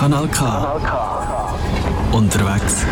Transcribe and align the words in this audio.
Kanal 0.00 0.28
K. 0.28 0.80
Unterwegs. 2.10 2.86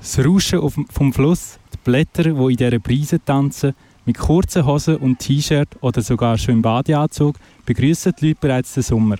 Das 0.00 0.18
Rauschen 0.18 0.58
auf, 0.58 0.76
vom 0.90 1.12
Fluss, 1.12 1.60
die 1.72 1.78
Blätter, 1.84 2.24
die 2.24 2.30
in 2.30 2.56
dieser 2.56 2.78
Brise 2.80 3.24
tanzen, 3.24 3.76
mit 4.04 4.18
kurzen 4.18 4.66
Hosen 4.66 4.96
und 4.96 5.20
T-Shirt 5.20 5.68
oder 5.80 6.02
sogar 6.02 6.36
schon 6.38 6.54
im 6.54 6.62
Badeanzug 6.62 7.36
begrüßen 7.66 8.14
die 8.20 8.30
Leute 8.30 8.40
bereits 8.40 8.74
den 8.74 8.82
Sommer. 8.82 9.18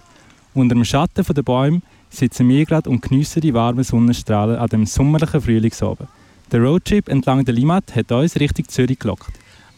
Unter 0.55 0.75
dem 0.75 0.85
Schatten 0.85 1.25
der 1.25 1.43
Bäume 1.43 1.82
sitzen 2.11 2.48
wir 2.48 2.66
gerade 2.66 2.91
und 2.91 3.02
geniessen 3.02 3.41
die 3.41 3.55
warmen 3.55 3.84
Sonnenstrahlen 3.84 4.57
an 4.57 4.66
dem 4.66 4.86
sommerlichen 4.86 5.41
Frühlingsoben. 5.41 6.09
Der 6.50 6.61
Roadtrip 6.61 7.09
entlang 7.09 7.45
der 7.45 7.55
Limmat 7.55 7.95
hat 7.95 8.11
uns 8.11 8.34
Richtung 8.34 8.66
Zürich 8.66 8.98
gelockt. 8.98 9.30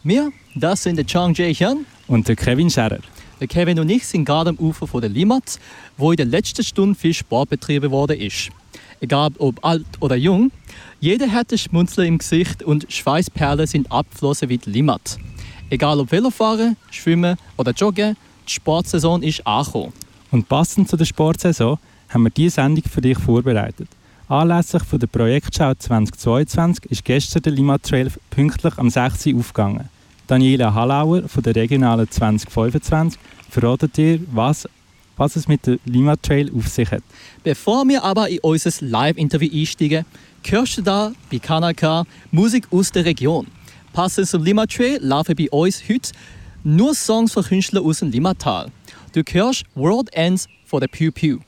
Wir, 0.03 0.31
das 0.55 0.81
sind 0.81 0.95
der 0.95 1.05
Chang 1.05 1.35
Jae-hyun 1.35 1.85
Und 2.07 2.27
der 2.27 2.35
Kevin 2.35 2.71
Scherer. 2.71 2.97
Der 3.41 3.47
Kevin 3.47 3.79
und 3.79 3.89
ich 3.89 4.05
sind 4.05 4.25
gerade 4.25 4.51
am 4.51 4.57
Ufer 4.57 4.85
von 4.85 5.01
der 5.01 5.09
Limmat, 5.09 5.59
wo 5.97 6.11
in 6.11 6.17
der 6.17 6.27
letzten 6.27 6.63
Stunde 6.63 6.93
viel 6.93 7.15
Sport 7.15 7.49
betrieben 7.49 7.89
worden 7.89 8.19
ist. 8.19 8.51
Egal 8.99 9.31
ob 9.39 9.65
alt 9.65 9.83
oder 9.99 10.15
jung, 10.15 10.51
jeder 10.99 11.31
hat 11.31 11.51
ein 11.51 11.57
Schmunzeln 11.57 12.07
im 12.07 12.17
Gesicht 12.19 12.61
und 12.61 12.85
Schweißperlen 12.87 13.65
sind 13.65 13.91
abgeflossen 13.91 14.49
wie 14.49 14.59
die 14.59 14.69
Limmat. 14.69 15.17
Egal 15.71 15.99
ob 15.99 16.11
Velofahren, 16.11 16.77
Schwimmen 16.91 17.35
oder 17.57 17.71
Joggen, 17.71 18.15
die 18.47 18.51
Sportsaison 18.53 19.23
ist 19.23 19.47
angekommen. 19.47 19.91
Und 20.29 20.47
passend 20.47 20.87
zu 20.87 20.95
der 20.95 21.05
Sportsaison 21.05 21.79
haben 22.09 22.23
wir 22.23 22.29
diese 22.29 22.57
Sendung 22.57 22.83
für 22.83 23.01
dich 23.01 23.17
vorbereitet. 23.17 23.87
Anlässlich 24.27 24.83
von 24.83 24.99
der 24.99 25.07
Projektschau 25.07 25.73
2022 25.73 26.85
ist 26.91 27.03
gestern 27.03 27.41
der 27.41 27.53
Lima 27.53 27.79
Trail 27.79 28.11
pünktlich 28.29 28.77
am 28.77 28.91
6. 28.91 29.25
Uhr 29.25 29.39
aufgegangen. 29.39 29.89
Daniela 30.31 30.73
Hallauer 30.73 31.27
von 31.27 31.43
der 31.43 31.53
Regionalen 31.53 32.09
2025 32.09 33.19
verratet 33.49 33.97
dir, 33.97 34.17
was, 34.31 34.65
was 35.17 35.35
es 35.35 35.45
mit 35.45 35.67
dem 35.67 35.77
Lima 35.83 36.15
Trail 36.15 36.49
auf 36.55 36.69
sich 36.69 36.89
hat. 36.89 37.03
Bevor 37.43 37.85
wir 37.89 38.01
aber 38.01 38.29
in 38.29 38.39
unser 38.39 38.71
Live-Interview 38.79 39.49
einsteigen, 39.53 40.05
hörst 40.47 40.77
du 40.77 40.83
da 40.83 41.11
bei 41.29 41.39
Kanal 41.39 41.73
K 41.73 42.05
Musik 42.31 42.65
aus 42.71 42.93
der 42.93 43.03
Region. 43.03 43.45
Passend 43.91 44.29
zum 44.29 44.41
Lima 44.45 44.65
Trail 44.67 44.99
laufen 45.01 45.35
bei 45.35 45.49
uns 45.51 45.83
heute 45.89 46.13
nur 46.63 46.95
Songs 46.95 47.33
von 47.33 47.43
Künstlern 47.43 47.83
aus 47.83 47.99
dem 47.99 48.11
Limmatal. 48.11 48.71
Du 49.11 49.23
hörst 49.29 49.65
World 49.75 50.13
Ends 50.13 50.47
von 50.63 50.79
der 50.79 50.87
Pew 50.87 51.11
Pew. 51.11 51.39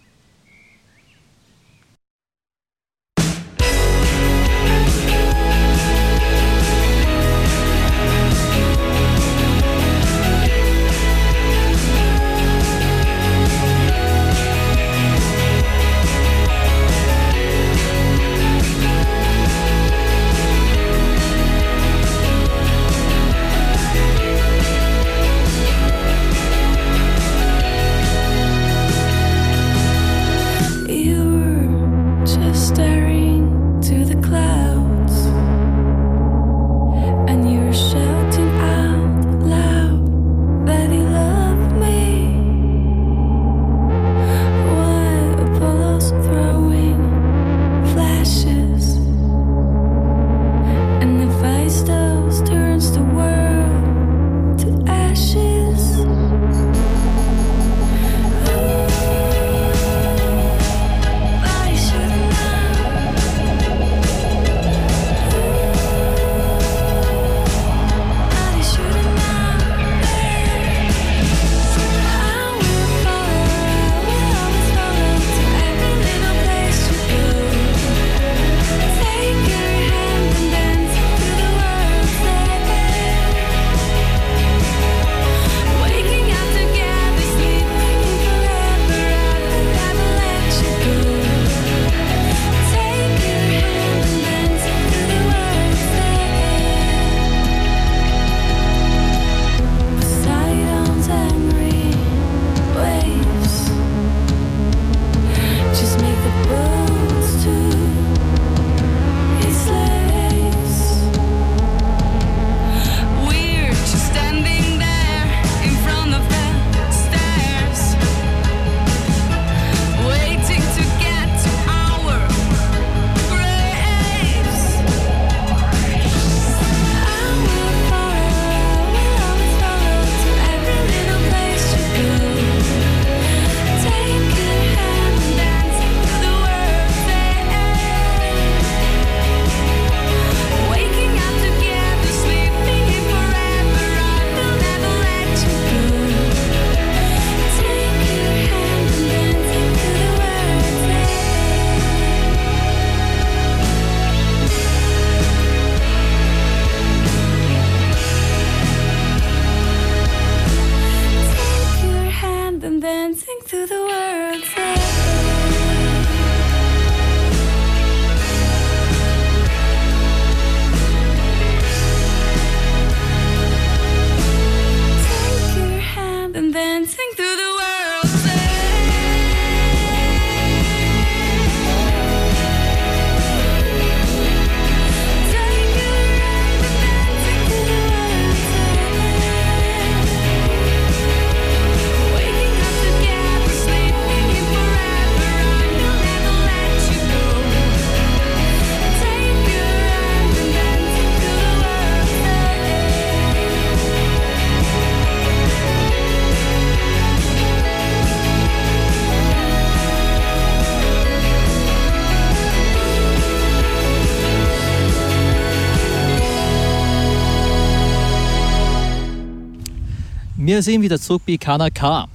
Wir 220.54 220.62
sind 220.62 220.84
wieder 220.84 221.00
zurück 221.00 221.24
bei 221.26 221.36
Kanal 221.36 221.72
K. 221.72 222.08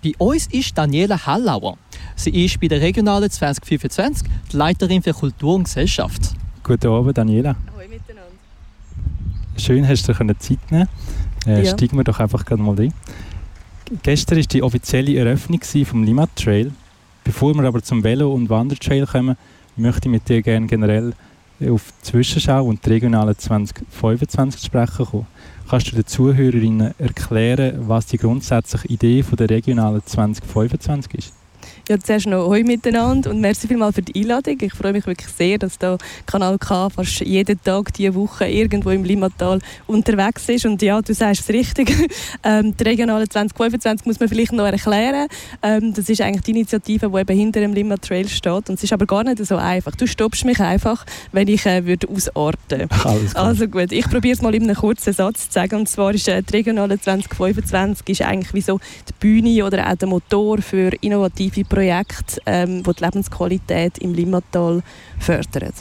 Bei 0.00 0.12
uns 0.18 0.46
ist 0.46 0.78
Daniela 0.78 1.26
Hallauer. 1.26 1.76
Sie 2.14 2.44
ist 2.44 2.60
bei 2.60 2.68
der 2.68 2.80
Regionale 2.80 3.28
2025 3.28 4.28
die 4.52 4.56
Leiterin 4.56 5.02
für 5.02 5.12
Kultur 5.12 5.56
und 5.56 5.64
Gesellschaft. 5.64 6.34
Guten 6.62 6.86
Abend, 6.86 7.18
Daniela. 7.18 7.56
Hallo 7.76 7.88
miteinander. 7.90 8.30
Schön, 9.56 9.88
hast 9.88 10.06
du 10.06 10.12
dir 10.12 10.38
Zeit 10.38 10.70
nehmen 10.70 10.88
äh, 11.48 11.64
Ja. 11.64 11.72
Steigen 11.72 11.96
wir 11.96 12.04
doch 12.04 12.20
einfach 12.20 12.44
gerade 12.44 12.62
mal 12.62 12.76
rein. 12.76 12.94
Gestern 14.04 14.38
war 14.38 14.44
die 14.44 14.62
offizielle 14.62 15.16
Eröffnung 15.16 15.60
vom 15.84 16.04
Limmat 16.04 16.30
Trail. 16.36 16.70
Bevor 17.24 17.54
wir 17.54 17.64
aber 17.64 17.82
zum 17.82 18.04
Velo- 18.04 18.34
und 18.34 18.50
Wandertrail 18.50 19.04
kommen, 19.04 19.36
möchte 19.74 20.06
ich 20.06 20.12
mit 20.12 20.28
dir 20.28 20.42
gerne 20.42 20.68
generell 20.68 21.12
auf 21.68 21.92
die 21.98 22.02
Zwischenschau 22.04 22.66
und 22.66 22.86
die 22.86 22.90
regionale 22.90 23.36
2025 23.36 24.60
zu 24.60 24.66
sprechen 24.66 25.06
kommen. 25.06 25.26
Kannst 25.68 25.90
du 25.90 25.96
den 25.96 26.06
Zuhörerinnen 26.06 26.94
erklären, 26.98 27.88
was 27.88 28.06
die 28.06 28.18
grundsätzliche 28.18 28.86
Idee 28.88 29.22
von 29.22 29.36
der 29.36 29.48
regionalen 29.48 30.02
2025 30.04 31.14
ist? 31.14 31.32
Ja, 31.86 31.98
zuerst 31.98 32.26
noch 32.26 32.46
Hoi 32.46 32.62
miteinander 32.62 33.28
und 33.28 33.42
merci 33.42 33.68
vielmals 33.68 33.96
für 33.96 34.00
die 34.00 34.18
Einladung. 34.18 34.56
Ich 34.58 34.72
freue 34.72 34.94
mich 34.94 35.06
wirklich 35.06 35.28
sehr, 35.28 35.58
dass 35.58 35.76
da 35.76 35.98
Kanal 36.24 36.56
K 36.56 36.88
fast 36.88 37.20
jeden 37.20 37.62
Tag 37.62 37.92
diese 37.92 38.14
Woche 38.14 38.46
irgendwo 38.46 38.88
im 38.88 39.04
Limmatal 39.04 39.58
unterwegs 39.86 40.48
ist. 40.48 40.64
Und 40.64 40.80
ja, 40.80 41.02
du 41.02 41.12
sagst 41.12 41.42
es 41.42 41.48
richtig. 41.50 41.92
ähm, 42.42 42.74
die 42.74 42.84
regionale 42.84 43.28
2025 43.28 44.06
muss 44.06 44.18
man 44.18 44.30
vielleicht 44.30 44.52
noch 44.52 44.64
erklären. 44.64 45.28
Ähm, 45.62 45.92
das 45.92 46.08
ist 46.08 46.22
eigentlich 46.22 46.44
die 46.44 46.52
Initiative, 46.52 47.10
die 47.10 47.18
eben 47.18 47.38
hinter 47.38 47.60
dem 47.60 47.74
Limmat 47.74 48.00
Trail 48.00 48.28
steht. 48.28 48.70
Und 48.70 48.76
es 48.76 48.84
ist 48.84 48.94
aber 48.94 49.04
gar 49.04 49.22
nicht 49.22 49.44
so 49.44 49.56
einfach. 49.56 49.94
Du 49.94 50.06
stoppst 50.06 50.46
mich 50.46 50.60
einfach, 50.60 51.04
wenn 51.32 51.48
ich 51.48 51.66
äh, 51.66 51.84
würde 51.84 52.08
ausarten 52.08 52.88
klar. 52.88 53.18
Also 53.34 53.68
gut, 53.68 53.92
ich 53.92 54.08
probiere 54.08 54.32
es 54.32 54.40
mal 54.40 54.54
in 54.54 54.62
einem 54.62 54.76
kurzen 54.76 55.12
Satz 55.12 55.48
zu 55.48 55.52
sagen. 55.52 55.80
Und 55.80 55.88
zwar 55.90 56.14
ist 56.14 56.28
äh, 56.28 56.42
die 56.42 56.56
Regionale 56.56 56.98
2025 56.98 58.08
ist 58.08 58.22
eigentlich 58.22 58.54
wie 58.54 58.62
so 58.62 58.80
die 59.06 59.12
Bühne 59.20 59.66
oder 59.66 59.86
auch 59.86 59.96
der 59.96 60.08
Motor 60.08 60.62
für 60.62 60.90
innovative 61.02 61.73
Projekte, 61.74 62.40
ähm, 62.46 62.84
die 62.84 62.92
die 62.92 63.04
Lebensqualität 63.04 63.98
im 63.98 64.14
Limmatal 64.14 64.82
fördern. 65.18 65.72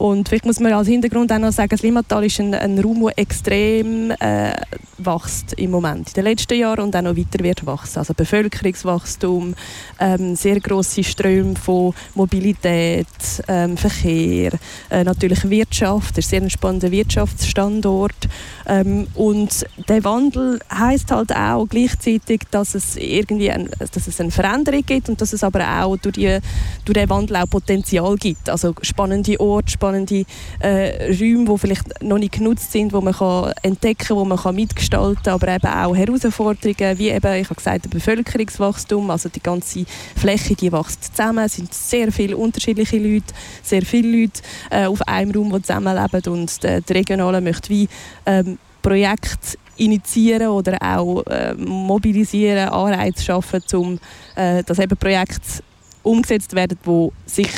Und 0.00 0.30
vielleicht 0.30 0.46
muss 0.46 0.60
man 0.60 0.72
als 0.72 0.88
Hintergrund 0.88 1.30
auch 1.30 1.38
noch 1.38 1.52
sagen, 1.52 1.68
das 1.68 1.82
Limmatal 1.82 2.24
ist 2.24 2.40
ein, 2.40 2.54
ein 2.54 2.78
Raum, 2.78 3.02
der 3.04 3.18
extrem 3.18 4.10
äh, 4.12 4.54
wächst 4.96 5.52
im 5.58 5.72
Moment. 5.72 6.08
In 6.08 6.14
den 6.14 6.24
letzten 6.24 6.58
Jahren 6.58 6.84
und 6.84 6.96
auch 6.96 7.02
noch 7.02 7.18
weiter 7.18 7.44
wird 7.44 7.66
wachsen. 7.66 7.98
Also 7.98 8.14
Bevölkerungswachstum, 8.14 9.54
ähm, 9.98 10.36
sehr 10.36 10.58
grosse 10.60 11.04
Ströme 11.04 11.54
von 11.54 11.92
Mobilität, 12.14 13.06
ähm, 13.46 13.76
Verkehr, 13.76 14.52
äh, 14.88 15.04
natürlich 15.04 15.48
Wirtschaft, 15.50 16.16
das 16.16 16.24
ist 16.24 16.30
sehr 16.30 16.40
ein 16.40 16.48
spannender 16.48 16.90
Wirtschaftsstandort. 16.90 18.26
Ähm, 18.68 19.06
und 19.14 19.66
der 19.86 20.02
Wandel 20.02 20.60
heißt 20.72 21.10
halt 21.10 21.36
auch 21.36 21.66
gleichzeitig, 21.68 22.44
dass 22.50 22.74
es 22.74 22.96
irgendwie 22.96 23.50
ein, 23.50 23.68
dass 23.78 24.06
es 24.06 24.18
eine 24.18 24.30
Veränderung 24.30 24.82
gibt 24.86 25.10
und 25.10 25.20
dass 25.20 25.34
es 25.34 25.44
aber 25.44 25.60
auch 25.82 25.98
durch, 25.98 26.14
die, 26.14 26.38
durch 26.86 26.94
den 26.94 27.10
Wandel 27.10 27.36
auch 27.36 27.50
Potenzial 27.50 28.16
gibt. 28.16 28.48
Also 28.48 28.74
spannende 28.80 29.38
Orte, 29.38 29.70
spannende 29.70 29.89
äh, 29.94 31.12
Räume, 31.12 31.44
die 31.52 31.58
vielleicht 31.58 32.02
noch 32.02 32.18
nicht 32.18 32.32
genutzt 32.32 32.72
sind, 32.72 32.92
wo 32.92 33.00
man 33.00 33.14
kann 33.14 33.52
entdecken, 33.62 34.16
wo 34.16 34.24
man 34.24 34.38
kann 34.38 34.54
mitgestalten, 34.54 35.32
aber 35.32 35.48
eben 35.48 35.66
auch 35.66 35.94
Herausforderungen, 35.94 36.98
wie 36.98 37.10
eben, 37.10 37.34
ich 37.34 37.46
habe 37.46 37.54
gesagt, 37.56 37.84
der 37.84 37.90
Bevölkerungswachstum, 37.90 39.10
also 39.10 39.28
die 39.28 39.42
ganze 39.42 39.84
Fläche, 40.16 40.54
die 40.54 40.72
wächst 40.72 41.16
zusammen, 41.16 41.44
es 41.44 41.56
sind 41.56 41.72
sehr 41.72 42.12
viele 42.12 42.36
unterschiedliche 42.36 42.98
Leute, 42.98 43.34
sehr 43.62 43.82
viele 43.82 44.20
Leute 44.20 44.40
äh, 44.70 44.86
auf 44.86 45.02
einem 45.02 45.30
Raum, 45.32 45.52
die 45.52 45.62
zusammenleben 45.62 46.32
und 46.32 46.62
der, 46.62 46.80
der 46.80 46.96
Regionale 46.96 47.40
möchte 47.40 47.70
wie 47.70 47.88
ähm, 48.26 48.58
Projekte 48.82 49.58
initiieren 49.76 50.48
oder 50.48 50.78
auch 50.80 51.22
äh, 51.26 51.54
mobilisieren, 51.54 52.68
Anreize 52.68 53.24
schaffen, 53.24 53.62
um 53.72 53.98
äh, 54.36 54.62
dass 54.62 54.78
eben 54.78 54.96
Projekte 54.96 55.62
umgesetzt 56.02 56.54
werden, 56.54 56.78
die 56.84 57.08
sich 57.26 57.50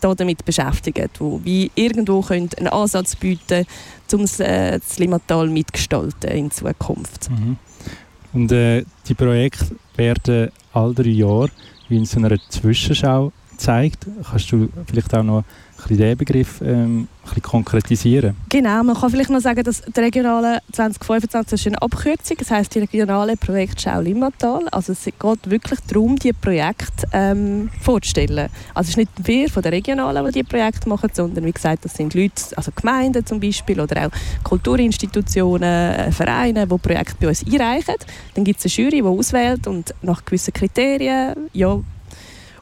damit 0.00 0.44
beschäftigen, 0.44 1.08
wo 1.18 1.40
wie 1.44 1.70
irgendwo 1.74 2.24
einen 2.28 2.48
Ansatz 2.68 3.16
bieten, 3.16 3.66
um 4.12 4.22
das, 4.22 4.40
äh, 4.40 4.80
Limmatal 4.98 5.48
mitgestalten 5.48 6.30
in 6.30 6.50
Zukunft. 6.50 7.30
Mhm. 7.30 7.56
Und 8.32 8.52
äh, 8.52 8.84
die 9.08 9.14
Projekte 9.14 9.76
werden 9.96 10.50
alle 10.72 10.94
drei 10.94 11.08
Jahre 11.08 11.50
wie 11.88 11.96
in 11.96 12.04
so 12.04 12.18
einer 12.18 12.38
Zwischenschau 12.48 13.32
gezeigt. 13.50 14.06
Kannst 14.28 14.52
du 14.52 14.68
vielleicht 14.86 15.14
auch 15.14 15.22
noch 15.22 15.44
bisschen 15.82 15.98
den 15.98 16.16
Begriff 16.16 16.60
ähm, 16.62 17.08
bisschen 17.24 17.42
konkretisieren? 17.42 18.36
Genau, 18.48 18.82
man 18.82 18.96
kann 18.96 19.10
vielleicht 19.10 19.30
noch 19.30 19.40
sagen, 19.40 19.62
dass 19.62 19.82
die 19.82 20.00
regionale 20.00 20.60
2025 20.72 21.52
ist 21.60 21.66
eine 21.66 21.82
Abkürzung, 21.82 22.36
das 22.38 22.50
heißt 22.50 22.74
die 22.74 22.80
regionale 22.80 23.36
Projektschau 23.36 24.00
Limmatal. 24.00 24.66
Also 24.70 24.92
es 24.92 25.04
geht 25.04 25.50
wirklich 25.50 25.80
darum, 25.86 26.16
die 26.16 26.32
Projekte 26.32 27.06
ähm, 27.12 27.70
vorzustellen. 27.80 28.48
Also 28.74 28.88
es 28.88 28.90
ist 28.90 28.96
nicht 28.96 29.10
wir 29.22 29.48
von 29.48 29.62
der 29.62 29.72
regionalen, 29.72 30.24
die 30.26 30.32
die 30.32 30.42
Projekte 30.44 30.88
machen, 30.88 31.10
sondern 31.12 31.44
wie 31.44 31.52
gesagt, 31.52 31.84
das 31.84 31.94
sind 31.94 32.14
Leute, 32.14 32.32
also 32.56 32.72
Gemeinden 32.74 33.24
zum 33.24 33.40
Beispiel 33.40 33.80
oder 33.80 34.06
auch 34.06 34.10
Kulturinstitutionen, 34.42 35.62
äh, 35.62 36.12
Vereine, 36.12 36.66
die 36.66 36.78
Projekte 36.78 37.16
bei 37.20 37.28
uns 37.28 37.44
einreichen. 37.44 37.94
Dann 38.34 38.44
gibt 38.44 38.64
es 38.64 38.66
eine 38.66 38.84
Jury, 38.84 39.02
die 39.02 39.08
auswählt 39.08 39.66
und 39.66 39.94
nach 40.02 40.24
gewissen 40.24 40.52
Kriterien, 40.52 41.34
ja, 41.52 41.80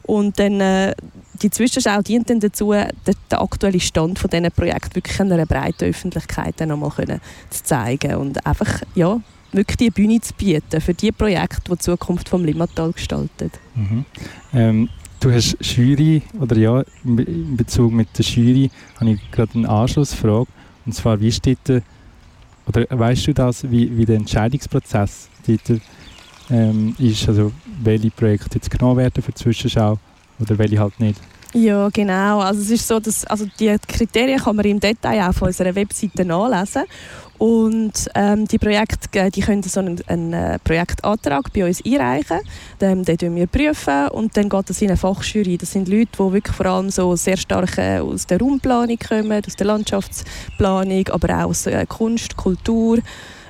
und 0.09 0.39
dann 0.39 0.59
äh, 0.59 0.95
die 1.39 1.51
Zwischenschau 1.51 2.01
dient 2.01 2.31
dann 2.31 2.39
dazu, 2.39 2.71
den, 2.71 2.87
den 3.05 3.37
aktuellen 3.37 3.79
Stand 3.79 4.17
von 4.17 4.27
diesen 4.27 4.51
Projekten 4.51 4.95
wirklich 4.95 5.21
einer 5.21 5.45
breiten 5.45 5.85
Öffentlichkeit 5.85 6.55
dann 6.57 6.69
nochmal 6.69 6.89
können 6.89 7.21
zu 7.51 7.63
zeigen 7.63 8.15
und 8.15 8.43
einfach 8.43 8.81
ja, 8.95 9.21
wirklich 9.51 9.77
die 9.77 9.91
Bühne 9.91 10.19
zu 10.19 10.33
bieten 10.33 10.81
für 10.81 10.95
die 10.95 11.11
Projekte, 11.11 11.61
die 11.67 11.71
die 11.73 11.77
Zukunft 11.77 12.27
vom 12.27 12.43
Limmatal 12.43 12.91
gestalten. 12.91 13.51
Mhm. 13.75 14.05
Ähm, 14.51 14.89
du 15.19 15.31
hast 15.31 15.55
Jury, 15.61 16.23
oder 16.39 16.57
ja, 16.57 16.83
in 17.03 17.55
Bezug 17.55 17.93
mit 17.93 18.07
der 18.17 18.25
Jury 18.25 18.71
habe 18.99 19.11
ich 19.11 19.31
gerade 19.31 19.53
eine 19.53 19.69
Anschlussfrage. 19.69 20.47
Und 20.87 20.93
zwar, 20.93 21.21
wie 21.21 21.31
steht 21.31 21.59
der, 21.67 21.83
oder 22.65 22.87
weißt 22.89 23.27
du 23.27 23.33
das, 23.35 23.69
wie, 23.69 23.95
wie 23.95 24.05
der 24.05 24.15
Entscheidungsprozess 24.15 25.29
dort, 25.45 25.81
ähm, 26.49 26.95
ist? 26.97 27.27
Also, 27.27 27.51
welche 27.83 28.11
Projekte 28.11 28.55
jetzt 28.55 28.69
genommen 28.69 28.97
werden 28.97 29.21
für 29.21 29.31
die 29.31 29.37
Zwischenschau 29.37 29.97
oder 30.39 30.57
welche 30.57 30.79
halt 30.79 30.99
nicht? 30.99 31.19
Ja, 31.53 31.89
genau. 31.89 32.41
Also 32.41 32.61
es 32.61 32.69
ist 32.69 32.87
so, 32.87 32.99
dass 32.99 33.25
also 33.25 33.47
die 33.59 33.75
Kriterien 33.87 34.39
kann 34.39 34.55
man 34.55 34.65
im 34.65 34.79
Detail 34.79 35.23
auch 35.23 35.29
auf 35.29 35.41
unserer 35.41 35.73
Webseite 35.73 36.23
nachlesen. 36.23 36.83
Und 37.39 38.09
ähm, 38.15 38.47
die 38.47 38.57
Projekte, 38.57 39.17
äh, 39.17 39.31
die 39.31 39.39
können 39.39 39.63
so 39.63 39.79
einen, 39.79 39.99
einen 40.07 40.33
äh, 40.33 40.59
Projektantrag 40.59 41.51
bei 41.53 41.65
uns 41.65 41.83
einreichen. 41.83 42.41
Den, 42.81 43.03
den 43.03 43.17
prüfen 43.17 43.35
wir 43.35 43.47
prüfen 43.47 44.07
und 44.09 44.35
dann 44.35 44.49
geht 44.49 44.69
das 44.69 44.81
in 44.81 44.89
eine 44.89 44.97
Fachjury. 44.97 45.57
Das 45.57 45.71
sind 45.71 45.87
Leute, 45.87 46.09
die 46.19 46.33
wirklich 46.33 46.55
vor 46.55 46.65
allem 46.65 46.89
so 46.89 47.15
sehr 47.15 47.37
stark 47.37 47.77
äh, 47.77 47.99
aus 47.99 48.27
der 48.27 48.39
Raumplanung 48.39 48.99
kommen, 48.99 49.41
aus 49.47 49.55
der 49.55 49.67
Landschaftsplanung, 49.67 51.07
aber 51.07 51.39
auch 51.39 51.49
aus 51.49 51.67
Kunst, 51.87 52.35
Kultur, 52.35 52.99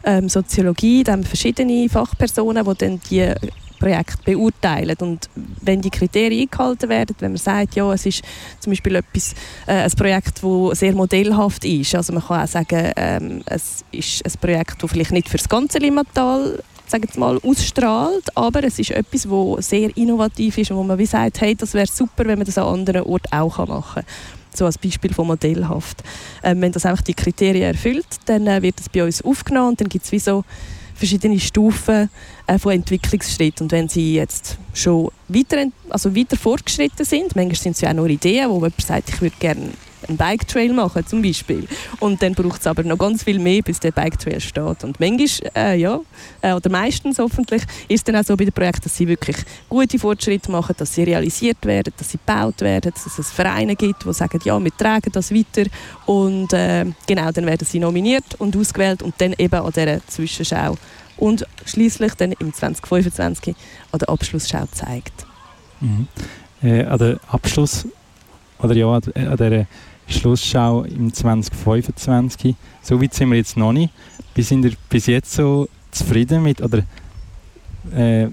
ähm, 0.03 0.29
Soziologie. 0.29 1.03
Da 1.03 1.13
haben 1.13 1.23
wir 1.23 1.27
verschiedene 1.27 1.89
Fachpersonen, 1.89 2.65
die 2.65 2.77
dann 2.77 2.99
die 3.09 3.33
Projekt 3.79 4.23
beurteilen. 4.25 4.95
Und 4.99 5.29
wenn 5.61 5.81
die 5.81 5.89
Kriterien 5.89 6.41
eingehalten 6.41 6.89
werden, 6.89 7.15
wenn 7.19 7.31
man 7.31 7.37
sagt, 7.37 7.75
ja, 7.75 7.91
es 7.93 8.05
ist 8.05 8.21
zum 8.59 8.71
Beispiel 8.71 8.95
etwas, 8.95 9.33
äh, 9.65 9.73
ein 9.73 9.91
Projekt, 9.91 10.43
das 10.43 10.79
sehr 10.79 10.93
modellhaft 10.93 11.63
ist, 11.65 11.95
also 11.95 12.13
man 12.13 12.23
kann 12.23 12.43
auch 12.43 12.47
sagen, 12.47 12.91
ähm, 12.95 13.41
es 13.45 13.83
ist 13.91 14.25
ein 14.25 14.33
Projekt, 14.41 14.83
das 14.83 14.91
vielleicht 14.91 15.11
nicht 15.11 15.29
für 15.29 15.37
das 15.37 15.49
ganze 15.49 15.79
Limmatal 15.79 16.61
sagen 16.89 17.07
mal, 17.17 17.37
ausstrahlt, 17.43 18.35
aber 18.35 18.63
es 18.63 18.79
ist 18.79 18.89
etwas, 18.89 19.27
das 19.29 19.69
sehr 19.69 19.95
innovativ 19.95 20.57
ist 20.57 20.71
und 20.71 20.77
wo 20.77 20.83
man 20.83 20.97
wie 20.97 21.05
sagt, 21.05 21.39
hey, 21.39 21.55
das 21.55 21.75
wäre 21.75 21.85
super, 21.85 22.25
wenn 22.25 22.39
man 22.39 22.45
das 22.45 22.57
an 22.57 22.65
anderen 22.65 23.03
Orten 23.03 23.31
auch 23.31 23.59
machen 23.67 24.03
kann. 24.03 24.38
So 24.59 24.65
als 24.65 24.77
Beispiel 24.77 25.13
von 25.13 25.27
modellhaft. 25.27 26.03
Ähm, 26.43 26.59
wenn 26.59 26.73
das 26.73 26.85
einfach 26.85 27.01
die 27.01 27.13
Kriterien 27.13 27.73
erfüllt, 27.73 28.05
dann 28.25 28.45
äh, 28.45 28.61
wird 28.61 28.77
das 28.77 28.89
bei 28.89 29.05
uns 29.05 29.21
aufgenommen 29.21 29.69
und 29.69 29.81
dann 29.81 29.87
gibt 29.87 30.03
es 30.03 30.11
wie 30.11 30.19
so 30.19 30.43
verschiedene 30.95 31.39
Stufen 31.39 32.09
äh, 32.45 32.59
von 32.59 32.73
Entwicklungsschritten. 32.73 33.65
Und 33.65 33.71
wenn 33.71 33.87
sie 33.87 34.15
jetzt 34.15 34.57
schon 34.73 35.11
weiter, 35.29 35.65
also 35.89 36.13
weiter 36.13 36.35
fortgeschritten 36.35 37.05
sind, 37.05 37.37
manchmal 37.37 37.55
sind 37.55 37.75
es 37.75 37.81
ja 37.81 37.91
auch 37.91 37.93
nur 37.93 38.09
Ideen, 38.09 38.49
wo 38.49 38.55
jemand 38.55 38.81
sagt, 38.81 39.07
ich 39.07 39.21
würde 39.21 39.35
gerne 39.39 39.69
einen 40.07 40.17
Bike 40.17 40.47
Trail 40.47 40.73
machen 40.73 41.05
zum 41.05 41.21
Beispiel. 41.21 41.67
Und 41.99 42.21
dann 42.21 42.33
braucht 42.33 42.61
es 42.61 42.67
aber 42.67 42.83
noch 42.83 42.97
ganz 42.97 43.23
viel 43.23 43.39
mehr, 43.39 43.61
bis 43.61 43.79
der 43.79 43.91
Bike 43.91 44.17
Trail 44.19 44.39
steht. 44.39 44.83
Und 44.83 44.99
manchmal, 44.99 45.51
äh, 45.55 45.75
ja, 45.79 45.99
äh, 46.41 46.53
oder 46.53 46.69
meistens 46.69 47.19
hoffentlich, 47.19 47.63
ist 47.87 47.99
es 47.99 48.03
dann 48.03 48.15
auch 48.15 48.23
so 48.23 48.35
bei 48.37 48.45
den 48.45 48.53
Projekten, 48.53 48.83
dass 48.83 48.95
sie 48.95 49.07
wirklich 49.07 49.37
gute 49.67 49.99
Fortschritte 49.99 50.51
machen, 50.51 50.75
dass 50.77 50.93
sie 50.95 51.03
realisiert 51.03 51.65
werden, 51.65 51.93
dass 51.97 52.09
sie 52.11 52.17
gebaut 52.17 52.61
werden, 52.61 52.91
dass 52.93 53.19
es 53.19 53.29
Vereine 53.31 53.75
gibt, 53.75 54.05
die 54.05 54.13
sagen, 54.13 54.39
ja, 54.43 54.63
wir 54.63 54.75
tragen 54.77 55.11
das 55.11 55.33
weiter. 55.33 55.69
Und 56.05 56.53
äh, 56.53 56.85
genau, 57.07 57.31
dann 57.31 57.45
werden 57.45 57.65
sie 57.67 57.79
nominiert 57.79 58.25
und 58.39 58.55
ausgewählt 58.55 59.03
und 59.03 59.13
dann 59.19 59.33
eben 59.37 59.55
an 59.55 59.71
dieser 59.71 60.05
Zwischenschau. 60.07 60.75
Und 61.17 61.45
schließlich 61.65 62.13
dann 62.13 62.31
im 62.31 62.53
2025 62.53 63.53
an 63.91 63.99
der 63.99 64.07
Abschlussschau 64.09 64.65
zeigt. 64.71 65.25
Mhm. 65.81 66.07
Äh, 66.63 66.85
an 66.85 66.97
der 66.97 67.19
Abschluss, 67.27 67.85
oder 68.61 68.73
ja, 68.73 68.87
an 68.93 69.01
der- 69.15 69.49
der 69.49 69.67
Schlussschau 70.09 70.83
im 70.83 71.13
2025, 71.13 72.55
so 72.81 73.01
weit 73.01 73.13
sind 73.13 73.29
wir 73.29 73.37
jetzt 73.37 73.57
noch 73.57 73.71
nicht. 73.73 73.93
Sind 74.37 74.63
ihr 74.63 74.71
bis 74.89 75.07
jetzt 75.07 75.33
so 75.33 75.67
zufrieden 75.91 76.43
mit, 76.43 76.61
oder 76.61 76.83
äh, 77.93 78.27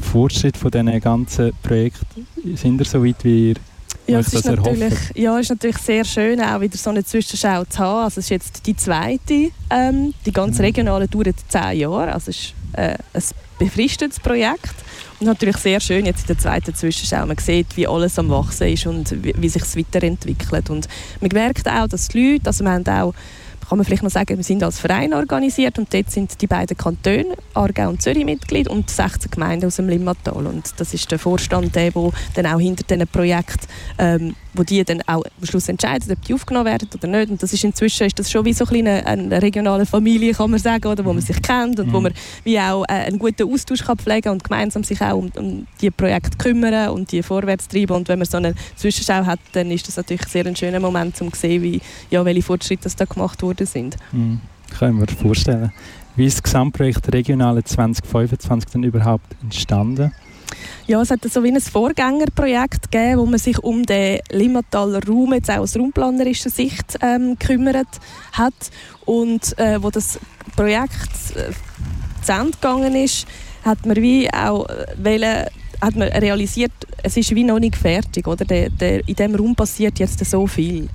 Fortschritt 0.00 0.56
von 0.56 0.70
diesen 0.70 1.00
ganzen 1.00 1.52
Projekten? 1.62 2.26
Sind 2.56 2.80
ihr 2.80 2.84
so 2.84 3.04
weit, 3.04 3.16
wie 3.22 3.50
ihr 3.50 3.56
Ja, 4.06 4.18
es 4.20 4.32
ist 4.32 4.46
das 4.46 4.56
natürlich, 4.56 4.94
ja, 5.14 5.38
ist 5.38 5.50
natürlich 5.50 5.78
sehr 5.78 6.04
schön, 6.04 6.40
auch 6.40 6.60
wieder 6.60 6.76
so 6.76 6.90
eine 6.90 7.04
Zwischenschau 7.04 7.64
zu 7.64 7.78
haben. 7.78 8.04
Also 8.04 8.20
es 8.20 8.26
ist 8.26 8.30
jetzt 8.30 8.66
die 8.66 8.76
zweite. 8.76 9.50
Ähm, 9.70 10.14
die 10.26 10.32
ganze 10.32 10.60
Mhm. 10.60 10.66
regionale 10.66 11.08
dauert 11.08 11.36
zehn 11.48 11.78
Jahre. 11.80 12.12
Also 12.12 12.30
es 12.30 12.36
ist 12.38 12.54
äh, 12.74 12.96
ein 13.12 13.22
befristetes 13.58 14.20
Projekt. 14.20 14.74
Und 15.18 15.26
natürlich 15.26 15.58
sehr 15.58 15.80
schön 15.80 16.06
jetzt 16.06 16.22
in 16.22 16.26
der 16.28 16.38
zweiten 16.38 16.74
Zwischenschau. 16.74 17.26
Man 17.26 17.36
sieht, 17.36 17.76
wie 17.76 17.86
alles 17.86 18.18
am 18.18 18.30
Wachsen 18.30 18.68
ist 18.68 18.86
und 18.86 19.22
wie, 19.22 19.34
wie 19.36 19.48
sich 19.48 19.62
es 19.62 19.76
weiterentwickelt. 19.76 20.70
Und 20.70 20.88
man 21.20 21.30
merkt 21.32 21.68
auch, 21.68 21.86
dass 21.86 22.08
die 22.08 22.32
Leute, 22.32 22.46
also 22.46 22.64
wir 22.64 22.70
haben 22.72 22.86
auch 22.86 23.14
kann 23.70 23.78
man 23.78 23.84
vielleicht 23.84 24.02
noch 24.02 24.10
sagen, 24.10 24.36
wir 24.36 24.42
sind 24.42 24.64
als 24.64 24.80
Verein 24.80 25.14
organisiert 25.14 25.78
und 25.78 25.94
dort 25.94 26.10
sind 26.10 26.42
die 26.42 26.48
beiden 26.48 26.76
Kantone, 26.76 27.36
Aargau 27.54 27.90
und 27.90 28.02
Zürich 28.02 28.24
Mitglied 28.24 28.66
und 28.66 28.90
16 28.90 29.30
Gemeinden 29.30 29.66
aus 29.66 29.76
dem 29.76 29.88
Limmatal. 29.88 30.44
Und 30.44 30.72
das 30.78 30.92
ist 30.92 31.08
der 31.08 31.20
Vorstand, 31.20 31.76
der, 31.76 31.92
der 31.92 32.10
dann 32.34 32.46
auch 32.46 32.58
hinter 32.58 32.82
diesen 32.82 33.06
Projekten, 33.06 33.68
ähm, 33.98 34.34
wo 34.54 34.62
die 34.62 34.84
dann 34.84 35.02
auch 35.02 35.22
am 35.24 35.46
Schluss 35.46 35.68
entscheiden, 35.68 36.12
ob 36.12 36.24
die 36.24 36.34
aufgenommen 36.34 36.66
werden 36.66 36.88
oder 36.94 37.08
nicht. 37.08 37.30
Und 37.30 37.42
das 37.42 37.52
ist 37.52 37.64
inzwischen 37.64 38.06
ist 38.06 38.18
das 38.18 38.30
schon 38.30 38.44
wie 38.44 38.52
so 38.52 38.64
ein 38.66 38.86
eine, 38.86 39.06
eine 39.06 39.42
regionale 39.42 39.86
Familie, 39.86 40.32
kann 40.32 40.50
man 40.50 40.60
sagen, 40.60 40.86
oder, 40.86 41.04
wo 41.04 41.12
man 41.12 41.22
sich 41.22 41.40
kennt 41.42 41.78
und 41.80 41.92
wo 41.92 41.98
Mhm. 41.98 42.04
man 42.04 42.12
wie 42.44 42.58
auch 42.58 42.84
äh, 42.88 42.92
einen 42.92 43.18
guten 43.18 43.52
Austausch 43.52 43.84
kann 43.84 43.98
pflegen 43.98 44.30
und 44.30 44.44
gemeinsam 44.44 44.84
sich 44.84 45.00
auch 45.00 45.16
um, 45.16 45.30
um 45.36 45.66
die 45.80 45.90
Projekte 45.90 46.36
kümmern 46.38 46.90
und 46.90 47.12
die 47.12 47.22
vorwärts 47.22 47.68
treiben. 47.68 47.96
Und 47.96 48.08
wenn 48.08 48.18
man 48.18 48.26
so 48.26 48.36
eine 48.38 48.54
Zwischenschau 48.76 49.24
hat, 49.26 49.40
dann 49.52 49.70
ist 49.70 49.86
das 49.88 49.96
natürlich 49.96 50.26
sehr 50.28 50.46
ein 50.46 50.56
schöner 50.56 50.80
Moment, 50.80 51.20
um 51.20 51.32
zu 51.32 51.40
sehen, 51.40 51.62
wie, 51.62 51.80
ja, 52.10 52.24
welche 52.24 52.42
Fortschritte 52.42 52.84
das 52.84 52.96
da 52.96 53.04
gemacht 53.04 53.42
worden 53.42 53.66
sind. 53.66 53.96
Mhm. 54.12 54.40
Können 54.78 55.00
wir 55.00 55.08
vorstellen. 55.08 55.72
Wie 56.16 56.26
ist 56.26 56.38
das 56.38 56.42
Gesamtprojekt 56.42 57.12
Regionale 57.12 57.62
2025 57.64 58.70
denn 58.70 58.82
überhaupt 58.82 59.26
entstanden? 59.42 60.12
Ja, 60.90 61.00
es 61.00 61.12
hat 61.12 61.22
so 61.22 61.44
wie 61.44 61.52
ein 61.52 61.60
Vorgängerprojekt 61.60 62.90
gegeben, 62.90 63.20
wo 63.20 63.26
man 63.26 63.38
sich 63.38 63.56
um 63.62 63.86
den 63.86 64.18
Limmataler 64.32 64.98
Raum 65.06 65.32
jetzt 65.34 65.48
auch 65.48 65.58
aus 65.58 65.76
raumplanerischer 65.76 66.50
Sicht 66.50 66.98
ähm, 67.00 67.38
gekümmert 67.38 67.86
hat 68.32 68.54
und 69.04 69.56
äh, 69.60 69.80
wo 69.80 69.90
das 69.90 70.18
Projekt 70.56 71.36
äh, 71.36 71.52
zu 72.24 72.32
Ende 72.32 72.50
gegangen 72.60 72.96
ist, 72.96 73.28
hat 73.64 73.86
man 73.86 73.98
wie 73.98 74.28
auch 74.32 74.68
äh, 74.68 74.86
wollen, 74.98 75.46
hat 75.80 75.94
man 75.94 76.08
realisiert, 76.08 76.72
es 77.04 77.16
ist 77.16 77.36
wie 77.36 77.44
noch 77.44 77.60
nicht 77.60 77.76
fertig, 77.76 78.26
oder? 78.26 78.44
Der, 78.44 78.68
der, 78.70 79.06
in 79.08 79.14
diesem 79.14 79.36
Raum 79.36 79.54
passiert 79.54 80.00
jetzt 80.00 80.18
so 80.24 80.48
viel. 80.48 80.88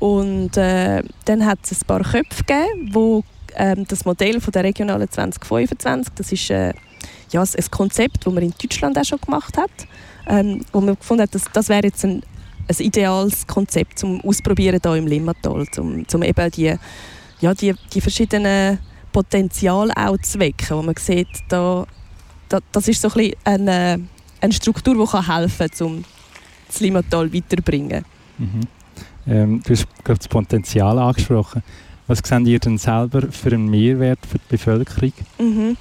Und 0.00 0.56
äh, 0.56 1.04
dann 1.24 1.46
hat 1.46 1.60
es 1.62 1.82
ein 1.82 1.86
paar 1.86 2.02
Köpfe 2.02 2.42
gegeben, 2.42 2.90
wo 2.92 3.22
ähm, 3.54 3.84
das 3.86 4.04
Modell 4.04 4.40
von 4.40 4.50
der 4.50 4.64
Regionalen 4.64 5.08
2025, 5.08 6.14
das 6.16 6.32
ist 6.32 6.50
äh, 6.50 6.72
ja, 7.32 7.42
ein 7.42 7.70
Konzept, 7.70 8.26
das 8.26 8.32
man 8.32 8.42
in 8.42 8.54
Deutschland 8.60 8.98
auch 8.98 9.04
schon 9.04 9.20
gemacht 9.20 9.56
hat, 9.56 9.70
ähm, 10.26 10.64
wo 10.72 10.80
man 10.80 10.96
gefunden 10.96 11.22
hat, 11.22 11.34
dass, 11.34 11.44
das 11.52 11.68
wäre 11.68 11.84
jetzt 11.84 12.04
ein, 12.04 12.22
ein 12.68 12.76
ideales 12.78 13.46
Konzept 13.46 13.98
zum 13.98 14.20
Ausprobieren 14.22 14.80
hier 14.82 14.94
im 14.94 15.06
Limmatal, 15.06 15.66
zum, 15.70 16.06
zum 16.08 16.22
eben 16.22 16.50
die, 16.50 16.74
ja, 17.40 17.54
die, 17.54 17.74
die 17.92 18.00
verschiedenen 18.00 18.78
Potenziale 19.12 19.92
auch 19.96 20.18
zu 20.18 20.38
wecken, 20.38 20.76
wo 20.76 20.82
man 20.82 20.94
sieht, 20.98 21.28
da, 21.48 21.86
da, 22.48 22.60
das 22.72 22.88
ist 22.88 23.00
so 23.00 23.08
ein 23.08 23.14
bisschen 23.14 23.34
eine, 23.44 24.00
eine 24.40 24.52
Struktur, 24.52 24.94
die 24.94 25.28
helfen 25.28 25.70
kann, 25.70 25.86
um 25.86 26.04
das 26.66 26.80
Limmatal 26.80 27.32
weiterzubringen. 27.32 28.04
Mhm. 28.38 28.60
Ähm, 29.26 29.62
du 29.64 29.72
hast 29.72 29.86
gerade 30.04 30.18
das 30.18 30.28
Potenzial 30.28 30.98
angesprochen. 30.98 31.62
Was 32.06 32.18
seht 32.18 32.46
ihr 32.46 32.58
denn 32.60 32.78
selber 32.78 33.32
für 33.32 33.52
einen 33.52 33.68
Mehrwert 33.68 34.20
für 34.26 34.38
die 34.38 34.44
Bevölkerung? 34.48 35.12
Mhm. 35.38 35.76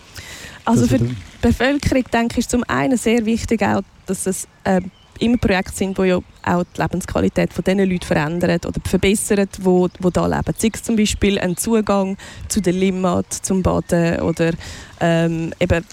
Also 0.63 0.87
für 0.87 0.99
Bevölkerung 1.45 2.03
denke 2.11 2.33
ich, 2.33 2.37
ist 2.39 2.49
zum 2.49 2.63
einen 2.67 2.97
sehr 2.97 3.25
wichtig 3.25 3.61
auch, 3.61 3.81
dass 4.07 4.25
es 4.25 4.47
äh, 4.63 4.81
immer 5.19 5.37
Projekte 5.37 5.75
sind, 5.75 5.95
die 5.97 6.03
ja 6.03 6.19
auch 6.43 6.63
die 6.75 6.81
Lebensqualität 6.81 7.53
von 7.53 7.63
den 7.63 7.79
Leuten 7.79 8.05
verändern 8.05 8.59
oder 8.65 8.81
verbessern, 8.83 9.47
die 9.55 9.63
wo 9.63 9.87
da 9.87 10.25
leben. 10.25 10.53
Sei 10.57 10.71
es 10.73 10.81
zum 10.81 10.95
Beispiel 10.95 11.37
ein 11.37 11.55
Zugang 11.55 12.17
zu 12.47 12.61
der 12.61 12.73
Limmat, 12.73 13.31
zum 13.31 13.61
Baden 13.61 14.21
oder 14.21 14.53
ähm, 14.99 15.53
eben 15.59 15.85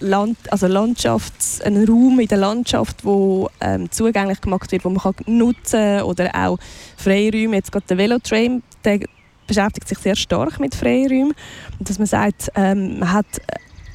Land, 0.00 0.38
also 0.50 0.66
Landschafts, 0.66 1.60
ein 1.60 1.84
Raum 1.84 2.18
in 2.18 2.28
der 2.28 2.38
Landschaft, 2.38 3.04
wo 3.04 3.50
ähm, 3.60 3.90
zugänglich 3.90 4.40
gemacht 4.40 4.72
wird, 4.72 4.86
wo 4.86 4.88
man 4.88 5.02
kann 5.02 5.14
nutzen 5.26 6.00
oder 6.00 6.30
auch 6.34 6.58
Freiräume. 6.96 7.56
Jetzt 7.56 7.70
gerade 7.70 7.86
der 7.86 7.98
Velotrain, 7.98 8.62
der 8.82 9.00
beschäftigt 9.46 9.86
sich 9.86 9.98
sehr 9.98 10.16
stark 10.16 10.58
mit 10.58 10.74
Freiräumen 10.74 11.34
dass 11.78 11.98
man 11.98 12.06
sagt, 12.06 12.50
ähm, 12.54 12.98
man 13.00 13.12
hat 13.12 13.26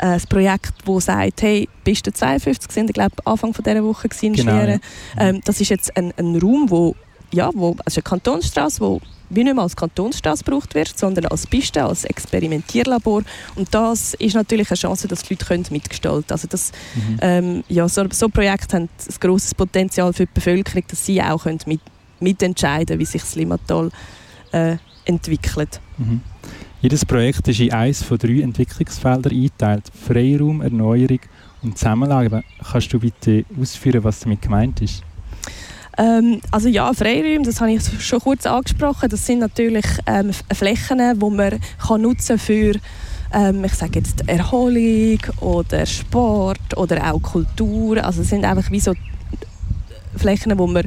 ein 0.01 0.22
Projekt, 0.29 0.74
das 0.86 1.05
sagt, 1.05 1.41
hey, 1.41 1.70
Piste 1.84 2.12
52 2.12 2.72
sind, 2.72 2.89
ich 2.89 2.93
glaube, 2.96 3.15
Anfang 3.25 3.53
von 3.53 3.63
dieser 3.63 3.84
Woche 3.84 4.10
in 4.22 4.34
Genau, 4.34 4.51
ja. 4.51 4.77
Ähm, 5.17 5.41
das 5.46 5.62
ist 5.62 5.70
jetzt 5.70 5.96
ein, 5.96 6.13
ein 6.17 6.38
Raum, 6.38 6.70
wo, 6.70 6.96
ja, 7.31 7.50
wo, 7.53 7.75
also 7.86 8.00
eine 8.00 8.03
Kantonsstraße, 8.03 8.81
wo 8.81 9.00
wie 9.34 9.43
nicht 9.43 9.53
mehr 9.53 9.63
als 9.63 9.75
Kantonsstraße 9.75 10.43
gebraucht 10.43 10.75
wird, 10.75 10.98
sondern 10.98 11.25
als 11.27 11.48
Piste, 11.48 11.84
als 11.84 12.03
Experimentierlabor. 12.03 13.24
Und 13.55 13.74
das 13.74 14.13
ist 14.15 14.36
natürlich 14.36 14.70
eine 14.70 14.77
Chance, 14.77 15.08
dass 15.08 15.24
die 15.24 15.34
Leute 15.34 15.46
können 15.46 15.65
mitgestalten 15.70 16.27
können. 16.27 16.31
Also 16.31 16.48
das, 16.50 16.72
Mhm. 16.96 17.17
ähm, 17.22 17.63
ja, 17.70 17.88
so, 17.88 18.05
so 18.12 18.27
Projekte 18.27 18.75
haben 18.75 18.84
ein 18.84 19.15
grosses 19.20 19.55
Potenzial 19.55 20.12
für 20.12 20.25
die 20.25 20.31
Bevölkerung, 20.34 20.84
dass 20.88 21.05
sie 21.05 21.22
auch 21.22 21.43
können 21.43 21.60
mit, 21.65 21.79
mitentscheiden 22.20 23.00
wie 23.00 23.05
sich 23.05 23.22
das 23.22 23.36
Limmatal 23.36 23.89
äh, 24.51 24.75
entwickelt. 25.05 25.79
Mhm. 25.98 26.22
Jedes 26.81 27.05
Projekt 27.05 27.47
ist 27.47 27.59
in 27.59 27.71
eines 27.71 28.01
von 28.01 28.17
drei 28.17 28.41
Entwicklungsfeldern 28.41 29.31
eingeteilt. 29.31 29.83
Freiraum, 29.93 30.61
Erneuerung 30.61 31.19
und 31.61 31.77
Zusammenlage. 31.77 32.43
Kannst 32.71 32.91
du 32.91 33.00
bitte 33.00 33.45
ausführen, 33.59 34.03
was 34.03 34.21
damit 34.21 34.41
gemeint 34.41 34.81
ist? 34.81 35.03
Ähm, 36.00 36.41
also 36.50 36.69
ja, 36.69 36.91
Freiräume, 36.91 37.45
das 37.45 37.61
habe 37.61 37.73
ich 37.73 37.83
schon 38.03 38.19
kurz 38.19 38.47
angesprochen. 38.47 39.09
Das 39.09 39.23
sind 39.23 39.39
natürlich 39.39 39.85
ähm, 40.07 40.31
Flächen, 40.51 40.97
die 40.97 41.29
man 41.29 41.59
kann 41.85 42.01
nutzen 42.01 42.39
für 42.39 42.73
ähm, 43.33 43.63
ich 43.63 43.73
sage 43.73 44.00
jetzt 44.00 44.27
Erholung 44.27 45.19
oder 45.39 45.85
Sport 45.85 46.75
oder 46.77 47.13
auch 47.13 47.21
Kultur. 47.21 48.03
Also 48.03 48.23
es 48.23 48.29
sind 48.29 48.43
einfach 48.43 48.71
wie 48.71 48.79
so 48.79 48.93
Flächen, 50.17 50.57
wo 50.57 50.67
man 50.67 50.85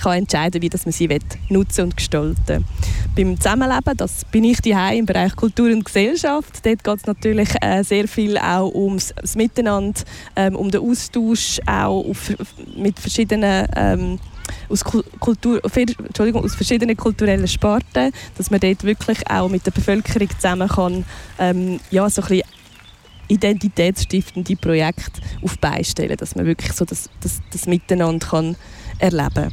kann 0.00 0.18
entscheiden, 0.18 0.62
wie 0.62 0.68
das 0.68 0.86
man 0.86 0.92
sie 0.92 1.08
will, 1.08 1.20
nutzen 1.48 1.82
und 1.84 1.96
gestalten. 1.96 2.64
Beim 3.16 3.36
Zusammenleben, 3.36 3.96
das 3.96 4.24
bin 4.24 4.44
ich 4.44 4.60
die 4.60 4.70
im 4.70 5.06
Bereich 5.06 5.34
Kultur 5.36 5.70
und 5.70 5.84
Gesellschaft. 5.84 6.64
Dort 6.64 6.84
geht 6.84 6.96
es 6.96 7.06
natürlich 7.06 7.50
äh, 7.60 7.82
sehr 7.82 8.08
viel 8.08 8.38
auch 8.38 8.72
ums 8.74 9.12
Miteinander, 9.34 10.00
ähm, 10.36 10.56
um 10.56 10.70
den 10.70 10.80
Austausch 10.80 11.60
auch 11.66 12.04
auf, 12.04 12.32
mit 12.76 12.98
verschiedenen 12.98 13.66
ähm, 13.76 14.18
aus, 14.68 14.84
Kul- 14.84 15.04
Kultur, 15.18 15.60
Entschuldigung, 15.64 16.44
aus 16.44 16.54
verschiedenen 16.54 16.96
kulturellen 16.96 17.46
Sparten, 17.46 18.12
dass 18.36 18.50
man 18.50 18.60
dort 18.60 18.84
wirklich 18.84 19.18
auch 19.30 19.48
mit 19.48 19.66
der 19.66 19.70
Bevölkerung 19.70 20.28
zusammen 20.30 20.68
kann, 20.68 21.04
ähm, 21.38 21.80
ja, 21.90 22.08
so 22.10 22.22
ein 22.22 22.42
identitätsstiftende 23.28 24.56
Projekte 24.56 25.20
auf 25.42 25.54
die 25.54 25.60
Beine 25.60 25.84
stellen, 25.84 26.16
dass 26.16 26.34
man 26.34 26.46
wirklich 26.46 26.72
so 26.72 26.84
das, 26.84 27.08
das, 27.20 27.40
das 27.52 27.66
Miteinander 27.66 28.26
kann 28.26 28.56
erleben 28.98 29.34
kann. 29.34 29.52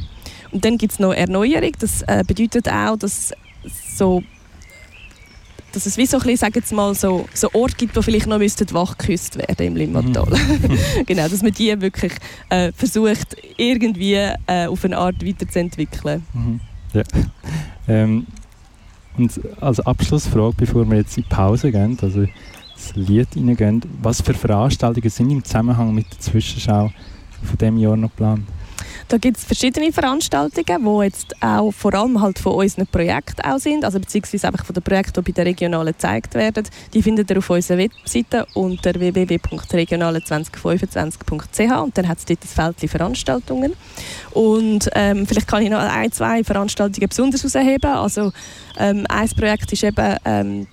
Und 0.51 0.63
dann 0.65 0.77
gibt 0.77 0.93
es 0.93 0.99
noch 0.99 1.13
Erneuerung, 1.13 1.71
das 1.79 2.01
äh, 2.03 2.23
bedeutet 2.25 2.69
auch, 2.69 2.97
dass 2.97 3.33
so 3.95 4.23
dass 5.73 5.85
es 5.85 5.97
wie 5.97 6.05
so 6.05 6.17
ein 6.17 6.23
bisschen, 6.23 6.37
sag 6.37 6.55
jetzt 6.55 6.73
mal, 6.73 6.95
so, 6.95 7.27
so 7.33 7.49
Orte 7.53 7.75
gibt, 7.77 7.95
die 7.95 8.01
vielleicht 8.01 8.25
noch 8.25 8.39
müssten 8.39 8.71
wachgeküsst 8.73 9.37
werden 9.37 9.67
im 9.67 9.75
Limmatal. 9.75 10.25
genau, 11.05 11.27
dass 11.27 11.43
man 11.43 11.51
die 11.51 11.79
wirklich 11.79 12.13
äh, 12.49 12.71
versucht, 12.71 13.35
irgendwie 13.57 14.13
äh, 14.15 14.65
auf 14.67 14.83
eine 14.85 14.97
Art 14.97 15.23
weiterzuentwickeln. 15.23 16.23
Mhm. 16.33 16.59
Ja. 16.93 17.03
Ähm, 17.87 18.25
und 19.17 19.39
als 19.61 19.79
Abschlussfrage, 19.79 20.55
bevor 20.57 20.89
wir 20.89 20.97
jetzt 20.97 21.17
in 21.17 21.23
die 21.23 21.29
Pause 21.29 21.71
gehen, 21.71 21.97
also 22.01 22.25
das 22.73 22.95
Lied 22.95 23.27
reingehen, 23.35 23.81
was 24.01 24.21
für 24.21 24.33
Veranstaltungen 24.33 25.09
sind 25.09 25.29
im 25.29 25.43
Zusammenhang 25.43 25.93
mit 25.93 26.11
der 26.11 26.19
Zwischenschau 26.19 26.91
von 27.43 27.57
diesem 27.57 27.77
Jahr 27.77 27.97
noch 27.97 28.09
geplant? 28.09 28.43
Da 29.09 29.17
gibt 29.17 29.37
es 29.37 29.45
verschiedene 29.45 29.93
Veranstaltungen, 29.93 30.83
die 30.83 31.03
jetzt 31.05 31.33
auch 31.41 31.71
vor 31.71 31.93
allem 31.93 32.21
halt 32.21 32.39
von 32.39 32.55
unseren 32.55 32.87
Projekten 32.87 33.39
auch 33.41 33.57
sind, 33.57 33.85
also 33.85 33.99
beziehungsweise 33.99 34.47
einfach 34.47 34.65
von 34.65 34.73
den 34.73 34.83
Projekten, 34.83 35.23
die 35.23 35.31
bei 35.31 35.43
den 35.43 35.47
Regionalen 35.47 35.93
gezeigt 35.93 36.33
werden. 36.33 36.67
Die 36.93 37.01
findet 37.01 37.31
ihr 37.31 37.37
auf 37.37 37.49
unserer 37.49 37.77
Webseite 37.77 38.45
unter 38.53 38.93
www.regionale2025.ch 38.93 41.81
und 41.81 41.97
dann 41.97 42.09
hat 42.09 42.17
es 42.17 42.25
dort 42.25 42.43
das 42.43 42.51
Feld 42.53 42.77
Veranstaltungen. 42.89 43.73
Und 44.31 44.89
ähm, 44.93 45.25
vielleicht 45.25 45.47
kann 45.47 45.63
ich 45.63 45.69
noch 45.69 45.79
ein, 45.79 46.11
zwei 46.11 46.43
Veranstaltungen 46.43 47.07
besonders 47.07 47.41
herausheben. 47.43 47.91
Also 47.91 48.33
ähm, 48.77 49.05
ein 49.07 49.29
Projekt 49.29 49.71
ist 49.71 49.85
eben 49.85 50.17
ähm, 50.25 50.67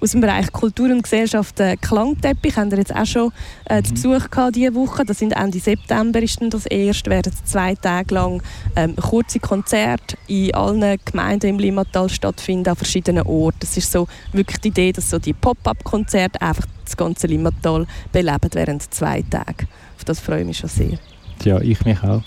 aus 0.00 0.12
dem 0.12 0.20
Bereich 0.20 0.50
Kultur 0.52 0.90
und 0.90 1.02
Gesellschaft 1.02 1.60
äh, 1.60 1.76
Klangteppich. 1.76 2.56
Haben 2.56 2.70
wir 2.70 2.78
jetzt 2.78 2.94
auch 2.94 3.06
schon 3.06 3.32
äh, 3.66 3.82
zu 3.82 3.92
Besuch 3.92 4.30
gehabt 4.30 4.56
diese 4.56 4.74
Woche. 4.74 5.04
Das 5.04 5.18
sind 5.18 5.32
Ende 5.32 5.58
September 5.58 6.22
ist 6.22 6.40
dann 6.40 6.50
das 6.50 6.66
erste. 6.66 7.10
Werden 7.10 7.32
zwei 7.44 7.74
Tage 7.74 8.14
lang 8.14 8.42
ähm, 8.76 8.96
kurze 8.96 9.40
Konzerte 9.40 10.16
in 10.26 10.54
allen 10.54 10.98
Gemeinden 11.04 11.50
im 11.50 11.58
Limmatal 11.58 12.08
stattfinden 12.08 12.70
an 12.70 12.76
verschiedenen 12.76 13.26
Orten. 13.26 13.58
Das 13.60 13.76
ist 13.76 13.92
so 13.92 14.08
wirklich 14.32 14.58
die 14.58 14.68
Idee, 14.68 14.92
dass 14.92 15.10
so 15.10 15.18
die 15.18 15.32
Pop-up-Konzerte 15.32 16.40
einfach 16.40 16.66
das 16.84 16.96
ganze 16.96 17.26
Limmatal 17.26 17.86
beleben 18.12 18.50
während 18.52 18.92
zwei 18.92 19.22
Tagen. 19.22 19.68
Auf 19.96 20.04
das 20.04 20.20
freue 20.20 20.40
ich 20.40 20.46
mich 20.46 20.58
schon 20.58 20.70
sehr. 20.70 20.98
Ja, 21.44 21.60
ich 21.60 21.84
mich 21.84 22.02
auch. 22.02 22.22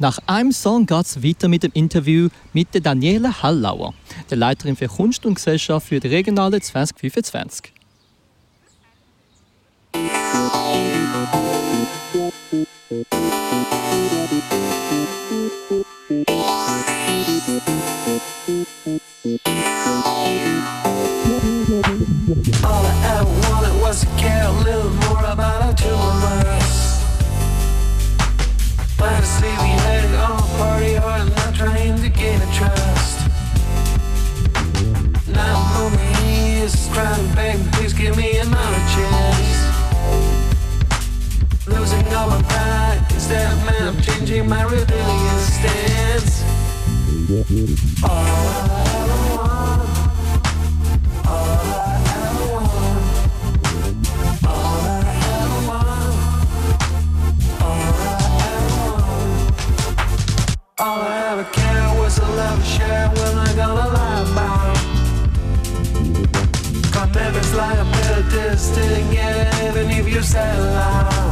Nach 0.00 0.18
einem 0.26 0.50
Song 0.50 0.86
geht 0.86 1.04
es 1.04 1.22
weiter 1.22 1.46
mit 1.46 1.62
dem 1.62 1.72
Interview 1.74 2.30
mit 2.54 2.72
der 2.72 2.80
Daniela 2.80 3.42
Hallauer, 3.42 3.92
der 4.30 4.38
Leiterin 4.38 4.74
für 4.74 4.88
Kunst 4.88 5.26
und 5.26 5.34
Gesellschaft 5.34 5.88
für 5.88 6.00
die 6.00 6.08
Regionale 6.08 6.58
2025. 6.58 7.74
All 22.62 23.19
my 44.50 44.62
rebellion 44.64 45.38
stands. 45.38 46.42
All 48.02 48.10
I 48.10 48.82
ever 48.98 49.20
want, 49.36 49.82
all 51.24 51.54
I 51.70 51.94
ever 52.18 52.46
want, 52.54 52.72
all 54.44 54.80
I 54.82 55.06
ever 55.38 55.60
want, 55.70 56.18
all 57.62 57.78
I 57.78 58.18
ever 58.50 58.78
want. 58.88 59.54
All 60.80 61.00
I 61.00 61.14
ever 61.30 61.46
care 61.52 61.88
was 62.00 62.14
the 62.16 62.28
love 62.40 62.62
share 62.66 63.08
when 63.08 63.34
I 63.38 63.50
got 63.54 63.70
a 63.70 63.86
lie 63.96 64.22
about. 64.32 64.76
Commitments 66.90 67.52
liabilities 67.54 68.64
didn't 68.74 69.10
get 69.12 69.62
even 69.62 69.86
if 69.90 70.08
you 70.12 70.22
said 70.22 70.58
lie. 70.74 71.29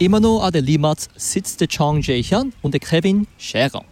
Immer 0.00 0.20
noch 0.20 0.44
an 0.44 0.52
der 0.52 0.62
Limatz 0.62 1.08
sitzt 1.16 1.60
der 1.60 1.66
Chang 1.66 2.00
Jae-hyun 2.00 2.52
und 2.62 2.72
der 2.72 2.78
Kevin 2.78 3.26
Scherer. 3.36 3.84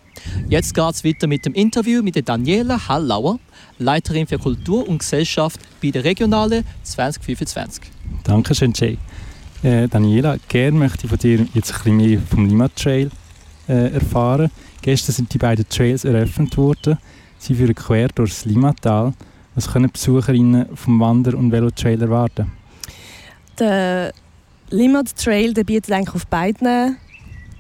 Jetzt 0.49 0.73
geht 0.73 0.95
es 0.95 1.05
weiter 1.05 1.27
mit 1.27 1.45
dem 1.45 1.53
Interview 1.53 2.01
mit 2.01 2.14
der 2.14 2.23
Daniela 2.23 2.87
Hallauer, 2.87 3.40
Leiterin 3.81 4.29
für 4.29 4.38
Kultur 4.38 4.88
und 4.88 4.99
Gesellschaft 4.99 5.59
bei 5.83 5.90
der 5.90 6.05
Regionale 6.05 6.62
2025. 6.85 7.83
Dankeschön, 8.23 8.73
Jay. 8.73 8.99
Äh, 9.64 9.88
Daniela, 9.88 10.37
gerne 10.47 10.79
möchte 10.79 11.07
ich 11.07 11.11
von 11.11 11.19
dir 11.19 11.45
jetzt 11.55 11.73
ein 11.73 11.79
bisschen 11.79 11.97
mehr 11.97 12.21
vom 12.21 12.47
Lima 12.47 12.69
Trail 12.69 13.11
äh, 13.69 13.95
erfahren. 13.95 14.53
Gestern 14.83 15.12
sind 15.12 15.35
die 15.35 15.38
beiden 15.38 15.69
Trails 15.69 16.05
eröffnet 16.05 16.57
worden. 16.57 16.99
Sie 17.38 17.57
führen 17.57 17.75
quer 17.75 18.07
durchs 18.14 18.45
Limatal. 18.45 19.12
Was 19.57 19.73
können 19.73 19.90
Besucherinnen 19.90 20.66
vom 20.77 21.01
Wander- 21.01 21.37
und 21.37 21.51
Velotrail 21.51 22.01
erwarten? 22.01 22.53
Der 23.59 24.12
Limmat 24.70 25.16
Trail 25.16 25.55
der 25.55 25.62
bietet 25.62 25.92
eigentlich 25.92 26.14
auf 26.16 26.26
beiden 26.26 26.96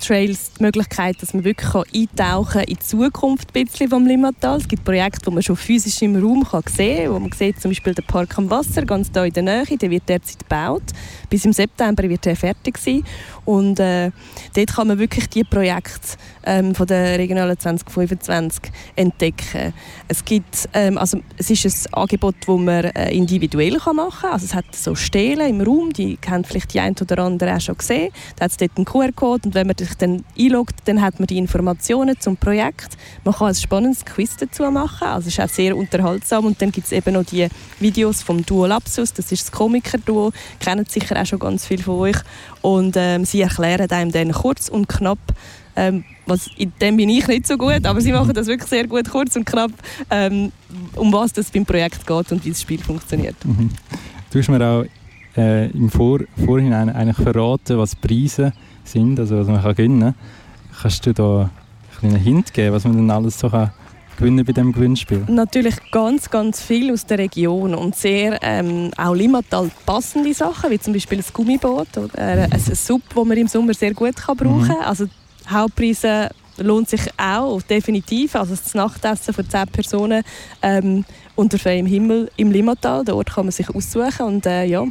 Trails 0.00 0.52
die 0.58 0.62
Möglichkeit, 0.64 1.22
dass 1.22 1.34
man 1.34 1.44
wirklich 1.44 1.70
kann 1.70 1.84
eintauchen 1.94 2.62
in 2.62 2.74
die 2.74 2.78
Zukunft 2.80 3.48
ein 3.54 3.64
bisschen 3.64 3.88
vom 3.88 4.06
Limmatal. 4.06 4.58
Es 4.58 4.68
gibt 4.68 4.84
Projekte, 4.84 5.20
die 5.26 5.30
man 5.30 5.42
schon 5.42 5.56
physisch 5.56 6.02
im 6.02 6.16
Raum 6.16 6.44
kann 6.44 6.64
sehen 6.68 7.04
kann. 7.04 7.14
Wo 7.14 7.18
man 7.20 7.32
sieht 7.32 7.60
zum 7.60 7.70
Beispiel 7.70 7.94
den 7.94 8.04
Park 8.04 8.36
am 8.36 8.50
Wasser, 8.50 8.84
ganz 8.84 9.10
hier 9.12 9.24
in 9.24 9.32
der 9.32 9.42
Nähe, 9.44 9.78
der 9.78 9.90
wird 9.90 10.08
derzeit 10.08 10.40
gebaut. 10.40 10.82
Bis 11.30 11.44
im 11.44 11.52
September 11.52 12.02
wird 12.08 12.26
er 12.26 12.36
fertig 12.36 12.76
sein. 12.76 13.04
Und 13.46 13.80
äh, 13.80 14.10
dort 14.54 14.74
kann 14.74 14.88
man 14.88 14.98
wirklich 14.98 15.28
die 15.28 15.44
Projekte 15.44 16.18
ähm, 16.44 16.74
von 16.74 16.86
der 16.86 17.18
Regionalen 17.18 17.58
2025 17.58 18.72
entdecken. 18.96 19.72
Es, 20.08 20.24
gibt, 20.24 20.68
ähm, 20.74 20.98
also, 20.98 21.20
es 21.38 21.48
ist 21.50 21.64
ein 21.64 21.94
Angebot, 21.94 22.34
das 22.40 22.58
man 22.58 22.84
äh, 22.84 23.12
individuell 23.12 23.78
kann 23.78 23.96
machen 23.96 24.22
kann. 24.22 24.32
Also, 24.32 24.46
es 24.46 24.54
hat 24.54 24.64
so 24.74 24.94
Stelen 24.96 25.48
im 25.48 25.60
Raum, 25.60 25.92
die 25.92 26.18
haben 26.28 26.44
vielleicht 26.44 26.74
die 26.74 26.80
ein 26.80 26.96
oder 27.00 27.22
andere 27.22 27.54
auch 27.54 27.60
schon 27.60 27.78
gesehen. 27.78 28.12
Da 28.36 28.44
hat 28.44 28.50
es 28.50 28.56
dort 28.56 28.72
einen 28.76 28.84
QR-Code 28.84 29.46
und 29.46 29.54
wenn 29.54 29.68
man 29.68 29.78
sich 29.78 29.94
dann 29.94 30.24
einloggt, 30.38 30.76
dann 30.86 31.00
hat 31.00 31.20
man 31.20 31.28
die 31.28 31.38
Informationen 31.38 32.18
zum 32.18 32.36
Projekt. 32.36 32.96
Man 33.24 33.34
kann 33.34 33.48
ein 33.48 33.54
spannendes 33.54 34.04
Quiz 34.04 34.36
dazu 34.36 34.64
machen, 34.70 35.06
also 35.06 35.28
es 35.28 35.38
ist 35.38 35.40
auch 35.40 35.48
sehr 35.48 35.76
unterhaltsam. 35.76 36.46
Und 36.46 36.60
dann 36.60 36.72
gibt 36.72 36.86
es 36.86 36.92
eben 36.92 37.14
noch 37.14 37.24
die 37.24 37.48
Videos 37.78 38.22
vom 38.22 38.44
Duo 38.44 38.66
Lapsus, 38.66 39.12
das 39.12 39.30
ist 39.30 39.44
das 39.44 39.52
Komiker-Duo, 39.52 40.32
kennen 40.58 40.84
sicher 40.88 41.20
auch 41.20 41.26
schon 41.26 41.38
ganz 41.38 41.64
viele 41.64 41.84
von 41.84 41.94
euch. 42.00 42.16
Und 42.62 42.96
ähm, 42.96 43.24
sie 43.36 43.42
erklären 43.42 43.90
einem 43.90 44.12
dann 44.12 44.32
kurz 44.32 44.68
und 44.68 44.88
knapp, 44.88 45.18
ähm, 45.76 46.04
was, 46.26 46.48
in 46.56 46.72
dem 46.80 46.96
bin 46.96 47.10
ich 47.10 47.28
nicht 47.28 47.46
so 47.46 47.58
gut, 47.58 47.84
aber 47.84 48.00
sie 48.00 48.12
machen 48.12 48.32
das 48.32 48.46
wirklich 48.46 48.68
sehr 48.68 48.86
gut, 48.86 49.10
kurz 49.10 49.36
und 49.36 49.44
knapp, 49.44 49.70
ähm, 50.10 50.52
um 50.94 51.12
was 51.12 51.32
das 51.32 51.50
beim 51.50 51.66
Projekt 51.66 52.06
geht 52.06 52.32
und 52.32 52.44
wie 52.44 52.50
das 52.50 52.62
Spiel 52.62 52.80
funktioniert. 52.80 53.36
Mhm. 53.44 53.70
Du 54.30 54.38
hast 54.38 54.48
mir 54.48 54.64
auch 54.66 54.84
äh, 55.36 55.70
im 55.70 55.90
Vor 55.90 56.20
Vorhinein 56.44 56.88
eigentlich 56.88 57.16
verraten, 57.16 57.76
was 57.78 57.94
Preise 57.94 58.52
sind, 58.84 59.20
also 59.20 59.38
was 59.38 59.48
man 59.48 59.62
kann 59.62 59.74
gewinnen 59.74 60.00
kann. 60.00 60.14
Kannst 60.80 61.04
du 61.06 61.12
da 61.12 61.40
einen 61.40 61.50
kleinen 62.00 62.16
Hint 62.16 62.54
geben, 62.54 62.74
was 62.74 62.84
man 62.84 62.96
dann 62.96 63.10
alles 63.10 63.38
so 63.38 63.50
kann 63.50 63.70
gewinnen 64.16 64.44
bei 64.44 64.52
diesem 64.52 64.72
Gewinnspiel? 64.72 65.24
Natürlich 65.28 65.76
ganz, 65.90 66.30
ganz 66.30 66.62
viel 66.62 66.92
aus 66.92 67.06
der 67.06 67.18
Region 67.18 67.74
und 67.74 67.94
sehr 67.94 68.38
ähm, 68.42 68.90
auch 68.96 69.14
Limmatal 69.14 69.70
passende 69.84 70.32
Sachen, 70.34 70.70
wie 70.70 70.78
zum 70.78 70.92
Beispiel 70.92 71.18
ein 71.18 71.24
Gummiboot 71.32 71.96
oder 71.96 72.18
äh, 72.18 72.48
ein 72.50 72.60
Sub, 72.60 73.02
das 73.14 73.24
man 73.24 73.36
im 73.36 73.48
Sommer 73.48 73.74
sehr 73.74 73.94
gut 73.94 74.16
kann 74.16 74.36
brauchen 74.36 74.68
kann. 74.68 74.84
Also 74.84 75.06
die 75.06 75.50
Hauptpreise 75.50 76.30
lohnt 76.58 76.88
sich 76.88 77.02
auch, 77.16 77.60
definitiv. 77.62 78.34
Also 78.34 78.54
das 78.54 78.74
Nachtessen 78.74 79.34
für 79.34 79.46
10 79.46 79.66
Personen 79.68 80.22
ähm, 80.62 81.04
unter 81.34 81.58
freiem 81.58 81.86
Himmel 81.86 82.30
im 82.36 82.50
Limmatal, 82.50 83.04
dort 83.04 83.32
kann 83.32 83.46
man 83.46 83.52
sich 83.52 83.68
aussuchen 83.68 84.26
und 84.26 84.46
äh, 84.46 84.64
ja, 84.64 84.84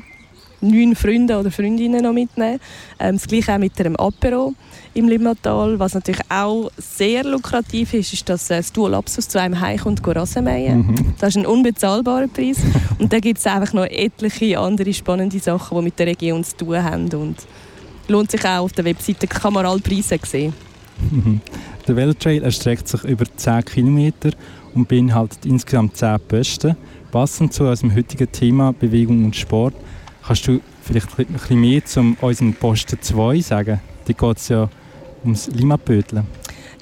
neun 0.62 0.96
Freunde 0.96 1.40
oder 1.40 1.52
Freundinnen 1.52 2.04
noch 2.04 2.14
mitnehmen. 2.14 2.60
Ähm, 3.00 3.16
das 3.16 3.28
gleiche 3.28 3.54
auch 3.54 3.58
mit 3.58 3.80
einem 3.80 3.96
Apero 3.96 4.54
im 4.95 5.08
Limmatal. 5.08 5.79
Was 5.79 5.93
natürlich 5.93 6.21
auch 6.29 6.71
sehr 6.77 7.23
lukrativ 7.23 7.93
ist, 7.93 8.13
ist, 8.13 8.27
dass 8.27 8.49
äh, 8.49 8.58
das 8.58 8.73
Duo 8.73 8.88
Lapsus 8.88 9.27
zu 9.27 9.39
einem 9.39 9.60
Heim 9.60 9.77
kommt, 9.77 10.05
Rassenmähen. 10.05 10.88
Mhm. 10.88 11.13
Das 11.19 11.29
ist 11.29 11.38
ein 11.38 11.45
unbezahlbarer 11.45 12.27
Preis. 12.27 12.58
Und 12.99 13.13
da 13.13 13.19
gibt 13.19 13.39
es 13.39 13.45
einfach 13.45 13.73
noch 13.73 13.86
etliche 13.86 14.60
andere 14.60 14.93
spannende 14.93 15.39
Sachen, 15.39 15.77
die 15.77 15.84
mit 15.84 15.99
der 15.99 16.08
Region 16.08 16.43
zu 16.43 16.58
tun 16.58 16.84
haben. 16.84 17.10
Und 17.13 17.38
lohnt 18.08 18.31
sich 18.31 18.43
auch 18.45 18.63
auf 18.63 18.73
der 18.73 18.86
Webseite, 18.86 19.27
kann 19.27 19.53
man 19.53 19.65
alle 19.65 19.79
Preise 19.79 20.17
sehen. 20.23 20.53
Mhm. 21.12 21.41
Der 21.88 21.95
Velotrail 21.95 22.43
erstreckt 22.43 22.88
sich 22.88 23.03
über 23.03 23.25
10 23.25 23.65
Kilometer 23.65 24.31
und 24.73 24.88
beinhaltet 24.88 25.45
insgesamt 25.45 25.97
10 25.97 26.17
Posten. 26.27 26.75
Passend 27.12 27.53
zu 27.53 27.65
unserem 27.65 27.95
heutigen 27.95 28.31
Thema 28.31 28.73
Bewegung 28.73 29.25
und 29.25 29.36
Sport 29.36 29.75
Kannst 30.25 30.47
du 30.47 30.60
vielleicht 30.81 31.19
ein 31.19 31.25
bisschen 31.25 31.62
mehr 31.62 31.86
zu 31.86 32.15
unserem 32.19 32.53
Posten 32.55 32.97
2 32.99 33.41
sagen? 33.41 33.79
Da 34.05 34.13
geht 34.13 34.38
es 34.38 34.49
ja 34.49 34.69
ums 35.26 35.48
Limatbödeln. 35.48 36.26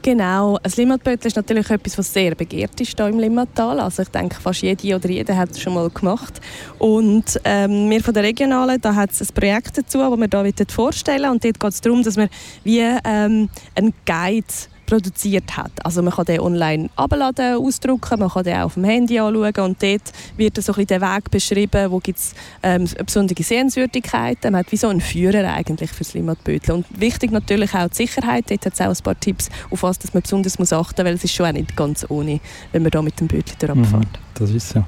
Genau, 0.04 0.60
ein 0.62 0.72
Limmatbötel 0.76 1.28
ist 1.28 1.38
natürlich 1.38 1.70
etwas, 1.70 1.98
was 1.98 2.12
sehr 2.12 2.36
begehrt 2.36 2.80
ist 2.82 2.98
hier 2.98 3.08
im 3.08 3.20
Limmattal. 3.20 3.80
Also 3.80 4.02
ich 4.02 4.10
denke, 4.10 4.36
fast 4.36 4.62
jede 4.62 4.98
oder 4.98 5.10
jeder 5.10 5.38
hat 5.38 5.52
es 5.52 5.62
schon 5.62 5.74
mal 5.74 5.90
gemacht. 5.90 6.42
Und 6.78 7.40
ähm, 7.46 7.90
wir 7.90 8.04
von 8.04 8.14
der 8.14 8.24
Regionalen, 8.24 8.82
da 8.82 8.96
hat 8.96 9.12
es 9.12 9.22
ein 9.22 9.34
Projekt 9.34 9.78
dazu, 9.78 10.00
das 10.00 10.20
wir 10.20 10.28
hier 10.44 10.66
vorstellen 10.68 11.32
Und 11.32 11.46
dort 11.46 11.58
geht 11.58 11.70
es 11.70 11.80
darum, 11.80 12.04
dass 12.04 12.18
wir 12.18 12.28
wie 12.66 12.82
ähm, 12.82 13.48
einen 13.76 13.94
Guide 14.06 14.54
produziert 14.94 15.58
hat. 15.58 15.72
Also 15.84 16.04
man 16.04 16.14
kann 16.14 16.26
den 16.26 16.40
online 16.40 16.90
abladen, 16.96 17.56
ausdrucken, 17.56 18.20
man 18.20 18.30
kann 18.30 18.44
den 18.44 18.58
auch 18.58 18.66
auf 18.66 18.74
dem 18.76 18.84
Handy 18.84 19.18
anschauen 19.18 19.66
und 19.66 19.82
dort 19.82 20.12
wird 20.38 20.64
so 20.64 20.72
ein 20.74 20.86
der 20.86 21.02
Weg 21.02 21.32
beschrieben, 21.32 21.90
wo 21.90 21.98
gibt 21.98 22.20
es 22.20 22.36
ähm, 22.62 22.88
besondere 23.04 23.42
Sehenswürdigkeiten. 23.42 24.52
Man 24.52 24.60
hat 24.60 24.72
wie 24.72 24.78
so 24.78 24.90
einen 24.90 25.02
Führer 25.02 25.52
eigentlich 25.52 25.92
für 25.92 26.04
das. 26.04 26.70
Und 26.70 26.86
wichtig 26.96 27.32
natürlich 27.32 27.74
auch 27.74 27.88
die 27.88 27.96
Sicherheit. 27.96 28.52
Dort 28.52 28.68
hat 28.68 28.74
es 28.74 28.82
auch 28.82 28.90
ein 28.90 29.04
paar 29.04 29.20
Tipps, 29.20 29.50
auf 29.72 29.82
was 29.82 29.98
dass 29.98 30.14
man 30.14 30.22
besonders 30.22 30.60
muss 30.60 30.72
achten 30.72 31.02
muss, 31.02 31.06
weil 31.06 31.16
es 31.16 31.24
ist 31.24 31.34
schon 31.34 31.48
auch 31.48 31.54
nicht 31.54 31.76
ganz 31.76 32.06
ohne, 32.10 32.40
wenn 32.72 32.84
man 32.84 32.92
da 32.92 33.02
mit 33.02 33.20
dem 33.20 33.28
Bödel 33.28 33.56
durchfährt. 33.58 33.94
Mhm, 33.94 34.08
das 34.36 34.52
ist 34.52 34.70
so. 34.70 34.84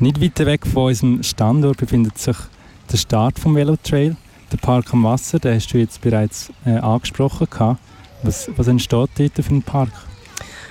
Nicht 0.00 0.20
weit 0.20 0.38
weg 0.40 0.66
von 0.66 0.86
unserem 0.86 1.22
Standort 1.22 1.76
befindet 1.76 2.18
sich 2.18 2.36
der 2.90 2.96
Start 2.96 3.38
vom 3.38 3.54
Velotrail, 3.54 4.16
der 4.50 4.56
Park 4.56 4.92
am 4.92 5.04
Wasser. 5.04 5.38
Den 5.38 5.54
hast 5.54 5.72
du 5.72 5.78
jetzt 5.78 6.00
bereits 6.00 6.50
äh, 6.64 6.78
angesprochen. 6.78 7.46
Gehabt. 7.48 7.78
Was, 8.22 8.50
was 8.56 8.66
entsteht 8.68 9.10
dort 9.16 9.32
für 9.34 9.50
einen 9.50 9.62
Park? 9.62 9.90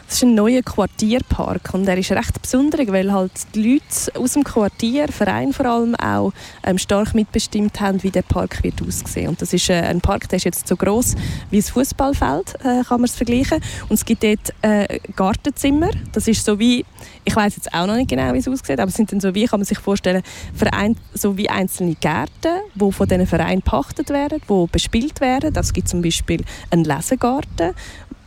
Das 0.10 0.17
ist 0.17 0.24
ein 0.24 0.34
neuer 0.34 0.63
Quartierpark 0.63 1.72
und 1.76 1.88
er 1.88 1.95
ist 1.95 2.12
recht 2.12 2.41
besonders, 2.41 2.88
weil 2.88 3.13
halt 3.13 3.32
die 3.54 3.74
Leute 3.74 4.19
aus 4.19 4.34
dem 4.34 4.43
Quartier, 4.43 5.08
Verein 5.08 5.54
vor 5.54 5.67
allem 5.67 5.93
auch, 5.93 6.34
ähm, 6.63 6.80
stark 6.80 7.13
mitbestimmt 7.13 7.80
haben, 7.80 8.02
wie 8.02 8.10
der 8.10 8.24
Park 8.24 8.63
wird 8.63 8.82
aussehen. 8.82 9.28
Und 9.28 9.39
das 9.39 9.54
ist 9.54 9.69
äh, 9.69 9.76
ein 9.76 10.02
Park, 10.02 10.28
der 10.30 10.38
ist 10.38 10.45
jetzt 10.45 10.67
so 10.67 10.76
groß 10.76 11.13
wie 11.52 11.58
ein 11.58 11.62
Fußballfeld, 11.62 12.56
äh, 12.56 12.84
kann 12.84 13.02
man 13.02 13.04
es 13.04 13.15
vergleichen. 13.15 13.62
Und 13.88 13.98
es 13.98 14.04
gibt 14.04 14.24
dort 14.24 14.52
äh, 14.63 14.98
Gartenzimmer. 15.15 15.91
Das 16.12 16.28
ist 16.28 16.43
so 16.43 16.58
wie, 16.58 16.84
ich 17.24 17.36
weiß 17.36 17.58
jetzt 17.58 17.72
auch 17.72 17.86
noch 17.86 17.95
nicht 17.95 18.10
genau, 18.10 18.34
wie 18.34 18.39
es 18.39 18.48
aussieht, 18.48 18.80
aber 18.80 18.89
es 18.89 18.95
sind 18.95 19.12
dann 19.12 19.19
so 19.19 19.36
wie, 19.36 19.45
kann 19.45 19.60
man 19.60 19.65
sich 19.65 19.78
vorstellen, 19.78 20.24
Verein, 20.56 20.95
so 21.13 21.38
wie 21.38 21.52
einzelne 21.52 21.93
Gärten, 21.93 22.62
die 22.74 22.91
von 22.91 23.08
diesen 23.08 23.28
Vereinen 23.28 23.60
gepachtet 23.60 24.10
werden, 24.10 24.41
die 24.50 24.65
bespielt 24.72 25.22
werden. 25.22 25.56
Es 25.56 25.72
gibt 25.72 25.88
zum 25.88 26.02
Beispiel 26.02 26.43
einen 26.72 26.84
Lesegarten 26.84 27.76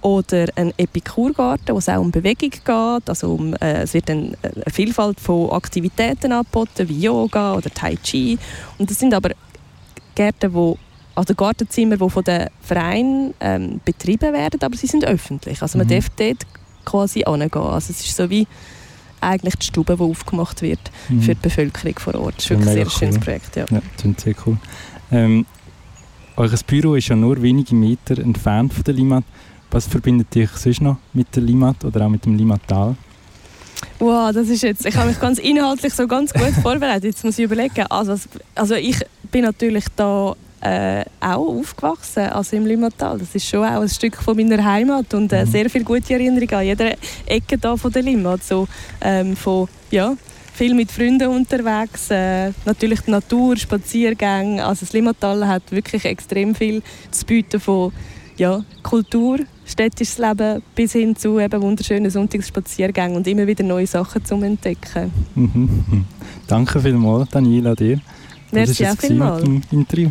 oder 0.02 0.46
ein 0.56 0.72
Epikurgarten, 0.76 1.74
wo 1.74 1.78
es 1.78 1.88
auch 1.88 2.00
um 2.00 2.10
Bewegung 2.10 2.50
geht. 2.50 3.08
Also 3.08 3.34
um, 3.34 3.54
äh, 3.54 3.82
es 3.82 3.94
wird 3.94 4.08
dann 4.08 4.36
eine 4.42 4.64
Vielfalt 4.70 5.20
von 5.20 5.50
Aktivitäten 5.50 6.32
angeboten, 6.32 6.88
wie 6.88 7.00
Yoga 7.00 7.54
oder 7.54 7.70
Tai 7.70 7.96
Chi. 8.02 8.38
Und 8.78 8.90
das 8.90 8.98
sind 8.98 9.14
aber 9.14 9.30
Gärten, 10.14 10.52
wo 10.52 10.76
also 11.14 11.34
Gartenzimmer, 11.34 11.96
die 11.98 12.10
von 12.10 12.24
den 12.24 12.48
Vereinen 12.62 13.34
ähm, 13.40 13.80
betrieben 13.84 14.32
werden, 14.32 14.60
aber 14.62 14.76
sie 14.76 14.86
sind 14.86 15.04
öffentlich. 15.04 15.60
Also 15.62 15.78
man 15.78 15.86
Mhm. 15.86 15.90
darf 15.90 16.08
dort 16.16 16.46
quasi 16.84 17.20
hingehen. 17.20 17.50
Also 17.54 17.92
es 17.92 18.00
ist 18.04 18.16
so 18.16 18.28
wie 18.30 18.46
eigentlich 19.20 19.54
die 19.56 19.66
Stube, 19.66 19.94
die 19.96 20.02
aufgemacht 20.02 20.62
wird 20.62 20.80
Mhm. 21.08 21.22
für 21.22 21.34
die 21.34 21.40
Bevölkerung 21.42 21.98
vor 21.98 22.14
Ort. 22.16 22.36
Das 22.38 22.44
ist 22.44 22.50
wirklich 22.50 22.68
ein 22.68 22.74
sehr 22.74 22.90
schönes 22.90 23.16
cool. 23.16 23.22
Projekt. 23.22 23.56
Ja. 23.56 23.64
Ja, 23.70 23.82
das 24.02 24.22
sehr 24.24 24.34
cool. 24.46 24.56
Ähm, 25.12 25.46
eures 26.36 26.62
Büro 26.64 26.94
ist 26.94 27.08
ja 27.08 27.14
nur 27.14 27.40
wenige 27.42 27.74
Meter 27.74 28.18
entfernt 28.18 28.72
von 28.72 28.82
der 28.84 28.94
Limat. 28.94 29.24
Was 29.72 29.86
verbindet 29.86 30.34
dich 30.34 30.50
sonst 30.50 30.82
noch 30.82 30.98
mit 31.14 31.34
der 31.34 31.42
Limat 31.42 31.82
oder 31.84 32.04
auch 32.04 32.10
mit 32.10 32.24
dem 32.26 32.34
Limattal? 32.36 32.94
Wow, 33.98 34.30
das 34.32 34.48
ist 34.48 34.62
jetzt, 34.62 34.84
ich 34.84 34.94
habe 34.96 35.08
mich 35.08 35.18
ganz 35.18 35.38
inhaltlich 35.38 35.94
so 35.94 36.06
ganz 36.06 36.32
gut 36.32 36.52
vorbereitet. 36.62 37.04
Jetzt 37.04 37.24
muss 37.24 37.38
ich 37.38 37.44
überlegen. 37.46 37.86
Also, 37.88 38.16
also 38.54 38.74
ich 38.74 38.96
bin 39.30 39.42
natürlich 39.44 39.86
da 39.96 40.34
äh, 40.60 41.04
auch 41.20 41.58
aufgewachsen, 41.58 42.24
also 42.24 42.54
im 42.56 42.66
Limmatal. 42.66 43.18
Das 43.18 43.34
ist 43.34 43.48
schon 43.48 43.64
auch 43.64 43.80
ein 43.80 43.88
Stück 43.88 44.16
von 44.16 44.36
meiner 44.36 44.62
Heimat 44.62 45.12
und 45.14 45.32
äh, 45.32 45.44
Mhm. 45.44 45.50
sehr 45.50 45.70
viele 45.70 45.84
gute 45.84 46.12
Erinnerungen 46.12 46.54
an 46.54 46.64
jeder 46.66 46.92
Ecke 47.26 47.56
da 47.58 47.76
von 47.76 47.90
der 47.92 48.02
Limmat. 48.02 48.44
So, 48.44 48.68
ähm, 49.00 49.34
von, 49.36 49.68
ja, 49.90 50.14
viel 50.52 50.74
mit 50.74 50.92
Freunden 50.92 51.28
unterwegs, 51.28 52.10
äh, 52.10 52.52
natürlich 52.66 53.00
die 53.00 53.10
Natur, 53.10 53.56
Spaziergänge. 53.56 54.64
Also 54.64 54.84
das 54.84 54.92
Limmatal 54.92 55.48
hat 55.48 55.62
wirklich 55.72 56.04
extrem 56.04 56.54
viel 56.54 56.82
zu 57.10 57.24
bieten 57.24 57.58
von 57.58 57.92
ja, 58.36 58.64
Kultur, 58.82 59.38
städtisches 59.72 60.18
Leben 60.18 60.62
bis 60.74 60.92
hin 60.92 61.16
zu 61.16 61.40
eben 61.40 61.60
wunderschönen 61.60 62.10
Sonntagsspaziergängen 62.10 63.16
und 63.16 63.26
immer 63.26 63.46
wieder 63.46 63.64
neue 63.64 63.86
Sachen 63.86 64.24
zum 64.24 64.42
Entdecken. 64.44 65.10
Mhm. 65.34 66.04
Danke 66.46 66.80
vielmals, 66.80 67.28
Daniela, 67.30 67.74
dir. 67.74 68.00
Das 68.50 68.52
Merci 68.52 68.84
ist 68.84 68.90
auch 68.90 69.00
vielmals. 69.00 69.42
Interview. 69.70 70.10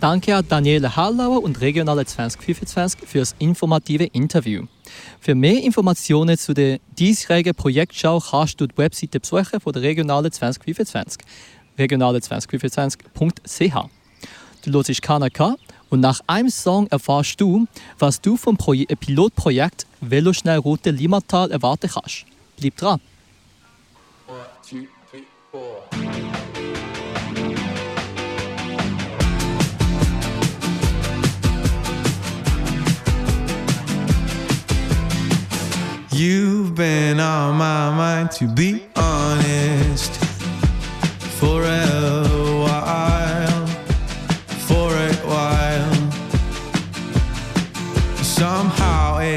Danke 0.00 0.36
an 0.36 0.46
Daniela 0.48 0.94
Hallauer 0.94 1.42
und 1.42 1.60
Regionale 1.60 2.06
2025 2.06 3.08
für 3.08 3.18
das 3.18 3.34
informative 3.40 4.04
Interview. 4.04 4.66
Für 5.18 5.34
mehr 5.34 5.60
Informationen 5.62 6.38
zu 6.38 6.54
der 6.54 6.78
diesjährigen 6.96 7.52
Projektschau 7.54 8.20
kannst 8.20 8.60
du 8.60 8.68
die 8.68 8.78
Webseite 8.78 9.18
besuchen 9.18 9.58
von 9.60 9.72
der 9.72 9.82
Regionale 9.82 10.30
2025. 10.30 11.18
regionale2025.ch. 11.76 13.88
Du 14.64 14.72
hörst 14.72 15.02
KNK 15.02 15.56
und 15.90 16.00
nach 16.00 16.20
einem 16.26 16.50
Song 16.50 16.86
erfährst 16.88 17.40
du, 17.40 17.66
was 17.98 18.20
du 18.20 18.36
vom 18.36 18.56
Proje 18.56 18.86
Pilotprojekt 18.86 19.86
Veloschnellroute 20.00 20.90
Limmatal 20.90 21.50
erwarten 21.50 21.90
kannst. 21.90 22.24
Bleib 22.58 22.76
dran! 22.76 23.00
You've 36.10 36.74
been 36.74 37.20
on 37.20 37.56
my 37.56 37.90
mind 37.94 38.32
to 38.32 38.48
be 38.48 38.80
honest 38.96 40.17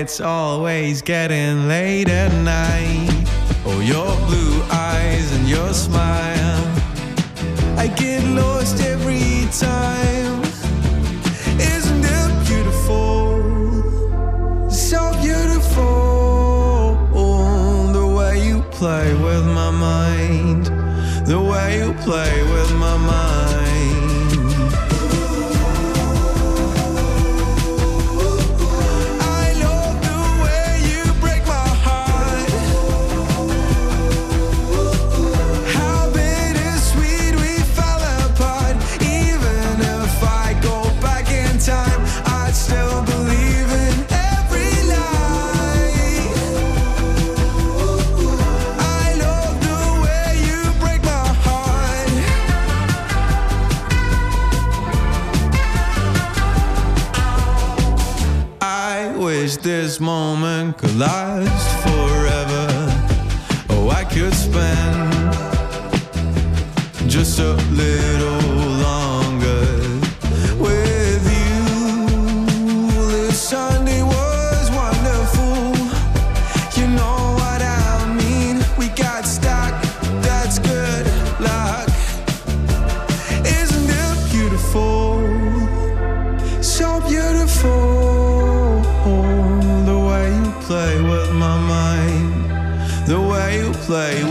it's 0.01 0.19
always 0.19 1.03
getting 1.03 1.67
late 1.67 2.09
at 2.09 2.33
night. 2.43 3.07
Oh, 3.67 3.79
your 3.81 4.11
blue 4.25 4.63
eyes 4.71 5.31
and 5.35 5.47
your 5.47 5.71
smile. 5.75 6.65
I 7.77 7.85
get 7.85 8.23
lost 8.29 8.81
every 8.81 9.47
time. 9.59 10.41
Isn't 11.75 12.03
it 12.19 12.31
beautiful? 12.47 13.43
So 14.71 14.99
beautiful 15.21 16.97
the 17.93 18.07
way 18.17 18.43
you 18.43 18.63
play 18.71 19.13
with 19.13 19.45
my 19.45 19.69
mind, 19.69 20.65
the 21.27 21.39
way 21.39 21.77
you 21.77 21.93
play 22.01 22.41
with 22.53 22.71
my 22.73 22.97
mind. 22.97 23.30
I 59.61 59.63
wish 59.63 59.73
this 59.73 59.99
moment 59.99 60.77
could 60.77 60.95
last 60.97 61.83
forever. 61.83 62.67
Oh, 63.69 63.89
I 63.89 64.03
could 64.05 64.33
spend 64.33 65.13
just 67.07 67.39
a 67.39 67.53
little 67.71 68.50
play 93.91 94.23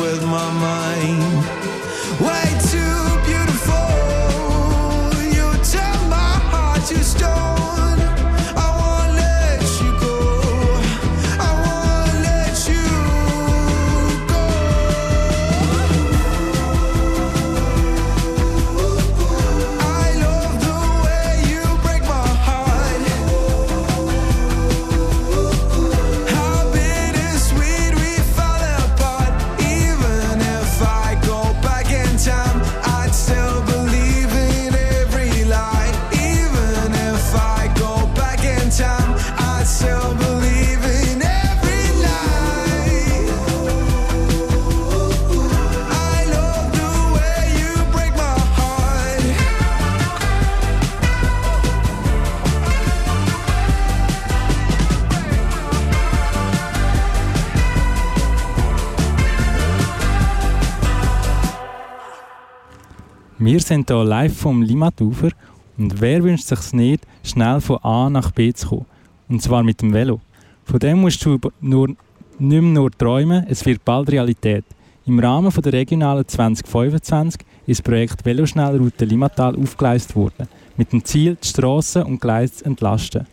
Wir 63.53 63.59
sind 63.59 63.91
hier 63.91 64.05
live 64.05 64.37
vom 64.37 64.63
Limatufer 64.63 65.31
und 65.77 66.01
wer 66.01 66.23
wünscht 66.23 66.47
sich 66.47 66.73
nicht, 66.73 67.05
schnell 67.25 67.61
von 67.61 67.79
A 67.83 68.09
nach 68.09 68.31
B 68.31 68.53
zu 68.53 68.69
kommen? 68.69 68.87
Und 69.29 69.43
zwar 69.43 69.65
mit 69.65 69.83
dem 69.83 69.93
Velo. 69.93 70.21
Von 70.65 70.79
dem 70.79 71.01
musst 71.01 71.25
du 71.25 71.37
nur, 71.61 71.89
nicht 71.89 71.97
mehr 72.39 72.61
nur 72.61 72.93
träumen, 72.93 73.45
es 73.49 73.67
wird 73.67 73.85
bald 73.85 74.09
Realität. 74.09 74.65
Im 75.05 75.19
Rahmen 75.19 75.51
der 75.53 75.73
regionalen 75.73 76.29
2025 76.29 77.41
ist 77.67 77.81
das 77.81 77.83
Projekt 77.83 78.25
Veloschnellroute 78.25 79.05
Limmatal 79.05 79.57
aufgeleistet 79.57 80.15
worden, 80.15 80.47
mit 80.77 80.93
dem 80.93 81.05
Ziel, 81.05 81.37
die 81.43 81.49
Strassen 81.49 82.05
und 82.05 82.21
Gleise 82.21 82.55
zu 82.55 82.67
entlasten. 82.67 83.27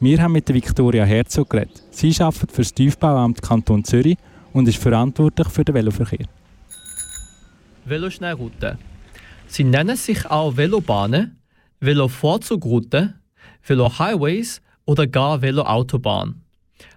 Wir 0.00 0.20
haben 0.20 0.32
mit 0.32 0.52
Viktoria 0.52 1.04
Herzog 1.04 1.50
geredet. 1.50 1.84
Sie 1.92 2.12
arbeitet 2.18 2.50
für 2.50 2.62
das 2.62 2.74
Tiefbauamt 2.74 3.40
Kanton 3.40 3.84
Zürich 3.84 4.18
und 4.52 4.66
ist 4.66 4.78
verantwortlich 4.78 5.46
für 5.50 5.64
den 5.64 5.76
Veloverkehr. 5.76 6.26
Veloschnellrouten. 7.84 8.91
Sie 9.52 9.64
nennen 9.64 9.96
sich 9.96 10.30
auch 10.30 10.56
Velobahnen, 10.56 11.36
Velovorzugrouten, 11.78 13.20
Velohighways 13.62 14.62
oder 14.86 15.06
gar 15.06 15.42
Veloautobahn. 15.42 16.40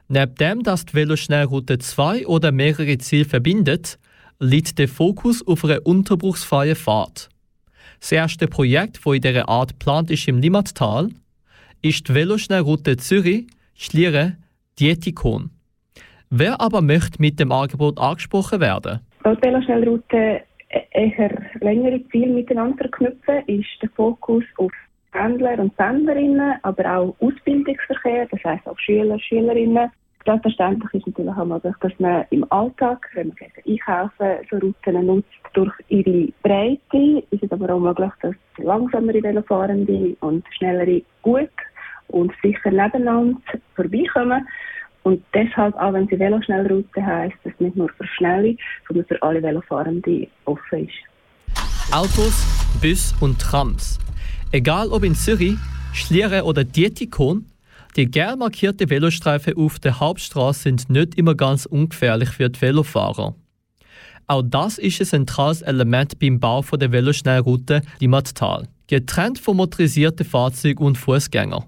Neben 0.08 0.36
dem, 0.36 0.64
dass 0.64 0.86
die 0.86 0.94
Veloschnellroute 0.94 1.80
zwei 1.80 2.26
oder 2.26 2.54
mehrere 2.54 2.98
Ziele 2.98 3.26
verbindet, 3.26 4.00
liegt 4.40 4.80
der 4.80 4.88
Fokus 4.88 5.46
auf 5.46 5.66
einer 5.66 5.86
unterbruchsfreien 5.86 6.78
Fahrt. 6.78 7.28
Das 8.00 8.14
erste 8.14 8.48
Projekt, 8.48 9.02
das 9.04 9.14
in 9.14 9.22
dieser 9.22 9.50
Art 9.50 9.78
geplant 9.78 10.10
ist 10.10 10.26
im 10.30 10.38
Limmattal, 10.38 11.10
ist 11.82 12.08
die 12.08 12.14
Veloschnellroute 12.14 12.96
Zürich, 12.96 13.48
Schlieren, 13.74 14.38
Dietikon. 14.80 15.50
Wer 16.30 16.62
aber 16.62 16.82
möchte 16.82 17.22
mit 17.22 17.38
dem 17.38 17.52
Angebot 17.52 18.00
angesprochen 18.00 18.62
werden? 18.62 19.02
Weil 19.24 19.36
die 19.36 19.42
Veloschnellroute 19.42 20.44
eher 20.92 21.32
längere 21.62 22.08
Ziele 22.10 22.34
miteinander 22.34 22.78
verknüpfen, 22.78 23.44
ist 23.48 23.68
der 23.82 23.90
Fokus 23.90 24.44
auf 24.58 24.72
Pendler 25.12 25.60
und 25.60 25.76
Pendlerinnen, 25.78 26.56
aber 26.64 26.98
auch 26.98 27.16
Ausbildungsverkehr, 27.20 28.28
das 28.30 28.44
heisst 28.44 28.68
auch 28.68 28.78
Schüler, 28.80 29.18
Schülerinnen. 29.20 29.90
Selbstverständlich 30.26 30.94
ist 30.94 31.08
natürlich 31.08 31.38
auch 31.38 31.46
möglich, 31.46 31.76
dass 31.82 32.00
man 32.00 32.26
im 32.32 32.46
Alltag, 32.52 33.08
wenn 33.14 33.28
man 33.28 33.38
Einkaufen 33.66 34.46
so 34.50 34.58
Routen 34.58 35.06
nutzt, 35.06 35.30
durch 35.54 35.72
ihre 35.90 36.34
Breite 36.42 37.24
ist 37.30 37.44
es 37.44 37.52
aber 37.52 37.74
auch 37.74 37.80
möglich, 37.80 38.12
dass 38.22 38.36
langsamere 38.58 39.22
Velofahrende 39.22 40.18
und 40.22 40.44
schnellere 40.58 41.02
gut 41.22 41.50
und 42.08 42.34
sicher 42.42 42.72
nebeneinander 42.72 43.40
vorbeikommen. 43.76 44.48
Und 45.06 45.24
deshalb, 45.36 45.76
auch 45.76 45.94
wenn 45.94 46.08
sie 46.08 46.18
Veloschnellroute 46.18 47.06
heisst, 47.06 47.38
dass 47.44 47.54
nicht 47.60 47.76
nur 47.76 47.90
für 47.90 48.08
Schnelle, 48.18 48.58
sondern 48.88 49.06
für 49.06 49.22
alle 49.22 49.44
Velofahrende 49.44 50.28
offen 50.46 50.88
ist. 50.88 51.94
Autos, 51.94 52.44
Bus 52.82 53.14
und 53.22 53.40
Trams. 53.40 54.00
Egal 54.52 54.88
ob 54.90 55.04
in 55.04 55.14
Zürich, 55.14 55.58
Schlieren 55.94 56.42
oder 56.42 56.64
Dietikon, 56.64 57.46
die 57.96 58.10
gelb 58.10 58.40
markierten 58.40 58.90
Velostreifen 58.90 59.56
auf 59.58 59.78
der 59.78 60.00
Hauptstraße 60.00 60.64
sind 60.64 60.90
nicht 60.90 61.14
immer 61.20 61.36
ganz 61.36 61.68
ungefährlich 61.68 62.30
für 62.30 62.50
die 62.50 62.60
Velofahrer. 62.60 63.36
Auch 64.26 64.42
das 64.44 64.80
ist 64.80 65.02
ein 65.02 65.06
zentrales 65.06 65.62
Element 65.62 66.18
beim 66.18 66.40
Bau 66.40 66.64
der 66.64 66.92
Veloschnellroute 66.92 67.84
Limmattal, 68.00 68.68
getrennt 68.88 69.38
von 69.38 69.58
motorisierten 69.58 70.26
Fahrzeugen 70.26 70.84
und 70.84 70.98
Fußgängern. 70.98 71.66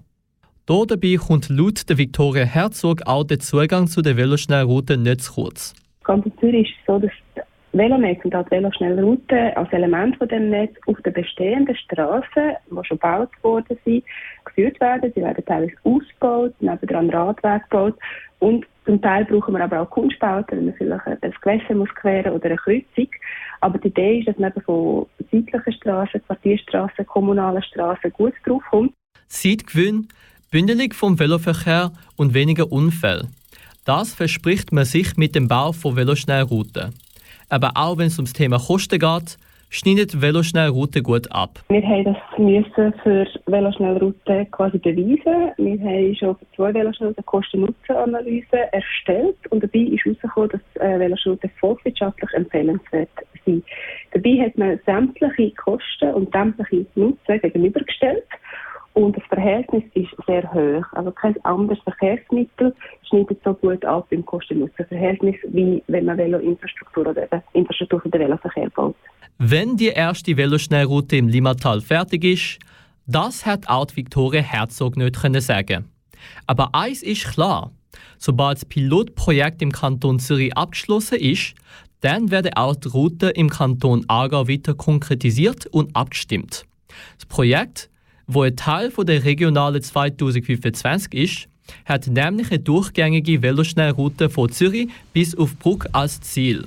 Hier 0.68 0.84
dabei 0.86 1.16
kommt 1.16 1.48
laut 1.48 1.88
der 1.88 1.96
Viktoria 1.96 2.44
Herzog 2.44 3.00
auch 3.06 3.24
der 3.24 3.38
Zugang 3.38 3.86
zu 3.86 4.02
der 4.02 4.18
Veloschnellroute 4.18 4.98
nicht 4.98 5.22
zu 5.22 5.32
kurz. 5.32 5.74
Kanton 6.04 6.30
Zürich 6.38 6.68
ist 6.68 6.76
es 6.80 6.86
so, 6.86 6.98
dass 6.98 7.10
das 7.36 7.46
Velonetz 7.72 8.22
und 8.22 8.34
auch 8.34 8.44
die 8.44 8.50
Veloschnellroute 8.50 9.56
als 9.56 9.72
Element 9.72 10.18
von 10.18 10.28
dem 10.28 10.50
Netz 10.50 10.76
auf 10.86 11.00
den 11.00 11.14
bestehenden 11.14 11.74
Straßen, 11.74 12.52
die 12.70 12.84
schon 12.86 12.98
gebaut 12.98 13.30
worden 13.40 13.78
sind, 13.82 14.04
geführt 14.44 14.78
werden. 14.82 15.10
Sie 15.14 15.22
werden 15.22 15.42
teilweise 15.46 15.72
ausgebaut, 15.84 16.52
nebendran 16.60 17.08
Radweg 17.08 17.62
gebaut 17.70 17.94
und 18.40 18.66
zum 18.84 19.00
Teil 19.00 19.24
brauchen 19.24 19.54
wir 19.54 19.64
aber 19.64 19.80
auch 19.80 19.88
Kunstbauten, 19.88 20.58
wenn 20.58 20.66
man 20.66 20.74
vielleicht 20.74 21.06
ein 21.06 21.34
Gewässer 21.40 21.74
muss 21.76 21.94
queren 21.94 22.34
oder 22.34 22.44
eine 22.44 22.56
Kreuzung. 22.56 23.08
Aber 23.62 23.78
die 23.78 23.88
Idee 23.88 24.18
ist, 24.18 24.28
dass 24.28 24.36
man 24.36 24.50
eben 24.50 24.60
von 24.60 25.06
seitlichen 25.32 25.72
Straßen, 25.72 26.22
Quartierstraßen, 26.26 27.06
kommunalen 27.06 27.62
Straßen 27.62 28.12
gut 28.12 28.34
draufkommt. 28.44 28.92
Zeitgewinn, 29.28 30.08
Bündelung 30.50 30.94
vom 30.94 31.18
Veloverkehr 31.18 31.92
und 32.16 32.32
weniger 32.32 32.72
Unfälle. 32.72 33.28
Das 33.84 34.14
verspricht 34.14 34.72
man 34.72 34.86
sich 34.86 35.18
mit 35.18 35.34
dem 35.34 35.46
Bau 35.46 35.72
von 35.72 35.94
Veloschnellrouten. 35.94 36.94
Aber 37.50 37.72
auch 37.74 37.98
wenn 37.98 38.06
es 38.06 38.18
ums 38.18 38.32
Thema 38.32 38.58
Kosten 38.58 38.98
geht, 38.98 39.36
schneidet 39.68 40.14
die 40.14 40.22
Veloschnellroute 40.22 41.02
gut 41.02 41.30
ab. 41.30 41.60
Wir 41.68 41.82
haben 41.82 42.04
das 42.04 42.16
müssen 42.38 42.94
für 43.02 43.26
Veloschnellrouten 43.44 44.50
quasi 44.50 44.78
beweisen. 44.78 45.52
Wir 45.58 45.80
haben 45.80 46.16
schon 46.16 46.36
für 46.36 46.46
zwei 46.56 46.72
Veloschnellrouten 46.72 47.26
Kosten-Nutzen-Analyse 47.26 48.72
erstellt 48.72 49.36
und 49.50 49.62
dabei 49.62 49.80
ist 49.80 50.06
herausgekommen, 50.06 50.48
dass 50.48 50.82
äh, 50.82 50.98
Veloschnellrouten 50.98 51.50
volkswirtschaftlich 51.60 52.30
empfehlenswert 52.32 53.10
sind. 53.44 53.64
Dabei 54.12 54.46
hat 54.46 54.56
man 54.56 54.80
sämtliche 54.86 55.54
Kosten 55.56 56.14
und 56.14 56.32
sämtliche 56.32 56.86
Nutzen 56.94 57.38
gegenübergestellt 57.42 58.24
und 58.98 59.16
das 59.16 59.22
Verhältnis 59.28 59.84
ist 59.94 60.08
sehr 60.26 60.42
hoch. 60.52 60.84
Also 60.92 61.12
kein 61.12 61.36
anderes 61.44 61.78
Verkehrsmittel 61.84 62.74
schneidet 63.08 63.38
so 63.44 63.54
gut 63.54 63.84
ab 63.84 64.08
im 64.10 64.26
Kosten-Nutzen-Verhältnis, 64.26 65.36
wie 65.44 65.84
wenn 65.86 66.06
man 66.06 66.18
Veloinfrastruktur 66.18 67.06
oder 67.06 67.22
eben 67.22 67.42
Infrastruktur 67.52 68.00
für 68.00 68.08
den 68.08 68.22
Veloverkehr 68.22 68.68
baut. 68.70 68.96
Wenn 69.38 69.76
die 69.76 69.86
erste 69.86 70.36
Veloschnellroute 70.36 71.16
im 71.16 71.28
Limmatal 71.28 71.80
fertig 71.80 72.24
ist, 72.24 72.58
das 73.06 73.46
hat 73.46 73.68
auch 73.68 73.86
Viktoria 73.94 74.40
Herzog 74.40 74.96
nicht 74.96 75.20
können 75.20 75.40
sagen. 75.40 75.88
Aber 76.48 76.70
eins 76.72 77.04
ist 77.04 77.32
klar: 77.32 77.70
Sobald 78.18 78.58
das 78.58 78.64
Pilotprojekt 78.64 79.62
im 79.62 79.70
Kanton 79.70 80.18
Zürich 80.18 80.56
abgeschlossen 80.56 81.20
ist, 81.20 81.54
dann 82.00 82.32
werden 82.32 82.54
auch 82.54 82.74
die 82.74 82.88
Routen 82.88 83.30
im 83.30 83.48
Kanton 83.48 84.04
Aargau 84.08 84.48
weiter 84.48 84.74
konkretisiert 84.74 85.66
und 85.66 85.94
abgestimmt. 85.94 86.64
Das 87.16 87.26
Projekt, 87.26 87.90
wo 88.28 88.42
ein 88.42 88.54
Teil 88.54 88.90
der 88.90 89.24
regionalen 89.24 89.82
2025 89.82 91.14
ist, 91.14 91.48
hat 91.86 92.06
nämlich 92.06 92.50
eine 92.50 92.60
durchgängige 92.60 93.42
Veloschnellroute 93.42 94.28
von 94.28 94.52
Zürich 94.52 94.88
bis 95.12 95.36
auf 95.36 95.56
Bruck 95.58 95.86
als 95.92 96.20
Ziel. 96.20 96.66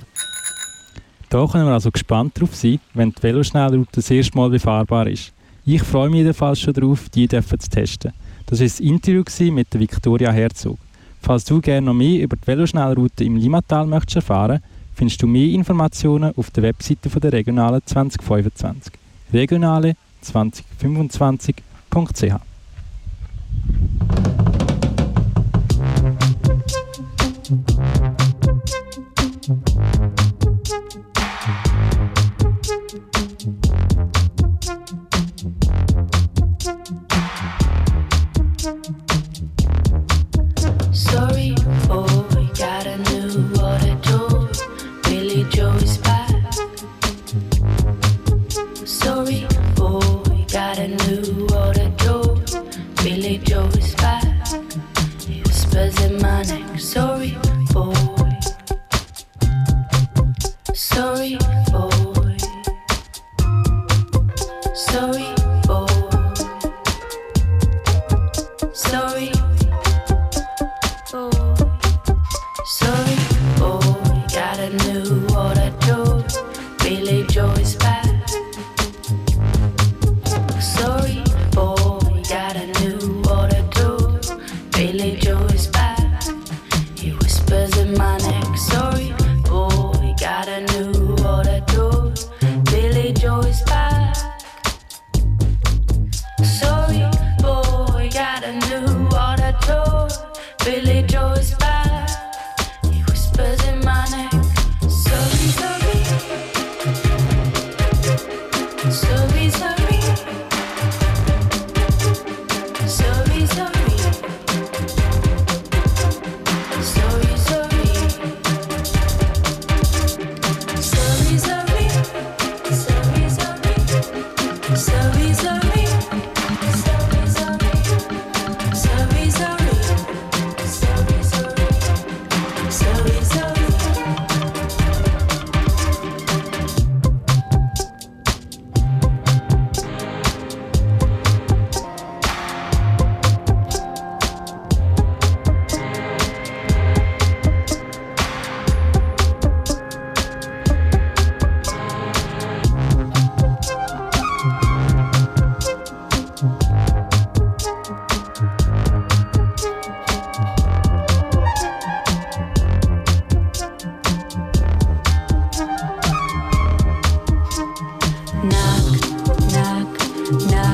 Da 1.30 1.46
können 1.46 1.66
wir 1.66 1.72
also 1.72 1.90
gespannt 1.90 2.38
drauf 2.38 2.54
sein, 2.54 2.80
wenn 2.94 3.12
die 3.12 3.22
Veloschnellroute 3.22 3.90
das 3.92 4.10
erste 4.10 4.36
Mal 4.36 4.50
befahrbar 4.50 5.06
ist. 5.06 5.32
Ich 5.64 5.82
freue 5.82 6.10
mich 6.10 6.18
jedenfalls 6.18 6.60
schon 6.60 6.74
darauf, 6.74 7.08
die 7.08 7.28
zu 7.28 7.40
testen. 7.70 8.12
Das 8.46 8.58
war 8.58 8.66
das 8.66 8.80
Interview 8.80 9.22
mit 9.52 9.72
der 9.72 9.80
Viktoria 9.80 10.32
Herzog. 10.32 10.78
Falls 11.20 11.44
du 11.44 11.60
gerne 11.60 11.86
noch 11.86 11.94
mehr 11.94 12.22
über 12.22 12.36
die 12.36 12.46
Veloschnellroute 12.46 13.22
im 13.24 13.36
Limmatal 13.36 13.86
möchtest 13.86 14.16
erfahren, 14.16 14.60
findest 14.94 15.22
du 15.22 15.28
mehr 15.28 15.48
Informationen 15.48 16.34
auf 16.36 16.50
der 16.50 16.64
Webseite 16.64 17.08
der 17.08 17.32
Regionale 17.32 17.82
2025. 17.84 18.92
Regionale 19.32 19.94
2025.ch 20.22 22.40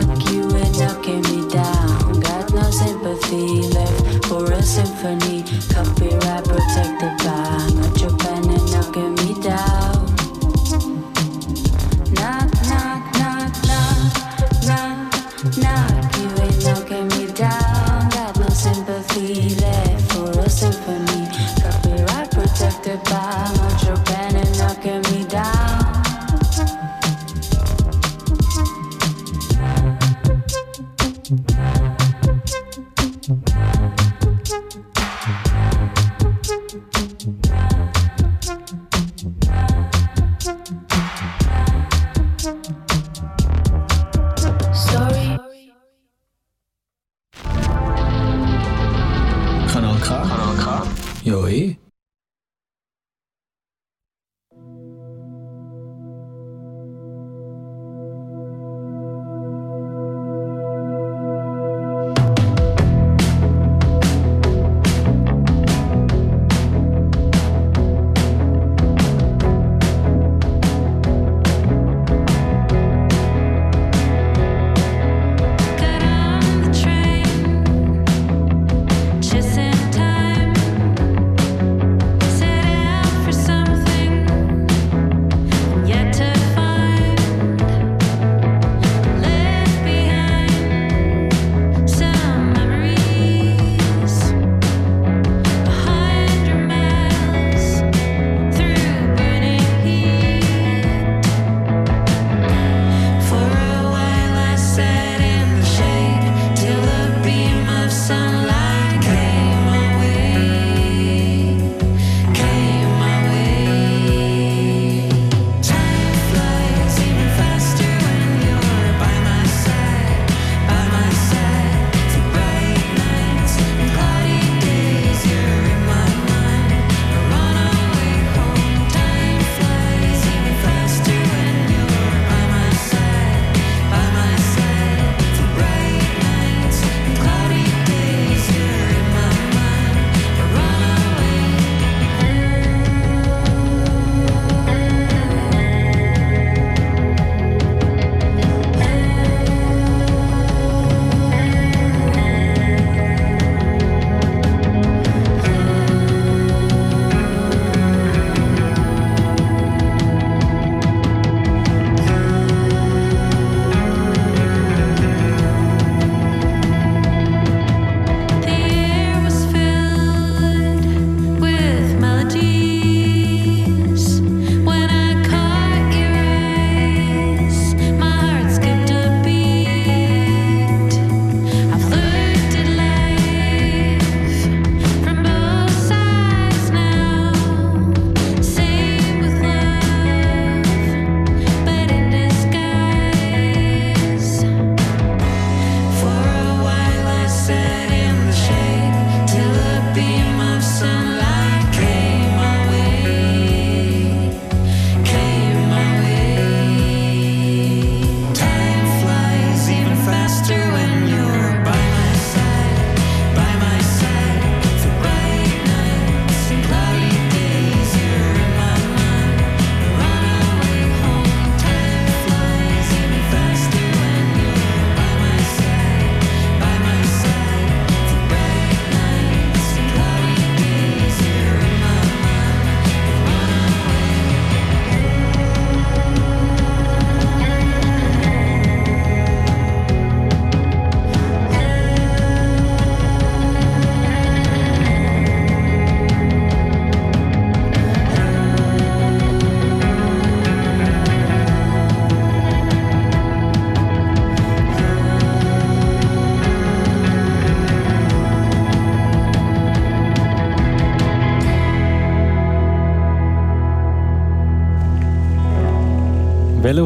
You 0.09 0.49
and 0.57 0.79
knocking 0.79 1.21
me 1.23 1.49
down. 1.51 2.21
Got 2.21 2.53
no 2.55 2.71
sympathy 2.71 3.69
left 3.69 4.25
for 4.27 4.45
a 4.53 4.63
symphony. 4.63 5.28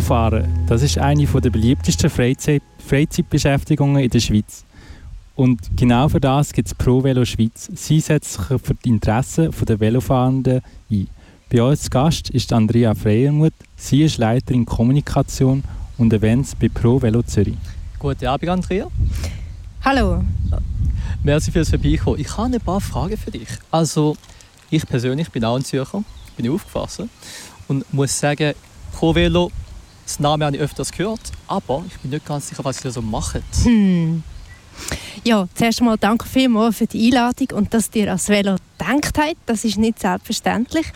Velofahren, 0.02 0.48
das 0.66 0.82
ist 0.82 0.98
eine 0.98 1.24
der 1.26 1.50
beliebtesten 1.50 2.10
Freizeit 2.10 2.60
Freizeitbeschäftigungen 2.84 4.02
in 4.02 4.10
der 4.10 4.18
Schweiz. 4.18 4.64
Und 5.36 5.60
genau 5.76 6.08
für 6.08 6.18
das 6.18 6.52
gibt 6.52 6.66
es 6.66 6.74
Pro 6.74 7.04
Velo 7.04 7.24
Schweiz. 7.24 7.70
Sie 7.72 8.00
setzt 8.00 8.32
sich 8.32 8.42
für 8.60 8.74
die 8.84 8.88
Interessen 8.88 9.50
der 9.52 9.78
Velofahrenden 9.78 10.60
ein. 10.90 11.06
Bei 11.48 11.62
uns 11.62 11.88
Gast 11.88 12.30
ist 12.30 12.52
Andrea 12.52 12.96
Freiermuth. 12.96 13.52
Sie 13.76 14.02
ist 14.02 14.18
Leiterin 14.18 14.66
Kommunikation 14.66 15.62
und 15.98 16.12
Events 16.12 16.56
bei 16.56 16.68
Pro 16.68 17.00
Velo 17.00 17.22
Zürich. 17.22 17.54
Guten 18.00 18.26
Abend, 18.26 18.48
Andrea. 18.48 18.88
Hallo. 19.84 20.24
Merci 21.22 21.52
fürs 21.52 21.70
Vorbeikommen. 21.70 22.18
Ich 22.18 22.36
habe 22.36 22.52
ein 22.52 22.60
paar 22.60 22.80
Fragen 22.80 23.16
für 23.16 23.30
dich. 23.30 23.48
Also, 23.70 24.16
ich 24.68 24.84
persönlich 24.84 25.30
bin 25.30 25.44
auch 25.44 25.54
ein 25.54 25.64
Zürcher, 25.64 26.02
bin 26.36 26.50
aufgewachsen 26.50 27.08
und 27.68 27.90
muss 27.94 28.18
sagen, 28.18 28.54
Pro 28.92 29.14
Velo, 29.14 29.50
das 30.04 30.20
Name 30.20 30.44
habe 30.44 30.56
ich 30.56 30.62
öfters 30.62 30.92
gehört, 30.92 31.20
aber 31.46 31.84
ich 31.86 31.98
bin 32.00 32.10
nicht 32.10 32.26
ganz 32.26 32.48
sicher, 32.48 32.64
was 32.64 32.84
ihr 32.84 32.90
so 32.90 33.02
macht. 33.02 33.42
Hm. 33.62 34.22
Ja, 35.24 35.46
zuerst 35.54 35.80
einmal 35.80 35.98
danke 35.98 36.26
vielmals 36.26 36.78
für 36.78 36.86
die 36.86 37.06
Einladung 37.06 37.58
und 37.58 37.72
dass 37.74 37.90
ihr 37.94 38.10
als 38.10 38.28
Velo 38.28 38.56
gedacht 38.82 39.18
habt. 39.18 39.36
Das 39.46 39.64
ist 39.64 39.78
nicht 39.78 39.98
selbstverständlich. 40.00 40.86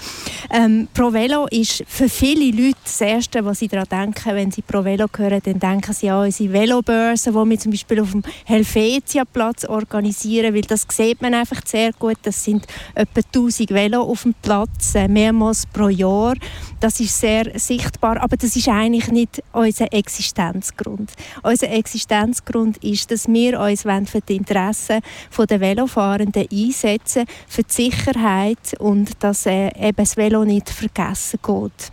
Ähm, 0.51 0.89
Pro 0.95 1.13
Velo 1.13 1.47
ist 1.51 1.85
für 1.87 2.09
viele 2.09 2.51
Leute 2.51 2.79
das 2.85 3.01
Erste, 3.01 3.45
was 3.45 3.59
sie 3.61 3.69
daran 3.69 3.87
denken, 3.91 4.35
wenn 4.35 4.51
sie 4.51 4.63
Pro 4.63 4.85
Velo 4.85 5.07
hören. 5.17 5.41
Dann 5.45 5.59
denken 5.59 5.93
sie 5.93 6.11
an 6.11 6.25
unsere 6.27 6.53
Velobörsen, 6.53 7.33
die 7.33 7.51
wir 7.51 7.59
zum 7.59 7.73
Beispiel 7.73 8.01
auf 8.01 8.11
dem 8.13 8.23
Helvetia-Platz 8.45 9.65
organisieren, 9.65 10.55
weil 10.55 10.63
das 10.63 10.87
sieht 10.91 11.23
man 11.23 11.35
einfach 11.35 11.61
sehr 11.65 11.93
gut. 11.93 12.19
Das 12.23 12.43
sind 12.43 12.67
etwa 12.95 13.21
1000 13.21 13.71
Velo 13.71 14.03
auf 14.03 14.23
dem 14.23 14.35
Platz, 14.35 14.95
äh, 14.95 15.09
mehrmals 15.09 15.67
pro 15.67 15.89
Jahr. 15.89 16.35
Das 16.81 17.01
ist 17.01 17.19
sehr 17.19 17.59
sichtbar, 17.59 18.21
aber 18.23 18.37
das 18.37 18.55
ist 18.55 18.69
eigentlich 18.69 19.09
nicht 19.09 19.43
unser 19.53 19.93
Existenzgrund. 19.93 21.13
Unser 21.43 21.71
Existenzgrund 21.71 22.83
ist, 22.85 23.11
dass 23.11 23.29
wir 23.29 23.59
uns 23.59 23.83
für 23.83 24.21
die 24.21 24.37
Interessen 24.37 25.01
der 25.49 25.61
Velofahrenden 25.61 26.47
einsetzen, 26.53 27.25
für 27.49 27.63
die 27.63 27.73
Sicherheit 27.77 28.75
und 28.79 29.23
dass 29.23 29.47
äh, 29.47 29.69
eben 29.79 29.97
das 29.97 30.17
Velo 30.17 30.45
nicht 30.45 30.71
vergessen 30.71 31.39
geht. 31.43 31.91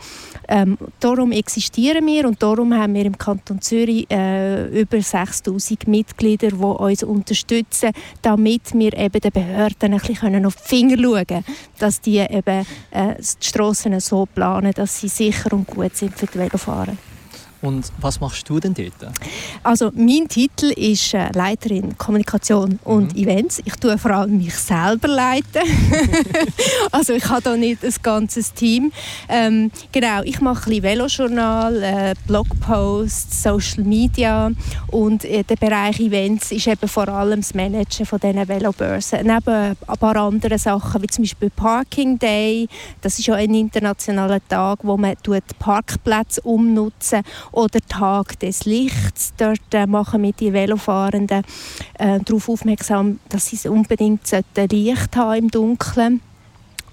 Ähm, 0.48 0.78
darum 1.00 1.32
existieren 1.32 2.06
wir 2.06 2.28
und 2.28 2.42
darum 2.42 2.74
haben 2.74 2.94
wir 2.94 3.06
im 3.06 3.18
Kanton 3.18 3.62
Zürich 3.62 4.10
äh, 4.10 4.82
über 4.82 5.02
6000 5.02 5.88
Mitglieder, 5.88 6.50
die 6.50 6.56
uns 6.56 7.04
unterstützen, 7.04 7.92
damit 8.22 8.74
wir 8.74 8.94
eben 8.94 9.20
den 9.20 9.32
Behörden 9.32 9.94
ein 9.94 10.00
bisschen 10.00 10.46
auf 10.46 10.56
die 10.56 10.68
Finger 10.68 10.98
schauen 11.02 11.28
können, 11.28 11.46
dass 11.80 12.02
die 12.02 12.18
eben 12.18 12.66
äh, 12.92 13.16
die 13.18 13.48
Strassen 13.48 14.00
so 14.00 14.26
planen, 14.26 14.74
dass 14.74 15.00
sie 15.00 15.08
sicher 15.08 15.54
und 15.54 15.68
gut 15.68 15.96
sind 15.96 16.18
für 16.18 16.28
die 16.28 16.40
Velofahrer. 16.40 16.96
Und 17.64 17.94
was 18.02 18.20
machst 18.20 18.50
du 18.50 18.60
denn 18.60 18.74
dort? 18.74 19.14
Also 19.64 19.90
mein 19.96 20.28
Titel 20.28 20.66
ist 20.66 21.14
äh, 21.14 21.30
Leiterin 21.34 21.98
Kommunikation 21.98 22.78
und 22.84 23.16
Mhm. 23.16 23.24
Events. 23.24 23.62
Ich 23.64 23.76
tue 23.76 23.98
vor 23.98 24.12
allem 24.12 24.38
mich 24.38 24.54
selber 24.54 25.08
leiten. 25.08 25.62
also 26.92 27.14
ich 27.14 27.26
habe 27.30 27.42
da 27.42 27.56
nicht 27.56 27.86
ein 27.86 27.94
ganzes 28.04 28.54
Team. 28.54 28.92
Ähm, 29.30 29.72
genau, 29.94 30.22
ich 30.24 30.42
mache 30.42 30.70
ein 30.70 30.82
bisschen 30.82 30.84
Velojournal, 30.84 31.84
äh, 31.84 32.14
Blogposts, 32.28 33.44
Social 33.44 33.86
Media 33.86 34.52
und 34.92 35.24
äh, 35.24 35.44
der 35.44 35.56
Bereich 35.56 36.02
Events 36.02 36.52
ist 36.52 36.68
eben 36.68 36.88
vor 36.90 37.08
allem 37.08 37.40
das 37.40 37.54
Managen 37.54 38.06
von 38.06 38.20
diesen 38.20 38.46
Velobörsen. 38.46 39.20
Neben 39.20 39.78
ein 39.88 39.98
paar 40.00 40.18
anderen 40.18 40.58
Sachen, 40.58 41.02
wie 41.02 41.08
zum 41.08 41.24
Beispiel 41.24 41.50
Parking 41.50 42.20
Day, 42.20 42.68
das 43.00 43.20
ist 43.20 43.28
ja 43.28 43.36
ein 43.36 43.54
internationaler 43.54 44.46
Tag, 44.50 44.80
wo 44.84 44.98
man 44.98 45.16
Parkplätze 45.60 46.42
umnutzen 46.42 47.24
oder 47.54 47.80
Tag 47.88 48.40
des 48.40 48.66
Lichts. 48.66 49.34
Dort 49.38 49.74
äh, 49.74 49.88
machen 49.88 50.24
wir 50.24 50.34
die 50.34 50.52
Velofahrenden 50.52 51.44
äh, 51.98 52.20
darauf 52.20 52.50
aufmerksam, 52.50 53.20
dass 53.30 53.48
sie 53.48 53.70
unbedingt 53.70 54.22
Licht 54.72 55.16
haben 55.16 55.38
im 55.38 55.52
Dunkeln. 55.52 56.22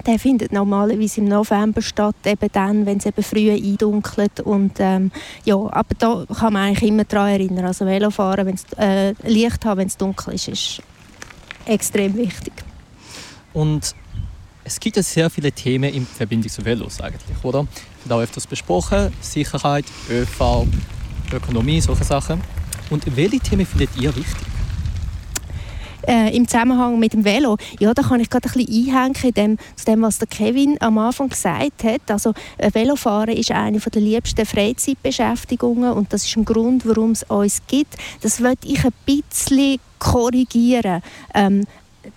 Der 0.06 0.18
findet 0.18 0.52
normalerweise 0.52 1.20
im 1.20 1.26
November 1.26 1.82
statt, 1.82 2.16
eben 2.24 2.48
dann, 2.52 2.86
wenn 2.86 2.98
es 2.98 3.06
eben 3.06 3.22
früh 3.22 3.50
eindunkelt. 3.50 4.40
Und, 4.40 4.72
ähm, 4.78 5.10
ja, 5.44 5.56
aber 5.56 5.94
da 5.98 6.24
kann 6.34 6.54
man 6.54 6.68
eigentlich 6.68 6.88
immer 6.90 7.04
daran 7.04 7.32
erinnern. 7.32 7.66
Also 7.66 7.84
Velofahren, 7.84 8.46
wenn 8.46 8.54
es 8.54 8.64
äh, 8.78 9.12
Licht 9.28 9.64
haben, 9.64 9.78
wenn 9.78 9.88
es 9.88 9.96
dunkel 9.96 10.34
ist, 10.34 10.48
ist 10.48 10.82
extrem 11.66 12.16
wichtig. 12.16 12.52
Und 13.52 13.94
es 14.64 14.80
gibt 14.80 14.96
ja 14.96 15.02
sehr 15.02 15.28
viele 15.28 15.52
Themen 15.52 15.92
in 15.92 16.06
Verbindung 16.06 16.50
zu 16.50 16.64
Velos 16.64 17.00
eigentlich, 17.00 17.36
oder? 17.42 17.66
Wird 18.04 18.12
auch 18.12 18.20
öfters 18.20 18.46
besprochen. 18.46 19.12
Sicherheit, 19.20 19.84
ÖV, 20.10 20.66
Ökonomie, 21.32 21.80
solche 21.80 22.04
Sachen. 22.04 22.40
Und 22.90 23.04
welche 23.16 23.38
Themen 23.38 23.66
findet 23.66 23.90
ihr 23.96 24.14
wichtig? 24.14 24.50
äh, 26.10 26.34
im 26.36 26.46
Zusammenhang 26.46 26.98
mit 26.98 27.12
dem 27.12 27.24
Velo, 27.24 27.56
ja, 27.78 27.94
da 27.94 28.02
kann 28.02 28.20
ich 28.20 28.30
gerade 28.30 28.48
ein 28.48 28.52
bisschen 28.52 28.94
einhängen 28.94 29.16
in 29.22 29.34
dem, 29.34 29.58
zu 29.76 29.84
dem, 29.84 30.02
was 30.02 30.18
der 30.18 30.28
Kevin 30.28 30.76
am 30.80 30.98
Anfang 30.98 31.28
gesagt 31.28 31.84
hat. 31.84 32.02
Also 32.08 32.32
äh, 32.58 32.72
Velofahren 32.72 33.36
ist 33.36 33.50
eine 33.52 33.78
der 33.78 34.02
liebsten 34.02 34.44
Freizeitbeschäftigungen 34.44 35.92
und 35.92 36.12
das 36.12 36.26
ist 36.26 36.36
ein 36.36 36.44
Grund, 36.44 36.86
warum 36.86 37.12
es 37.12 37.22
uns 37.24 37.62
gibt. 37.66 37.96
Das 38.22 38.40
möchte 38.40 38.68
ich 38.68 38.84
ein 38.84 38.92
bisschen 39.06 39.78
korrigieren. 39.98 41.02
Ähm, 41.34 41.64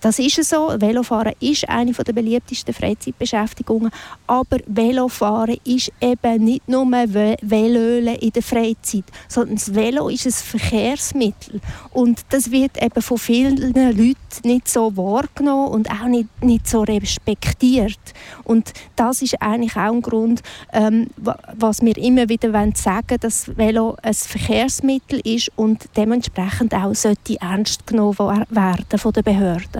das 0.00 0.18
ist 0.18 0.38
es 0.38 0.48
so. 0.50 0.68
Velofahren 0.78 1.34
ist 1.40 1.68
eine 1.68 1.92
der 1.92 2.12
beliebtesten 2.12 2.74
Freizeitbeschäftigungen. 2.74 3.90
Aber 4.26 4.58
Velofahren 4.66 5.58
ist 5.64 5.92
eben 6.00 6.44
nicht 6.44 6.68
nur 6.68 6.84
Ve- 6.86 7.36
Velölen 7.42 8.16
in 8.16 8.30
der 8.32 8.42
Freizeit, 8.42 9.04
sondern 9.28 9.56
das 9.56 9.74
Velo 9.74 10.08
ist 10.08 10.26
ein 10.26 10.32
Verkehrsmittel. 10.32 11.60
Und 11.92 12.22
das 12.30 12.50
wird 12.50 12.82
eben 12.82 13.02
von 13.02 13.18
vielen 13.18 13.56
Leuten 13.74 14.16
nicht 14.44 14.68
so 14.68 14.96
wahrgenommen 14.96 15.68
und 15.68 15.90
auch 15.90 16.06
nicht, 16.06 16.28
nicht 16.42 16.66
so 16.68 16.82
respektiert. 16.82 17.98
Und 18.44 18.72
das 18.96 19.22
ist 19.22 19.40
eigentlich 19.40 19.76
auch 19.76 19.92
ein 19.92 20.02
Grund, 20.02 20.42
ähm, 20.72 21.08
wa- 21.16 21.38
was 21.56 21.82
wir 21.82 21.96
immer 21.96 22.28
wieder 22.28 22.52
wollen 22.52 22.74
sagen 22.74 23.18
dass 23.20 23.56
Velo 23.56 23.96
ein 24.02 24.14
Verkehrsmittel 24.14 25.20
ist 25.24 25.50
und 25.56 25.84
dementsprechend 25.96 26.74
auch 26.74 26.94
sollte 26.94 27.40
ernst 27.40 27.86
genommen 27.86 28.16
werden 28.50 28.98
von 28.98 29.12
den 29.12 29.22
Behörden. 29.22 29.73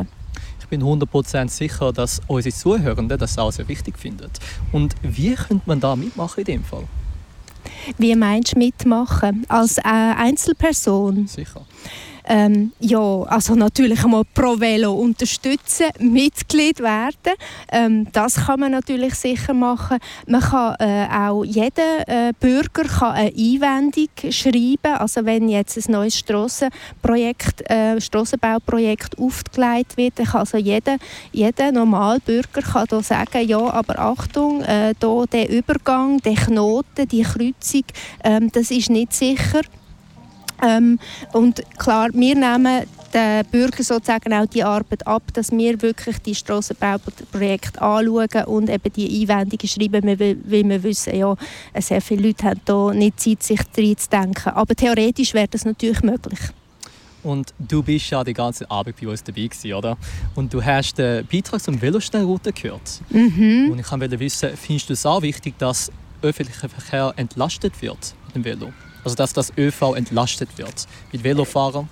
Ich 0.65 0.71
bin 0.71 0.83
100% 0.83 1.51
sicher, 1.51 1.93
dass 1.93 2.23
unsere 2.27 2.55
Zuhörenden 2.55 3.19
das 3.19 3.37
auch 3.37 3.53
sehr 3.53 3.69
wichtig 3.69 3.99
finden. 3.99 4.31
Und 4.73 4.95
wie 5.03 5.35
könnte 5.35 5.63
man 5.67 5.79
da 5.79 5.95
mitmachen 5.95 6.41
in 6.41 6.45
dem 6.47 6.65
Fall? 6.65 6.85
Wie 7.99 8.17
meinst 8.17 8.55
du 8.55 8.59
mitmachen? 8.59 9.45
Als 9.49 9.77
äh, 9.77 9.83
Einzelperson? 9.83 11.27
Sicher. 11.27 11.67
Ähm, 12.27 12.73
ja, 12.81 13.23
also 13.25 13.55
natürlich 13.55 14.03
einmal 14.03 14.23
pro 14.33 14.59
Velo 14.59 14.93
unterstützen, 14.93 15.87
Mitglied 15.99 16.81
werden. 16.81 17.35
Ähm, 17.71 18.07
das 18.13 18.47
kann 18.47 18.61
man 18.61 18.73
natürlich 18.73 19.15
sicher 19.15 19.53
machen. 19.53 19.99
Man 20.27 20.41
kann 20.41 20.75
äh, 20.79 21.07
auch 21.11 21.45
jeder 21.45 22.09
äh, 22.09 22.33
Bürger 22.41 22.85
kann 22.85 23.13
eine 23.13 23.29
Einwendung 23.29 24.09
schreiben. 24.31 24.95
Also 24.99 25.25
wenn 25.27 25.49
jetzt 25.51 25.77
ein 25.77 25.93
neues 25.93 26.19
Strassenprojekt, 26.19 27.69
äh, 27.71 28.01
Strassenbauprojekt 28.01 29.19
aufgelegt 29.19 29.97
wird, 29.97 30.19
dann 30.19 30.27
kann 30.27 30.41
also 30.41 30.57
jeder, 30.57 30.97
jeder 31.33 31.73
Normalbürger 31.73 32.63
kann 32.63 32.87
da 32.89 33.03
sagen, 33.03 33.47
ja, 33.47 33.59
aber 33.59 33.99
Achtung, 33.99 34.63
äh, 34.63 34.95
da 34.99 35.25
der 35.31 35.51
Übergang, 35.51 36.19
der 36.23 36.35
Knoten, 36.35 37.07
die 37.09 37.23
Kreuzung, 37.23 37.85
ähm, 38.23 38.51
das 38.51 38.71
ist 38.71 38.89
nicht 38.89 39.13
sicher. 39.13 39.61
Ähm, 40.65 40.99
und 41.33 41.63
klar, 41.79 42.09
wir 42.13 42.35
nehmen 42.35 42.85
den 43.13 43.45
Bürgern 43.47 43.85
sozusagen 43.85 44.33
auch 44.33 44.47
die 44.47 44.65
Arbeit 44.65 45.07
ab, 45.07 45.23
dass 45.35 45.53
wir 45.53 45.81
wirklich 45.83 46.19
die 46.19 46.35
Strassenbauprojekte 46.35 47.81
anschauen 47.81 48.45
und 48.47 48.69
eben 48.69 48.93
die 48.93 49.23
Einwendungen 49.23 49.69
schreiben, 49.69 50.07
weil 50.19 50.69
wir 50.69 50.83
wissen, 50.83 51.17
ja, 51.17 51.37
sehr 51.79 52.01
viele 52.01 52.29
Leute 52.29 52.47
haben 52.47 52.61
da 52.65 52.93
nicht 52.93 53.21
Zeit, 53.21 53.43
sich 53.43 53.61
reinzudenken. 53.77 54.53
Aber 54.53 54.75
theoretisch 54.75 55.35
wäre 55.35 55.49
das 55.49 55.65
natürlich 55.65 56.03
möglich. 56.03 56.41
Und 57.23 57.55
du 57.59 57.83
bist 57.83 58.11
ja 58.11 58.23
die 58.23 58.35
ganze 58.35 58.71
Abend 58.71 59.01
bei 59.01 59.09
uns 59.09 59.25
dabei 59.25 59.47
gewesen, 59.47 59.73
oder? 59.73 59.97
Und 60.35 60.53
du 60.53 60.63
hast 60.63 60.99
den 60.99 61.27
Beitrag 61.27 61.61
zum 61.63 61.81
Veloschnellroute 61.81 62.53
gehört. 62.53 63.01
Mhm. 63.09 63.71
Und 63.73 63.79
ich 63.79 63.91
wollte 63.91 64.21
wissen, 64.21 64.51
findest 64.57 64.91
du 64.91 64.93
es 64.93 65.07
auch 65.07 65.23
wichtig, 65.23 65.55
dass 65.59 65.91
öffentlicher 66.21 66.69
Verkehr 66.69 67.15
entlastet 67.17 67.81
wird 67.81 68.15
mit 68.27 68.35
dem 68.37 68.45
Velo? 68.45 68.73
Also 69.05 69.17
dass 69.17 69.33
das 69.33 69.53
ÖV 69.57 69.95
entlastet 69.95 70.57
wird 70.57 70.87
mit 71.13 71.23
Velofahrern? 71.23 71.89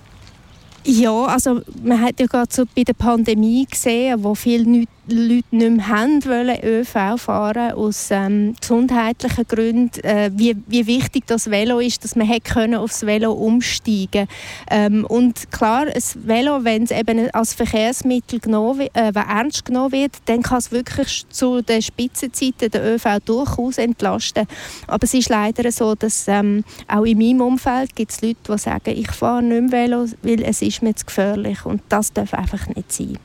Ja, 0.85 1.25
also 1.25 1.61
man 1.81 2.01
hat 2.01 2.19
ja 2.19 2.25
gerade 2.25 2.53
so 2.53 2.63
bei 2.75 2.83
der 2.83 2.93
Pandemie 2.93 3.65
gesehen, 3.69 4.21
wo 4.21 4.35
viele 4.35 4.69
nicht 4.69 4.89
Leute 5.07 5.43
nicht 5.51 5.71
mehr 5.71 5.87
haben 5.89 6.23
wollen, 6.23 6.63
ÖV 6.63 7.21
fahren 7.21 7.73
aus 7.73 8.07
ähm, 8.09 8.55
gesundheitlichen 8.59 9.45
Gründen, 9.47 9.99
äh, 10.03 10.31
wie, 10.33 10.55
wie 10.67 10.87
wichtig 10.87 11.27
das 11.27 11.51
Velo 11.51 11.79
ist, 11.79 12.05
dass 12.05 12.15
man 12.15 12.25
hätte 12.25 12.53
können 12.53 12.75
aufs 12.75 13.05
Velo 13.05 13.33
umsteigen 13.33 14.27
ähm, 14.71 15.05
Und 15.05 15.51
klar, 15.51 15.87
ein 15.87 16.03
Velo, 16.25 16.63
wenn 16.63 16.83
es 16.83 16.91
eben 16.91 17.29
als 17.31 17.53
Verkehrsmittel 17.53 18.39
genommen, 18.39 18.87
äh, 18.93 19.11
ernst 19.13 19.65
genommen 19.65 19.91
wird, 19.91 20.13
dann 20.25 20.41
kann 20.41 20.59
es 20.59 20.71
wirklich 20.71 21.25
zu 21.29 21.61
den 21.61 21.81
Spitzenzeiten 21.81 22.71
der 22.71 22.95
ÖV 22.95 23.19
durchaus 23.25 23.77
entlasten. 23.77 24.47
Aber 24.87 25.03
es 25.03 25.13
ist 25.13 25.27
leider 25.27 25.69
so, 25.73 25.95
dass 25.95 26.29
ähm, 26.29 26.63
auch 26.87 27.03
in 27.03 27.17
meinem 27.17 27.41
Umfeld 27.41 27.93
gibt 27.95 28.11
es 28.11 28.21
Leute, 28.21 28.37
die 28.47 28.57
sagen, 28.57 28.91
ich 28.95 29.11
fahre 29.11 29.43
nicht 29.43 29.71
mehr 29.71 29.83
Velo, 29.83 30.05
weil 30.21 30.43
es 30.43 30.61
ist 30.61 30.81
mir 30.81 30.95
zu 30.95 31.05
gefährlich. 31.05 31.65
Und 31.65 31.81
das 31.89 32.13
darf 32.13 32.33
einfach 32.33 32.67
nicht 32.67 32.91
sein. 32.91 33.17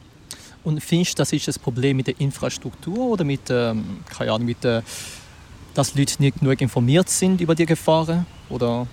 Und 0.69 0.83
findest 0.83 1.19
du, 1.19 1.23
das 1.23 1.33
ist 1.33 1.49
das 1.49 1.59
Problem 1.59 1.97
mit 1.97 2.09
der 2.09 2.21
Infrastruktur 2.21 2.99
oder 2.99 3.25
mit, 3.25 3.41
ähm, 3.49 4.01
keine 4.07 4.33
Ahnung, 4.33 4.45
mit 4.45 4.63
der, 4.63 4.83
dass 5.73 5.95
Leute 5.95 6.21
nicht 6.21 6.41
genug 6.41 6.61
informiert 6.61 7.09
sind 7.09 7.41
über 7.41 7.55
die 7.55 7.65
Gefahren? 7.65 8.27
Oder 8.51 8.87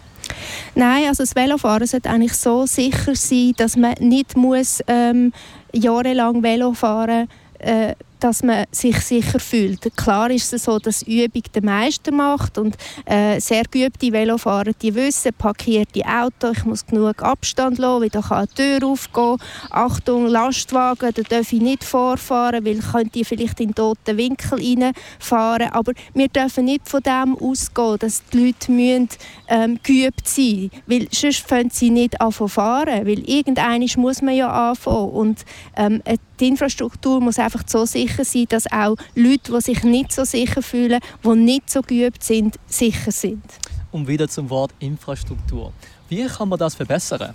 Nein, 0.73 1.09
also 1.09 1.23
das 1.23 1.35
Velofahren 1.35 1.85
sollte 1.85 2.09
eigentlich 2.09 2.31
so 2.31 2.65
sicher 2.65 3.13
sein, 3.13 3.51
dass 3.57 3.75
man 3.75 3.93
nicht 3.99 4.37
muss, 4.37 4.79
ähm, 4.87 5.33
jahrelang 5.73 6.41
Velo 6.41 6.73
fahren 6.73 7.27
äh, 7.59 7.93
dass 8.19 8.43
man 8.43 8.65
sich 8.71 8.97
sicher 8.99 9.39
fühlt. 9.39 9.95
Klar 9.95 10.31
ist 10.31 10.51
es 10.53 10.63
so, 10.65 10.79
dass 10.79 11.03
Übung 11.03 11.43
der 11.53 11.63
Meister 11.63 12.11
macht 12.11 12.57
und 12.57 12.75
äh, 13.05 13.39
sehr 13.39 13.63
geübte 13.69 14.11
Velofahrer, 14.11 14.71
die 14.81 14.95
wissen, 14.95 15.33
parkierte 15.37 16.03
Auto, 16.05 16.51
ich 16.51 16.65
muss 16.65 16.85
genug 16.85 17.21
Abstand 17.21 17.77
lassen, 17.77 18.01
weil 18.01 18.09
da 18.09 18.21
kann 18.21 18.47
die 18.57 18.79
Tür 18.79 18.87
aufgehen. 18.87 19.37
Achtung, 19.69 20.27
Lastwagen, 20.27 21.11
da 21.13 21.21
darf 21.21 21.53
ich 21.53 21.61
nicht 21.61 21.83
vorfahren, 21.83 22.65
weil 22.65 22.79
könnte 22.79 23.19
ich 23.19 23.27
vielleicht 23.27 23.59
in 23.59 23.69
den 23.69 23.75
toten 23.75 24.17
Winkel 24.17 24.59
reinfahren. 24.59 25.71
Aber 25.71 25.93
wir 26.13 26.27
dürfen 26.27 26.65
nicht 26.65 26.87
von 26.89 27.01
dem 27.01 27.35
ausgehen, 27.35 27.97
dass 27.99 28.23
die 28.31 28.45
Leute 28.45 28.71
müssen, 28.71 29.09
ähm, 29.47 29.79
geübt 29.83 30.27
sein 30.27 30.45
müssen, 30.45 30.71
weil 30.87 31.07
sonst 31.11 31.47
können 31.47 31.69
sie 31.69 31.89
nicht 31.89 32.19
anfangen 32.21 32.49
fahren, 32.49 33.05
weil 33.05 33.29
irgendwann 33.29 33.85
muss 33.97 34.21
man 34.21 34.35
ja 34.35 34.49
anfangen 34.69 35.09
und 35.09 35.45
ähm, 35.75 36.01
äh, 36.05 36.17
die 36.39 36.47
Infrastruktur 36.47 37.21
muss 37.21 37.39
einfach 37.39 37.63
so 37.65 37.85
sicher 37.85 38.14
sein, 38.23 38.45
dass 38.49 38.71
auch 38.71 38.95
Leute, 39.15 39.51
die 39.51 39.61
sich 39.61 39.83
nicht 39.83 40.11
so 40.13 40.23
sicher 40.23 40.61
fühlen, 40.61 40.99
die 41.23 41.29
nicht 41.29 41.69
so 41.69 41.81
geübt 41.81 42.23
sind, 42.23 42.55
sicher 42.67 43.11
sind. 43.11 43.43
um 43.91 44.07
wieder 44.07 44.27
zum 44.27 44.49
Wort 44.49 44.71
Infrastruktur. 44.79 45.71
Wie 46.09 46.25
kann 46.25 46.49
man 46.49 46.59
das 46.59 46.75
verbessern? 46.75 47.33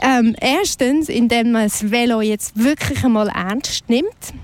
Ähm, 0.00 0.34
erstens, 0.40 1.08
indem 1.08 1.52
man 1.52 1.64
das 1.64 1.90
Velo 1.90 2.20
jetzt 2.20 2.56
wirklich 2.56 3.04
einmal 3.04 3.28
ernst 3.28 3.88
nimmt. 3.88 4.34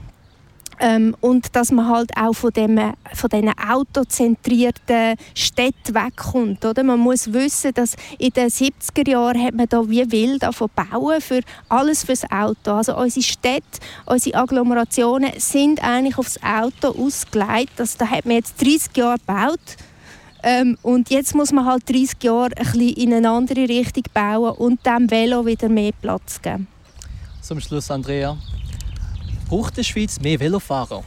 Ähm, 0.80 1.16
und 1.20 1.56
dass 1.56 1.72
man 1.72 1.88
halt 1.88 2.10
auch 2.16 2.34
von, 2.34 2.52
dem, 2.52 2.78
von 3.12 3.30
diesen 3.30 3.50
autozentrierten 3.58 5.16
Städten 5.34 5.94
wegkommt. 5.94 6.64
Oder? 6.64 6.84
Man 6.84 7.00
muss 7.00 7.32
wissen, 7.32 7.72
dass 7.74 7.96
in 8.18 8.30
den 8.30 8.48
70er 8.48 9.08
Jahren 9.08 9.42
hat 9.42 9.54
man 9.54 9.66
da 9.68 9.88
wie 9.88 10.10
wild 10.10 10.44
zu 10.54 10.68
bauen 10.68 11.20
für 11.20 11.40
alles 11.68 12.04
fürs 12.04 12.30
Auto. 12.30 12.72
Also 12.72 12.96
unsere 12.96 13.24
Städte, 13.24 13.80
unsere 14.06 14.38
Agglomerationen 14.38 15.32
sind 15.38 15.82
eigentlich 15.82 16.16
aufs 16.18 16.40
Auto 16.42 16.88
ausgelegt. 16.88 17.72
Das, 17.76 17.96
da 17.96 18.08
hat 18.08 18.24
man 18.24 18.36
jetzt 18.36 18.60
30 18.62 18.96
Jahre 18.96 19.18
gebaut. 19.18 19.76
Ähm, 20.42 20.78
und 20.82 21.10
jetzt 21.10 21.34
muss 21.34 21.52
man 21.52 21.64
halt 21.64 21.88
30 21.88 22.22
Jahre 22.22 22.50
ein 22.56 22.64
bisschen 22.64 22.90
in 22.90 23.14
eine 23.14 23.30
andere 23.30 23.68
Richtung 23.68 24.04
bauen 24.14 24.56
und 24.56 24.86
dem 24.86 25.10
Velo 25.10 25.44
wieder 25.44 25.68
mehr 25.68 25.92
Platz 26.00 26.40
geben. 26.40 26.68
Zum 27.42 27.60
Schluss, 27.60 27.90
Andrea. 27.90 28.36
Braucht 29.48 29.78
die 29.78 29.84
Schweiz 29.84 30.20
mehr 30.20 30.38
Velofahrer? 30.38 31.02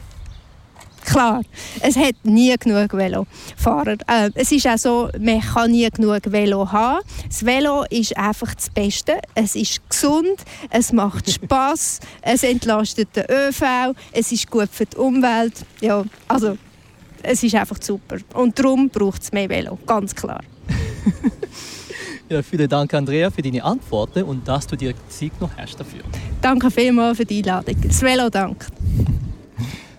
Klar, 1.04 1.42
es 1.80 1.96
hat 1.96 2.14
nie 2.24 2.54
genug 2.58 2.92
Velofahrer. 2.92 3.96
Äh, 4.08 4.30
es 4.34 4.50
ist 4.50 4.66
auch 4.66 4.78
so, 4.78 5.10
man 5.20 5.40
kann 5.40 5.70
nie 5.70 5.88
genug 5.90 6.20
Velo 6.30 6.70
haben. 6.70 7.02
Das 7.28 7.44
Velo 7.44 7.84
ist 7.90 8.16
einfach 8.16 8.54
das 8.54 8.70
Beste. 8.70 9.20
Es 9.34 9.54
ist 9.54 9.88
gesund, 9.88 10.44
es 10.70 10.92
macht 10.92 11.30
Spaß, 11.34 12.00
es 12.22 12.42
entlastet 12.42 13.14
den 13.14 13.26
ÖV, 13.30 13.94
es 14.12 14.32
ist 14.32 14.50
gut 14.50 14.70
für 14.72 14.86
die 14.86 14.96
Umwelt. 14.96 15.54
Ja, 15.80 16.04
also 16.26 16.56
es 17.22 17.42
ist 17.42 17.54
einfach 17.54 17.80
super. 17.80 18.16
Und 18.34 18.58
darum 18.58 18.88
braucht 18.88 19.22
es 19.22 19.32
mehr 19.32 19.48
Velo, 19.48 19.78
ganz 19.86 20.14
klar. 20.14 20.42
Ja, 22.32 22.40
vielen 22.40 22.66
Dank, 22.66 22.94
Andrea, 22.94 23.30
für 23.30 23.42
deine 23.42 23.62
Antworten 23.62 24.22
und 24.22 24.48
dass 24.48 24.66
du 24.66 24.74
dir 24.74 24.94
Zeit 25.06 25.38
noch 25.38 25.50
hast 25.54 25.78
dafür. 25.78 26.00
Danke 26.40 26.70
vielmals 26.70 27.18
für 27.18 27.26
die 27.26 27.40
Einladung. 27.40 27.76
Das 27.86 28.00
Velo 28.00 28.30
dankt. 28.30 28.72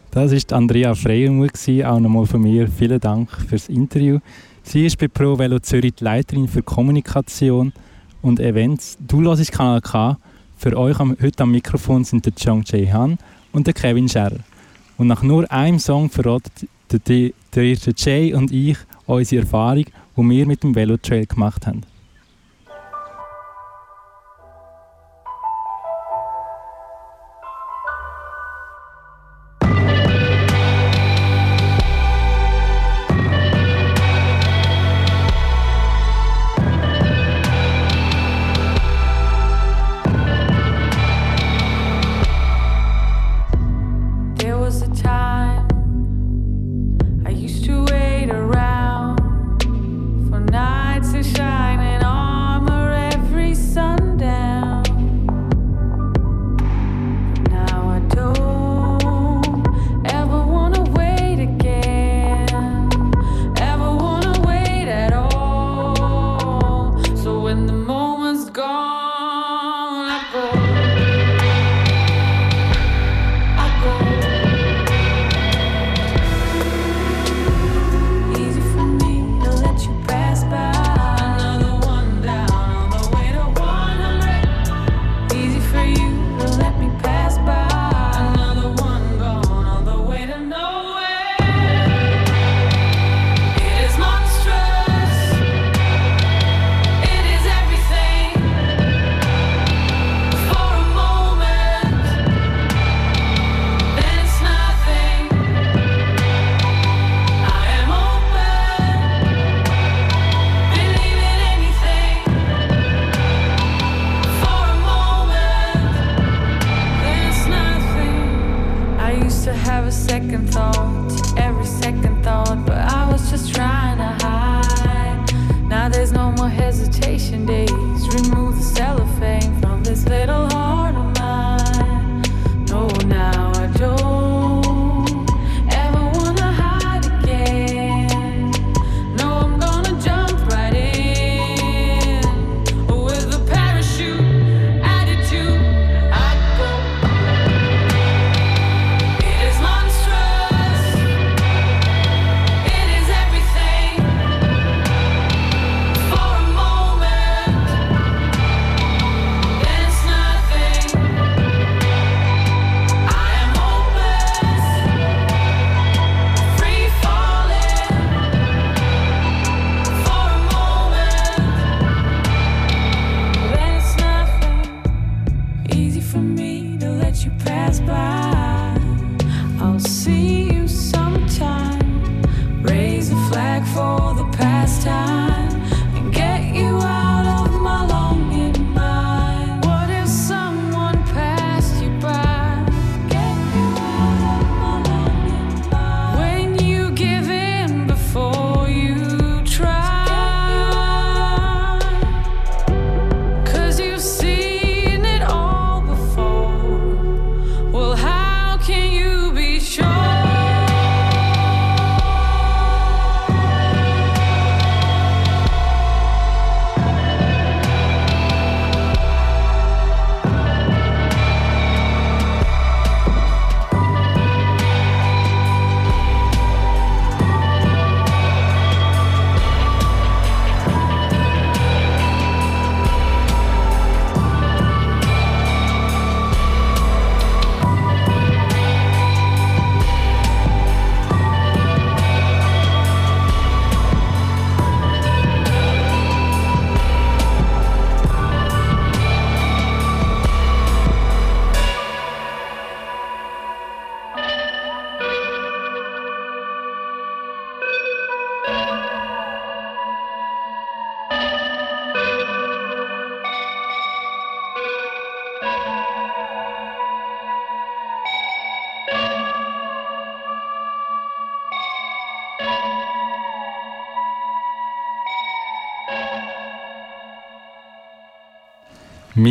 Das 0.10 0.32
war 0.32 0.58
Andrea 0.58 0.94
gewesen. 0.94 1.86
auch 1.86 2.00
nochmal 2.00 2.26
von 2.26 2.42
mir. 2.42 2.68
Vielen 2.68 3.00
Dank 3.00 3.30
fürs 3.48 3.70
Interview. 3.70 4.18
Sie 4.64 4.84
ist 4.84 4.98
bei 4.98 5.08
Pro 5.10 5.38
Velo 5.38 5.60
Zürich 5.60 5.94
die 5.94 6.04
Leiterin 6.04 6.48
für 6.48 6.64
Kommunikation 6.64 7.72
und 8.24 8.40
Events. 8.40 8.98
Du 9.00 9.22
hörst 9.22 9.52
Kanal 9.52 9.82
K. 9.82 10.18
Für 10.58 10.76
euch 10.76 11.00
am, 11.00 11.16
heute 11.22 11.44
am 11.44 11.52
Mikrofon 11.52 12.04
sind 12.04 12.26
der 12.26 12.34
Chong 12.34 12.64
Jae 12.66 12.92
Han 12.92 13.20
und 13.52 13.68
der 13.68 13.76
Kevin 13.76 14.10
Scherrer. 14.10 14.40
Und 14.98 15.06
nach 15.06 15.22
nur 15.22 15.52
einem 15.52 15.78
Song 15.78 16.10
verraten 16.10 16.68
der, 16.92 16.98
der, 16.98 17.30
der, 17.54 17.76
der 17.76 17.94
Jay 17.96 18.34
und 18.34 18.52
ich 18.52 18.78
unsere 19.06 19.44
Erfahrung, 19.44 19.86
die 20.18 20.30
wir 20.30 20.48
mit 20.48 20.64
dem 20.64 20.74
Velotrail 20.74 21.28
gemacht 21.28 21.68
haben. 21.68 21.84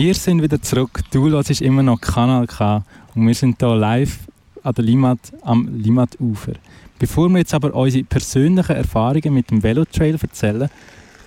Wir 0.03 0.15
sind 0.15 0.43
wieder 0.43 0.61
zurück. 0.61 1.01
Du 1.13 1.31
hörst 1.31 1.61
immer 1.61 1.85
noch 1.85 2.01
Kanal 2.01 2.49
K 2.49 2.83
und 3.15 3.25
wir 3.25 3.37
sind 3.37 3.61
hier 3.61 3.77
live 3.77 4.19
an 4.65 4.75
der 4.75 4.85
Limat, 4.85 5.21
am 5.43 5.81
Limatufer. 5.81 6.55
Bevor 6.99 7.29
wir 7.29 7.39
jetzt 7.39 7.55
aber 7.55 7.73
unsere 7.73 8.03
persönlichen 8.03 8.75
Erfahrungen 8.75 9.33
mit 9.33 9.53
dem 9.53 9.63
Velotrail 9.63 10.19
erzählen, 10.21 10.69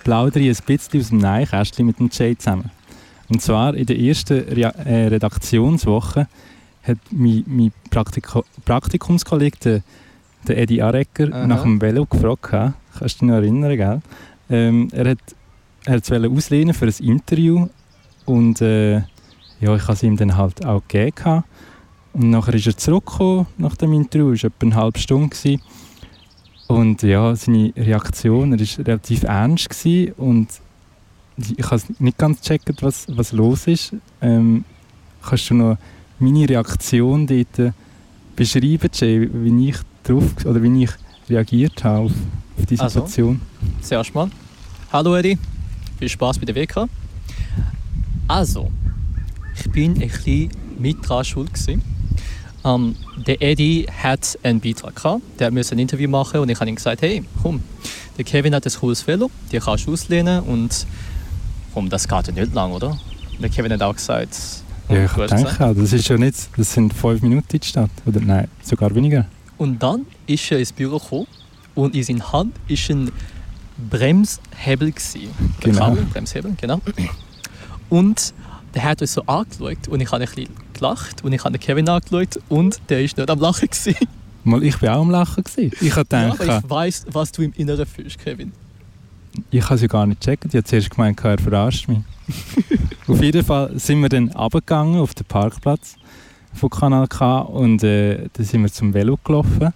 plaudere 0.04 0.44
ich 0.44 0.60
ein 0.60 0.66
bisschen 0.66 1.00
aus 1.00 1.08
dem 1.08 1.20
Neinkästchen 1.20 1.86
mit 1.86 2.00
dem 2.00 2.10
Jay 2.12 2.38
zusammen. 2.38 2.70
Und 3.30 3.42
zwar 3.42 3.76
in 3.76 3.86
der 3.86 3.98
ersten 3.98 4.42
Rea 4.42 4.72
äh, 4.72 5.08
Redaktionswoche 5.08 6.28
hat 6.84 6.98
mein, 7.12 7.46
mein 7.48 7.72
Praktiko 7.90 8.44
Praktikumskollege, 8.66 9.58
der, 9.64 9.82
der 10.50 10.58
Eddie 10.58 10.82
Arecker, 10.82 11.30
Aha. 11.32 11.48
nach 11.48 11.62
dem 11.62 11.80
Velo 11.80 12.06
gefragt. 12.06 12.42
Kannst 12.50 12.76
du 13.00 13.08
dich 13.08 13.22
noch 13.22 13.36
erinnern, 13.36 13.78
gell? 13.78 14.02
Ähm, 14.50 14.90
er 14.92 15.12
hat 15.12 15.20
er 15.86 15.96
es 15.96 16.12
auslehnen 16.12 16.74
für 16.74 16.88
ein 16.88 16.94
Interview 17.00 17.68
und 18.26 18.62
äh, 18.62 18.96
ja, 19.62 19.76
ich 19.76 19.84
habe 19.84 19.94
es 19.94 20.04
ihm 20.04 20.18
dann 20.18 20.36
halt 20.36 20.66
auch 20.66 20.82
gegeben. 20.88 21.44
Und 22.14 22.30
nachher 22.30 22.54
ist 22.54 22.68
er 22.68 22.78
zurückgekommen 22.78 23.48
nach 23.58 23.76
dem 23.76 23.94
Interview, 23.94 24.32
es 24.34 24.44
war 24.44 24.50
etwa 24.50 24.66
eine 24.66 24.76
halbe 24.76 25.00
Stunde. 25.00 25.30
Gewesen. 25.30 25.62
Und 26.68 27.04
ja, 27.04 27.36
seine 27.36 27.74
Reaktion, 27.76 28.54
er 28.54 28.60
war 28.60 28.88
relativ 28.88 29.24
ernst 29.24 29.70
gewesen 29.70 30.14
und 30.14 30.48
ich 31.38 31.70
habe 31.70 31.82
nicht 32.00 32.18
ganz 32.18 32.42
gecheckt, 32.42 32.82
was, 32.82 33.06
was 33.10 33.32
los 33.34 33.68
ist. 33.68 33.94
Ähm, 34.22 34.64
kannst 35.22 35.50
du 35.50 35.54
noch 35.54 35.78
meine 36.20 36.48
Reaktion 36.48 37.28
dort 37.28 37.74
beschreiben, 38.36 38.90
Jay, 38.94 39.30
wie 39.32 39.70
ich 39.70 39.78
drauf 40.04 40.24
oder 40.46 40.62
wie 40.64 40.84
ich 40.84 40.92
reagiert 41.30 41.84
habe 41.84 42.06
auf, 42.06 42.12
auf 42.58 42.66
die 42.66 42.80
Also? 42.80 43.00
Situation? 43.02 43.42
Zuerst 43.82 44.16
mal. 44.16 44.30
Hallo 44.94 45.16
Eddie, 45.16 45.38
viel 46.00 46.10
Spaß 46.10 46.40
bei 46.40 46.46
der 46.46 46.56
WK. 46.56 46.88
Also, 48.28 48.72
ich 49.56 49.70
bin 49.72 49.94
ein 49.94 50.00
bisschen 50.10 50.50
mit 50.80 50.98
dran 51.08 51.24
schuld. 51.24 51.54
gewesen. 51.54 51.82
Ähm, 52.64 52.96
der 53.28 53.42
Eddie 53.42 53.86
hat 54.02 54.38
einen 54.42 54.60
Beitrag 54.60 54.96
gehabt, 54.96 55.22
der 55.40 55.52
musste 55.52 55.76
ein 55.76 55.80
Interview 55.80 56.10
machen 56.10 56.40
und 56.40 56.50
ich 56.50 56.60
habe 56.60 56.68
ihm 56.70 56.76
gesagt, 56.76 57.04
hey, 57.04 57.24
komm, 57.42 57.62
der 58.18 58.26
Kevin 58.26 58.56
hat 58.56 58.66
ein 58.66 58.74
cooles 58.74 59.06
Velo, 59.06 59.30
die 59.52 59.60
kannst 59.60 59.86
du 59.86 59.94
auslehnen 59.94 60.42
und 60.42 60.88
komm, 61.74 61.90
das 61.90 62.08
geht 62.08 62.28
ja 62.28 62.34
nicht 62.34 62.54
lang, 62.56 62.72
oder? 62.72 62.98
Der 63.40 63.50
Kevin 63.50 63.72
hat 63.74 63.84
auch 63.84 63.94
gesagt, 63.94 64.36
Ja, 64.90 65.06
ich 65.06 65.12
du 65.12 65.22
hast 65.22 65.32
denke 65.32 65.64
auch, 65.66 65.76
das 65.76 65.94
ist 65.94 66.08
ja 66.08 66.18
nicht, 66.18 66.50
das 66.58 66.74
sind 66.74 66.92
fünf 66.92 67.22
Minuten 67.22 67.62
Stadt. 67.62 67.92
Oder 68.08 68.22
nein, 68.22 68.48
sogar 68.64 68.94
weniger. 68.96 69.28
Und 69.58 69.82
dann 69.84 70.08
ist 70.26 70.52
er 70.52 70.58
ins 70.58 70.72
Büro 70.72 70.98
gekommen 70.98 71.28
und 71.76 71.94
in 71.94 72.04
seiner 72.04 72.32
Hand 72.32 72.56
ist 72.68 72.90
ein 72.90 73.12
Bremshebel. 73.90 74.92
Gewesen. 74.92 75.30
Genau. 75.60 75.80
Kabel, 75.80 76.04
Bremshebel, 76.06 76.56
genau. 76.60 76.82
Und 77.90 78.34
der 78.74 78.84
hat 78.84 79.02
uns 79.02 79.14
so 79.14 79.22
angeschaut 79.24 79.88
und 79.88 80.02
ich 80.02 80.12
habe 80.12 80.24
ein 80.24 80.30
bisschen 80.30 80.54
gelacht 80.74 81.24
und 81.24 81.32
ich 81.34 81.44
habe 81.44 81.58
den 81.58 81.62
Kevin 81.62 81.88
angeschaut 81.88 82.40
und 82.50 82.82
der 82.90 83.04
ist 83.04 83.18
nicht 83.18 83.30
am 83.30 83.40
Lachen. 83.40 83.70
Gewesen. 83.70 83.96
Mal, 84.44 84.64
ich 84.64 84.82
war 84.82 84.98
auch 84.98 85.02
am 85.02 85.12
Lachen. 85.12 85.44
Gewesen. 85.44 85.72
Ich 85.82 85.96
habe 85.96 86.08
Ja, 86.12 86.30
gedacht, 86.32 86.42
aber 86.42 86.58
ich 86.60 86.70
weiß, 86.70 87.06
was 87.12 87.32
du 87.32 87.42
im 87.44 87.54
Inneren 87.54 87.86
fühlst, 87.86 88.20
Kevin. 88.20 88.52
ich 89.50 89.64
habe 89.64 89.76
es 89.76 89.82
ja 89.82 89.88
gar 89.88 90.06
nicht 90.06 90.20
gecheckt. 90.22 90.46
Ich 90.46 90.56
habe 90.56 90.64
zuerst 90.64 90.90
gemeint, 90.90 91.24
er 91.24 91.38
verarscht 91.38 91.88
mich. 91.88 92.00
auf 93.08 93.22
jeden 93.22 93.46
Fall 93.46 93.72
sind 93.80 94.02
wir 94.02 94.10
dann 94.10 94.30
runtergegangen 94.32 95.00
auf 95.00 95.14
den 95.14 95.26
Parkplatz 95.26 95.96
von 96.54 96.70
Kanal 96.70 97.08
K 97.08 97.40
und 97.40 97.84
äh, 97.84 98.28
dann 98.34 98.46
sind 98.46 98.62
wir 98.64 98.72
zum 98.72 98.94
Velo 98.94 99.18
gelaufen. 99.24 99.74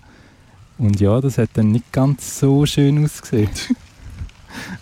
Und 0.77 0.99
ja, 0.99 1.19
das 1.21 1.37
hat 1.37 1.49
dann 1.53 1.71
nicht 1.71 1.91
ganz 1.91 2.39
so 2.39 2.65
schön 2.65 3.03
ausgesehen. 3.03 3.49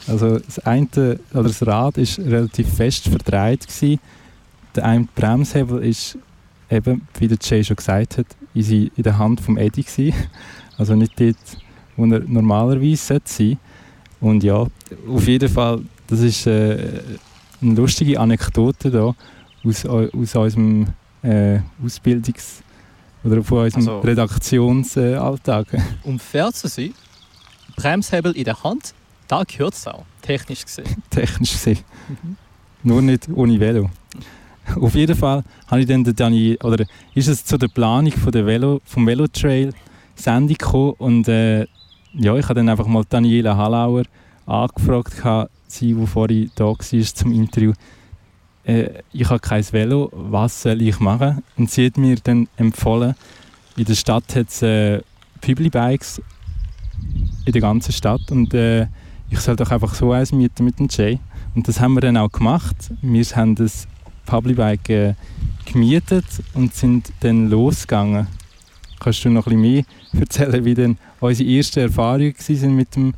also 0.08 0.40
das 0.40 0.60
eine, 0.60 0.88
oder 1.34 1.44
das 1.44 1.66
Rad 1.66 1.98
ist 1.98 2.20
relativ 2.20 2.74
fest 2.74 3.08
verdreht 3.10 3.68
gewesen. 3.68 4.00
Der 4.76 4.86
eine 4.86 5.08
Bremshebel 5.16 5.84
ist 5.84 6.18
eben, 6.70 7.08
wie 7.20 7.28
der 7.28 7.38
Jay 7.42 7.64
schon 7.64 7.76
gesagt 7.76 8.18
hat, 8.18 8.28
in, 8.54 8.92
der 8.98 9.18
Hand 9.18 9.42
vom 9.42 9.58
Eddie 9.58 9.84
gewesen. 9.84 10.14
Also 10.78 10.96
nicht 10.96 11.20
dort, 11.20 11.38
wo 11.96 12.06
er 12.06 12.20
normalerweise 12.20 12.98
sollte 12.98 13.32
sein 13.32 13.58
Und 14.20 14.44
ja, 14.44 14.66
auf 15.10 15.28
jeden 15.28 15.50
Fall, 15.50 15.82
das 16.08 16.20
ist 16.20 16.46
äh, 16.46 17.02
eine 17.62 17.74
lustige 17.74 18.20
Anekdote 18.20 18.92
da 18.92 19.16
aus, 19.66 19.86
aus 19.86 20.36
unserem 20.36 20.88
äh, 21.24 21.60
Ausbildungs- 21.84 22.62
oder 23.24 23.44
von 23.44 23.64
unserem 23.64 23.88
Also- 23.88 24.00
Redaktionsalltag. 24.02 25.68
Um 26.04 26.20
fair 26.20 26.52
zu 26.54 26.68
sein, 26.68 26.94
Bremshebel 27.76 28.32
in 28.34 28.44
der 28.44 28.64
Hand, 28.64 28.94
da 29.28 29.44
gehört 29.44 29.74
es 29.74 29.88
auch, 29.88 30.06
technisch 30.22 30.66
gesehen. 30.66 31.04
technisch 31.10 31.52
gesehen. 31.52 31.80
Nur 32.84 33.02
nicht 33.02 33.28
ohne 33.34 33.60
Velo. 33.60 33.90
Auf 34.76 34.96
jeden 34.96 35.16
Fall 35.16 35.44
habe 35.68 35.82
ich 35.82 35.88
dann 35.88 36.04
Dani, 36.04 36.58
oder 36.62 36.86
ist 37.16 37.28
es 37.28 37.46
zu 37.46 37.58
der 37.58 37.70
Planung 37.70 38.12
von 38.12 38.32
der 38.32 38.46
Velo, 38.46 38.82
vom 38.86 39.08
Velotrail 39.08 39.74
Sendung 40.16 40.58
gekommen 40.58 40.94
und 40.98 41.28
äh, 41.28 41.68
ja, 42.14 42.36
ich 42.36 42.46
habe 42.46 42.56
dann 42.56 42.70
einfach 42.70 42.88
mal 42.88 43.04
Daniela 43.08 43.56
Hallauer 43.56 44.04
angefragt, 44.46 45.14
sie, 45.68 45.94
die 45.94 46.08
vorhin 46.08 46.52
da 46.56 46.66
war 46.66 46.80
zum 46.80 47.32
Interview. 47.32 47.74
Äh, 48.64 48.90
ich 49.14 49.30
habe 49.30 49.40
kein 49.40 49.64
Velo, 49.72 50.10
was 50.14 50.64
soll 50.64 50.82
ich 50.82 51.00
machen? 51.00 51.44
Und 51.58 51.70
sie 51.70 51.86
hat 51.86 51.98
mir 51.98 52.18
dann 52.24 52.48
empfohlen, 52.58 53.16
in 53.76 53.86
der 53.86 53.96
Stadt 53.96 54.36
hat 54.36 54.50
es 54.50 54.62
äh, 54.62 55.02
Publibikes 55.42 56.22
in 57.46 57.54
der 57.54 57.62
ganzen 57.62 57.92
Stadt 57.92 58.32
und 58.32 58.54
äh, 58.54 58.88
ich 59.30 59.40
soll 59.40 59.56
doch 59.56 59.72
einfach 59.72 59.94
so 59.94 60.12
eins 60.12 60.32
mieten 60.32 60.66
mit 60.66 60.80
dem 60.80 60.88
Jay. 60.90 61.20
Und 61.56 61.68
das 61.68 61.80
haben 61.80 61.94
wir 61.94 62.02
dann 62.02 62.18
auch 62.18 62.32
gemacht. 62.32 62.76
Wir 63.02 63.26
haben 63.36 63.56
das 63.56 63.88
Publibike 64.26 64.90
äh, 64.90 65.14
gemietet 65.66 66.26
und 66.54 66.74
sind 66.74 67.12
dann 67.22 67.50
losgegangen. 67.50 68.28
Kannst 69.00 69.24
du 69.26 69.30
noch 69.30 69.48
ein 69.48 69.62
bisschen 69.62 69.62
mehr 69.62 69.84
erzählen, 70.20 70.66
wie 70.66 70.74
denn 70.74 70.98
unsere 71.20 71.50
ersten 71.50 71.80
Erfahrungen 71.80 72.36
waren 72.36 72.76
mit 72.76 72.96
dem 72.96 73.14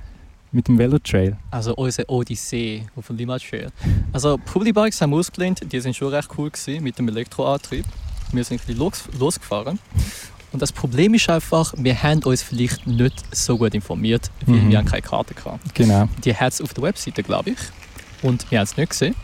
mit 0.52 0.68
dem 0.68 0.78
Velotrail? 0.78 1.38
Also 1.52 1.76
unsere 1.76 2.10
Odyssee 2.10 2.88
auf 2.96 3.08
dem 3.08 3.18
Limmat 3.18 3.44
Trail. 3.48 3.72
Also 4.12 4.38
Publibikes 4.38 5.00
haben 5.02 5.12
wir 5.12 5.18
ausgelehnt, 5.18 5.62
die 5.72 5.80
sind 5.80 5.96
schon 5.96 6.10
recht 6.10 6.30
cool 6.38 6.50
gewesen, 6.50 6.84
mit 6.84 6.98
dem 6.98 7.08
Elektroantrieb. 7.08 7.86
Wir 8.32 8.44
sind 8.44 8.62
ein 8.62 8.66
bisschen 8.66 8.80
los, 8.80 9.04
losgefahren. 9.20 9.80
Und 10.52 10.62
das 10.62 10.72
Problem 10.72 11.14
ist 11.14 11.30
einfach, 11.30 11.74
wir 11.78 12.02
haben 12.02 12.24
uns 12.24 12.42
vielleicht 12.42 12.88
nicht 12.88 13.24
so 13.36 13.58
gut 13.58 13.74
informiert, 13.76 14.32
weil 14.46 14.56
Mhm. 14.56 14.70
wir 14.72 14.78
haben 14.80 14.86
keine 14.86 15.02
Karte 15.04 15.34
gehabt. 15.34 15.76
Genau. 15.76 16.08
Die 16.24 16.36
hat 16.36 16.54
es 16.54 16.62
auf 16.62 16.74
der 16.74 16.84
Webseite, 16.84 17.22
glaube 17.24 17.52
ich. 17.52 17.58
Und 18.24 18.50
wir 18.52 18.60
haben 18.60 18.64
es 18.66 18.76
nicht 18.76 18.90
gesehen. 18.90 19.16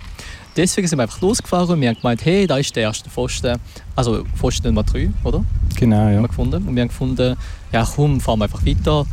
Deswegen 0.55 0.87
sind 0.87 0.97
wir 0.99 1.03
einfach 1.03 1.19
losgefahren 1.19 1.69
und 1.69 1.81
wir 1.81 1.89
haben 1.89 1.97
gemeint, 1.97 2.23
hey, 2.23 2.47
da 2.47 2.57
ist 2.57 2.73
der 2.75 2.83
erste 2.83 3.09
Pfosten, 3.09 3.57
also 3.95 4.23
Pfosten 4.35 4.67
Nummer 4.67 4.83
3, 4.83 5.09
oder? 5.23 5.43
Genau, 5.75 5.97
Haben 5.97 6.13
ja. 6.13 6.21
wir 6.21 6.27
gefunden. 6.29 6.67
Und 6.67 6.75
wir 6.75 6.81
haben 6.81 6.87
gefunden, 6.89 7.35
ja 7.73 7.85
komm, 7.95 8.21
fahren 8.21 8.39
wir 8.39 8.45
einfach 8.45 8.65
weiter. 8.65 9.05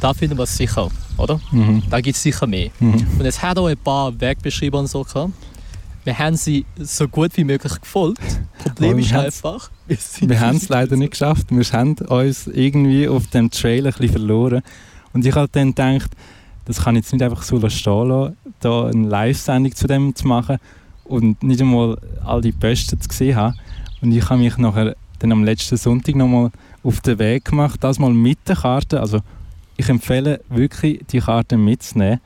Da 0.00 0.12
finden 0.12 0.36
wir 0.36 0.42
es 0.44 0.56
sicher, 0.56 0.88
oder? 1.16 1.40
Mhm. 1.52 1.82
Da 1.88 2.00
gibt 2.02 2.16
es 2.16 2.22
sicher 2.22 2.46
mehr. 2.46 2.70
Mhm. 2.80 3.06
Und 3.18 3.24
es 3.24 3.40
hat 3.40 3.58
auch 3.58 3.66
ein 3.66 3.76
paar 3.78 4.18
Wegbeschreiber 4.20 4.78
und 4.78 4.88
so 4.88 5.02
gehabt. 5.04 5.32
Wir 6.10 6.18
haben 6.18 6.34
sie 6.34 6.66
so 6.76 7.06
gut 7.06 7.36
wie 7.36 7.44
möglich 7.44 7.80
gefolgt. 7.80 8.20
Problem 8.64 8.90
Aber 8.90 8.98
wir 8.98 9.04
ist 9.04 9.14
einfach, 9.14 9.70
wir, 9.86 10.40
haben 10.40 10.56
es 10.56 10.68
leider 10.68 10.96
nicht 10.96 11.12
geschafft. 11.12 11.46
Wir 11.50 11.64
haben 11.72 11.94
uns 11.94 12.48
irgendwie 12.48 13.06
auf 13.06 13.28
dem 13.28 13.48
Trail 13.48 13.86
ein 13.86 13.92
bisschen 13.92 14.08
verloren. 14.08 14.62
Und 15.12 15.24
ich 15.24 15.32
habe 15.36 15.46
dann 15.52 15.68
gedacht, 15.68 16.10
das 16.64 16.82
kann 16.82 16.96
ich 16.96 17.04
jetzt 17.04 17.12
nicht 17.12 17.22
einfach 17.22 17.44
so 17.44 17.60
stehen 17.68 18.08
lassen, 18.08 18.36
da 18.58 18.86
eine 18.88 19.06
Live-Sendung 19.06 19.72
zu 19.72 19.86
dem 19.86 20.12
zu 20.16 20.26
machen 20.26 20.58
und 21.04 21.40
nicht 21.44 21.60
einmal 21.60 21.96
all 22.24 22.40
die 22.40 22.50
Besten 22.50 23.00
zu 23.00 23.08
sehen 23.16 23.36
haben. 23.36 23.56
Und 24.02 24.10
ich 24.10 24.28
habe 24.28 24.40
mich 24.40 24.58
nachher 24.58 24.96
dann 25.20 25.30
am 25.30 25.44
letzten 25.44 25.76
Sonntag 25.76 26.16
nochmal 26.16 26.50
auf 26.82 27.00
den 27.02 27.20
Weg 27.20 27.44
gemacht, 27.44 27.84
das 27.84 28.00
mal 28.00 28.12
mit 28.12 28.48
der 28.48 28.56
Karte. 28.56 28.98
Also 28.98 29.20
ich 29.76 29.88
empfehle 29.88 30.40
wirklich, 30.48 31.06
die 31.12 31.20
Karte 31.20 31.56
mitzunehmen. 31.56 32.18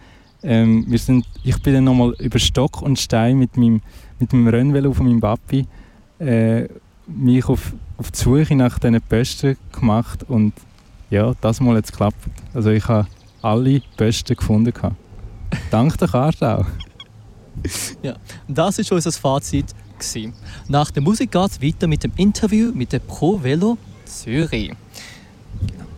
Ähm, 0.44 0.84
wir 0.86 0.98
sind, 0.98 1.26
ich 1.42 1.60
bin 1.62 1.72
dann 1.72 1.84
nochmal 1.84 2.14
über 2.18 2.38
Stock 2.38 2.82
und 2.82 2.98
Stein 2.98 3.38
mit 3.38 3.56
meinem, 3.56 3.80
mit 4.20 4.30
dem 4.30 4.46
Rennvelo 4.46 4.92
von 4.92 5.06
meinem 5.06 5.20
Papi 5.20 5.66
äh, 6.18 6.68
mich 7.06 7.46
auf, 7.46 7.72
auf 7.96 8.10
die 8.10 8.18
Suche 8.18 8.54
nach 8.54 8.78
diesen 8.78 9.00
Besten 9.08 9.56
gemacht 9.72 10.22
und 10.28 10.52
ja, 11.10 11.32
das 11.40 11.60
mal 11.60 11.76
jetzt 11.76 11.92
geklappt. 11.92 12.18
Also 12.52 12.70
ich 12.70 12.86
habe 12.86 13.08
alle 13.40 13.80
Besten 13.96 14.36
gefunden. 14.36 14.72
gehabt. 14.72 14.96
Dank 15.70 15.96
der 15.98 16.08
Karte 16.08 16.58
auch. 16.58 16.66
Das 18.48 18.78
ist 18.78 18.92
unser 18.92 19.12
Fazit. 19.12 19.66
Gewesen. 19.98 20.32
Nach 20.68 20.90
der 20.90 21.02
Musik 21.02 21.30
geht 21.30 21.50
es 21.50 21.62
weiter 21.62 21.86
mit 21.86 22.02
dem 22.02 22.12
Interview 22.16 22.72
mit 22.74 22.92
der 22.92 22.98
Pro 22.98 23.40
Velo 23.40 23.78
Zürich. 24.04 24.72
Thank 25.60 25.93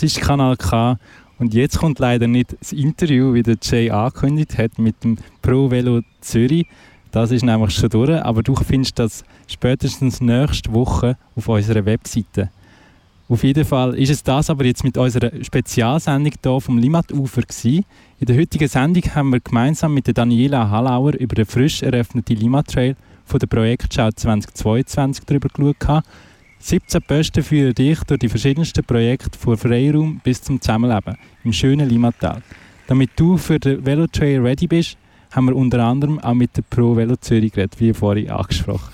hörst 0.00 0.20
Kanal 0.20 0.56
K 0.56 0.98
und 1.38 1.52
jetzt 1.52 1.78
kommt 1.78 1.98
leider 1.98 2.26
nicht 2.26 2.56
das 2.58 2.72
Interview, 2.72 3.34
wie 3.34 3.42
der 3.42 3.56
Jay 3.60 3.90
angekündigt 3.90 4.56
hat 4.56 4.78
mit 4.78 5.02
dem 5.04 5.18
Pro 5.42 5.70
Velo 5.70 6.00
Zürich. 6.20 6.66
Das 7.10 7.30
ist 7.30 7.42
nämlich 7.42 7.74
schon 7.74 7.90
durch, 7.90 8.22
aber 8.22 8.42
du 8.42 8.54
findest 8.54 8.98
das 8.98 9.24
spätestens 9.46 10.20
nächste 10.20 10.72
Woche 10.72 11.18
auf 11.36 11.48
unserer 11.48 11.84
Webseite. 11.84 12.48
Auf 13.28 13.44
jeden 13.44 13.64
Fall 13.64 13.94
ist 13.94 14.10
es 14.10 14.22
das 14.22 14.50
aber 14.50 14.64
jetzt 14.64 14.84
mit 14.84 14.96
unserer 14.96 15.30
Spezialsendung 15.42 16.32
hier 16.42 16.60
vom 16.60 16.78
Limatufer. 16.78 17.42
In 17.64 17.84
der 18.20 18.36
heutigen 18.36 18.68
Sendung 18.68 19.02
haben 19.14 19.30
wir 19.30 19.40
gemeinsam 19.40 19.94
mit 19.94 20.16
Daniela 20.16 20.70
Hallauer 20.70 21.14
über 21.14 21.34
den 21.34 21.46
frisch 21.46 21.82
eröffneten 21.82 22.36
Limatrail 22.36 22.96
von 23.24 23.40
der 23.40 23.46
Projektschau 23.46 24.10
2022 24.10 25.24
darüber 25.24 25.48
geschaut. 25.48 26.04
17 26.64 27.02
Posten 27.02 27.42
führen 27.42 27.74
dich 27.74 27.98
durch 28.04 28.20
die 28.20 28.28
verschiedensten 28.28 28.84
Projekte 28.84 29.36
von 29.36 29.56
Freiraum 29.56 30.20
bis 30.22 30.40
zum 30.42 30.60
Zusammenleben 30.60 31.18
im 31.42 31.52
schönen 31.52 31.88
Limatal. 31.88 32.40
Damit 32.86 33.10
du 33.16 33.36
für 33.36 33.58
den 33.58 33.84
Velotrail 33.84 34.38
ready 34.38 34.68
bist, 34.68 34.96
haben 35.32 35.46
wir 35.46 35.56
unter 35.56 35.82
anderem 35.82 36.20
auch 36.20 36.34
mit 36.34 36.56
der 36.56 36.62
Pro 36.62 36.94
Velo 36.94 37.16
Zürich 37.16 37.50
geredet, 37.50 37.80
wie 37.80 37.92
vorhin 37.92 38.30
angesprochen. 38.30 38.92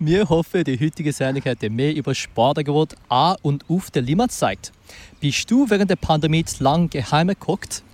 Wir 0.00 0.28
hoffen, 0.28 0.64
die 0.64 0.80
heutige 0.80 1.12
Sendung 1.12 1.44
hat 1.44 1.62
dir 1.62 1.70
mehr 1.70 1.94
über 1.94 2.12
Sportangebot 2.12 2.96
an 3.08 3.36
und 3.42 3.64
auf 3.70 3.92
der 3.92 4.02
Limmat 4.02 4.32
zeigt. 4.32 4.72
Bist 5.20 5.48
du 5.48 5.70
während 5.70 5.90
der 5.90 5.96
Pandemie 5.96 6.44
zu 6.44 6.64
lang 6.64 6.90
geheim 6.90 7.28
geguckt? 7.28 7.84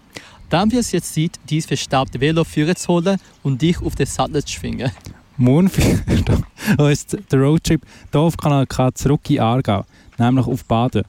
Dann 0.48 0.72
wird 0.72 0.80
es 0.80 0.92
jetzt 0.92 1.12
Zeit, 1.12 1.32
dieses 1.50 1.66
verstaubte 1.66 2.18
Velo 2.18 2.44
zu 2.44 2.88
holen 2.88 3.18
und 3.42 3.60
dich 3.60 3.78
auf 3.82 3.94
den 3.94 4.06
Sattel 4.06 4.42
zu 4.42 4.54
schwingen. 4.54 4.90
Morgen 5.38 5.68
führt 5.68 6.30
uns 6.78 7.06
der 7.06 7.38
Roadtrip 7.38 7.82
hier 8.10 8.20
auf 8.20 8.36
Kanal 8.36 8.66
K 8.66 8.92
zurück 8.94 9.28
in 9.28 9.38
Aargau, 9.40 9.84
nämlich 10.18 10.46
auf 10.46 10.64
Baden. 10.64 11.04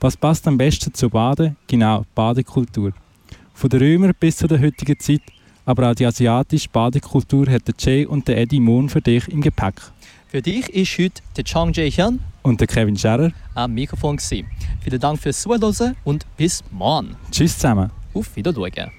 Was 0.00 0.16
passt 0.16 0.48
am 0.48 0.58
besten 0.58 0.92
zu 0.92 1.08
Baden? 1.08 1.56
Genau, 1.68 2.04
Badekultur. 2.14 2.92
Von 3.54 3.70
den 3.70 3.80
Römern 3.80 4.12
bis 4.18 4.38
zu 4.38 4.48
der 4.48 4.60
heutigen 4.60 4.98
Zeit, 4.98 5.20
aber 5.66 5.90
auch 5.90 5.94
die 5.94 6.06
asiatische 6.06 6.68
Badekultur 6.68 7.48
hat 7.48 7.68
der 7.68 7.74
Jay 7.78 8.06
und 8.06 8.26
der 8.26 8.38
Eddie 8.38 8.58
Mohn 8.60 8.88
für 8.88 9.00
dich 9.00 9.28
im 9.28 9.40
Gepäck. 9.40 9.74
Für 10.28 10.42
dich 10.42 10.68
ist 10.70 10.98
heute 10.98 11.22
der 11.36 11.44
Chang 11.44 11.72
Jae-hyun 11.72 12.18
Und 12.42 12.60
der 12.60 12.66
Kevin 12.66 12.96
Scherer. 12.96 13.30
am 13.54 13.74
Mikrofon. 13.74 14.16
Gewesen. 14.16 14.48
Vielen 14.80 15.00
Dank 15.00 15.20
fürs 15.20 15.42
Zuhören 15.42 15.96
und 16.04 16.26
bis 16.36 16.64
morgen. 16.70 17.14
Tschüss 17.30 17.54
zusammen. 17.54 17.90
Auf 18.14 18.34
Wiedersehen. 18.34 18.90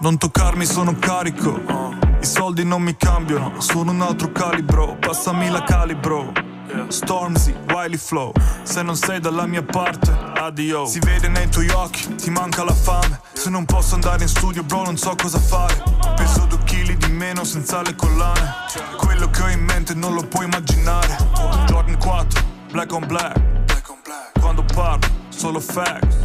Non 0.00 0.16
toccarmi, 0.16 0.64
sono 0.64 0.94
carico. 0.96 1.60
I 2.20 2.24
soldi 2.24 2.64
non 2.64 2.82
mi 2.82 2.96
cambiano, 2.96 3.60
sono 3.60 3.90
un 3.90 4.00
altro 4.00 4.30
calibro. 4.30 4.96
Passami 4.96 5.50
la 5.50 5.64
calibro. 5.64 6.32
Stormzy, 6.86 7.52
Wiley 7.70 7.98
Flow. 7.98 8.32
Se 8.62 8.82
non 8.82 8.94
sei 8.94 9.18
dalla 9.18 9.46
mia 9.46 9.64
parte, 9.64 10.16
addio. 10.36 10.86
Si 10.86 11.00
vede 11.00 11.26
nei 11.26 11.48
tuoi 11.48 11.68
occhi, 11.70 12.14
ti 12.14 12.30
manca 12.30 12.62
la 12.62 12.72
fame. 12.72 13.20
Se 13.32 13.50
non 13.50 13.64
posso 13.64 13.96
andare 13.96 14.22
in 14.22 14.28
studio, 14.28 14.62
bro, 14.62 14.84
non 14.84 14.96
so 14.96 15.16
cosa 15.20 15.40
fare. 15.40 15.82
Peso 16.14 16.44
due 16.44 16.62
chili 16.62 16.96
di 16.96 17.10
meno 17.10 17.42
senza 17.42 17.82
le 17.82 17.96
collane. 17.96 18.54
Quello 18.96 19.28
che 19.30 19.42
ho 19.42 19.48
in 19.48 19.64
mente 19.64 19.94
non 19.94 20.14
lo 20.14 20.22
puoi 20.22 20.44
immaginare. 20.44 21.16
Jordan 21.66 21.98
4, 21.98 22.42
black 22.70 22.92
on 22.92 23.04
black. 23.04 23.36
Quando 24.38 24.62
parlo, 24.62 25.06
solo 25.38 25.60
facts. 25.60 26.16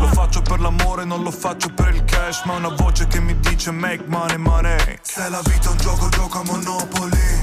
Lo 0.00 0.06
faccio 0.08 0.40
per 0.40 0.60
l'amore, 0.60 1.04
non 1.04 1.22
lo 1.22 1.30
faccio 1.30 1.68
per 1.74 1.94
il 1.94 2.04
cash. 2.04 2.44
Ma 2.44 2.54
una 2.54 2.70
voce 2.70 3.06
che 3.06 3.20
mi 3.20 3.38
dice 3.40 3.70
make 3.70 4.04
money, 4.06 4.38
money. 4.38 4.98
Se 5.02 5.28
la 5.28 5.40
vita 5.44 5.68
è 5.68 5.72
un 5.72 5.76
gioco, 5.76 6.08
gioco 6.08 6.38
a 6.38 6.44
Monopoli. 6.44 7.42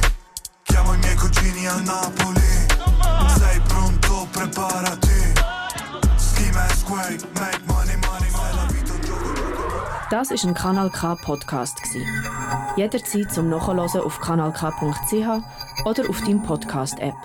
Chiamo 0.63 0.93
i 0.93 0.97
miei 0.97 1.15
cugini 1.15 1.67
a 1.67 1.79
Napoli. 1.79 2.41
Sei 3.37 3.59
pronto, 3.67 4.27
preparati. 4.31 5.33
Ski 6.15 6.49
mask 6.51 6.89
way, 6.89 7.17
make 7.39 7.61
money, 7.65 7.95
money. 7.97 8.29
Se 8.29 8.55
la 8.55 8.65
vita 8.71 8.91
è 8.91 8.95
un 8.95 9.01
gioco, 9.01 9.33
gioco. 9.33 10.07
Das 10.09 10.31
ist 10.31 10.43
ein 10.43 10.53
Kanal 10.55 10.89
K 10.89 11.15
Podcast 11.15 11.81
gsi. 11.83 12.03
Jederzeit 12.77 13.31
zum 13.31 13.49
Nachhören 13.49 13.79
auf 13.79 14.19
kanalk.ch 14.19 15.85
oder 15.85 16.09
auf 16.09 16.21
deinem 16.21 16.41
Podcast 16.41 16.99
App. 16.99 17.15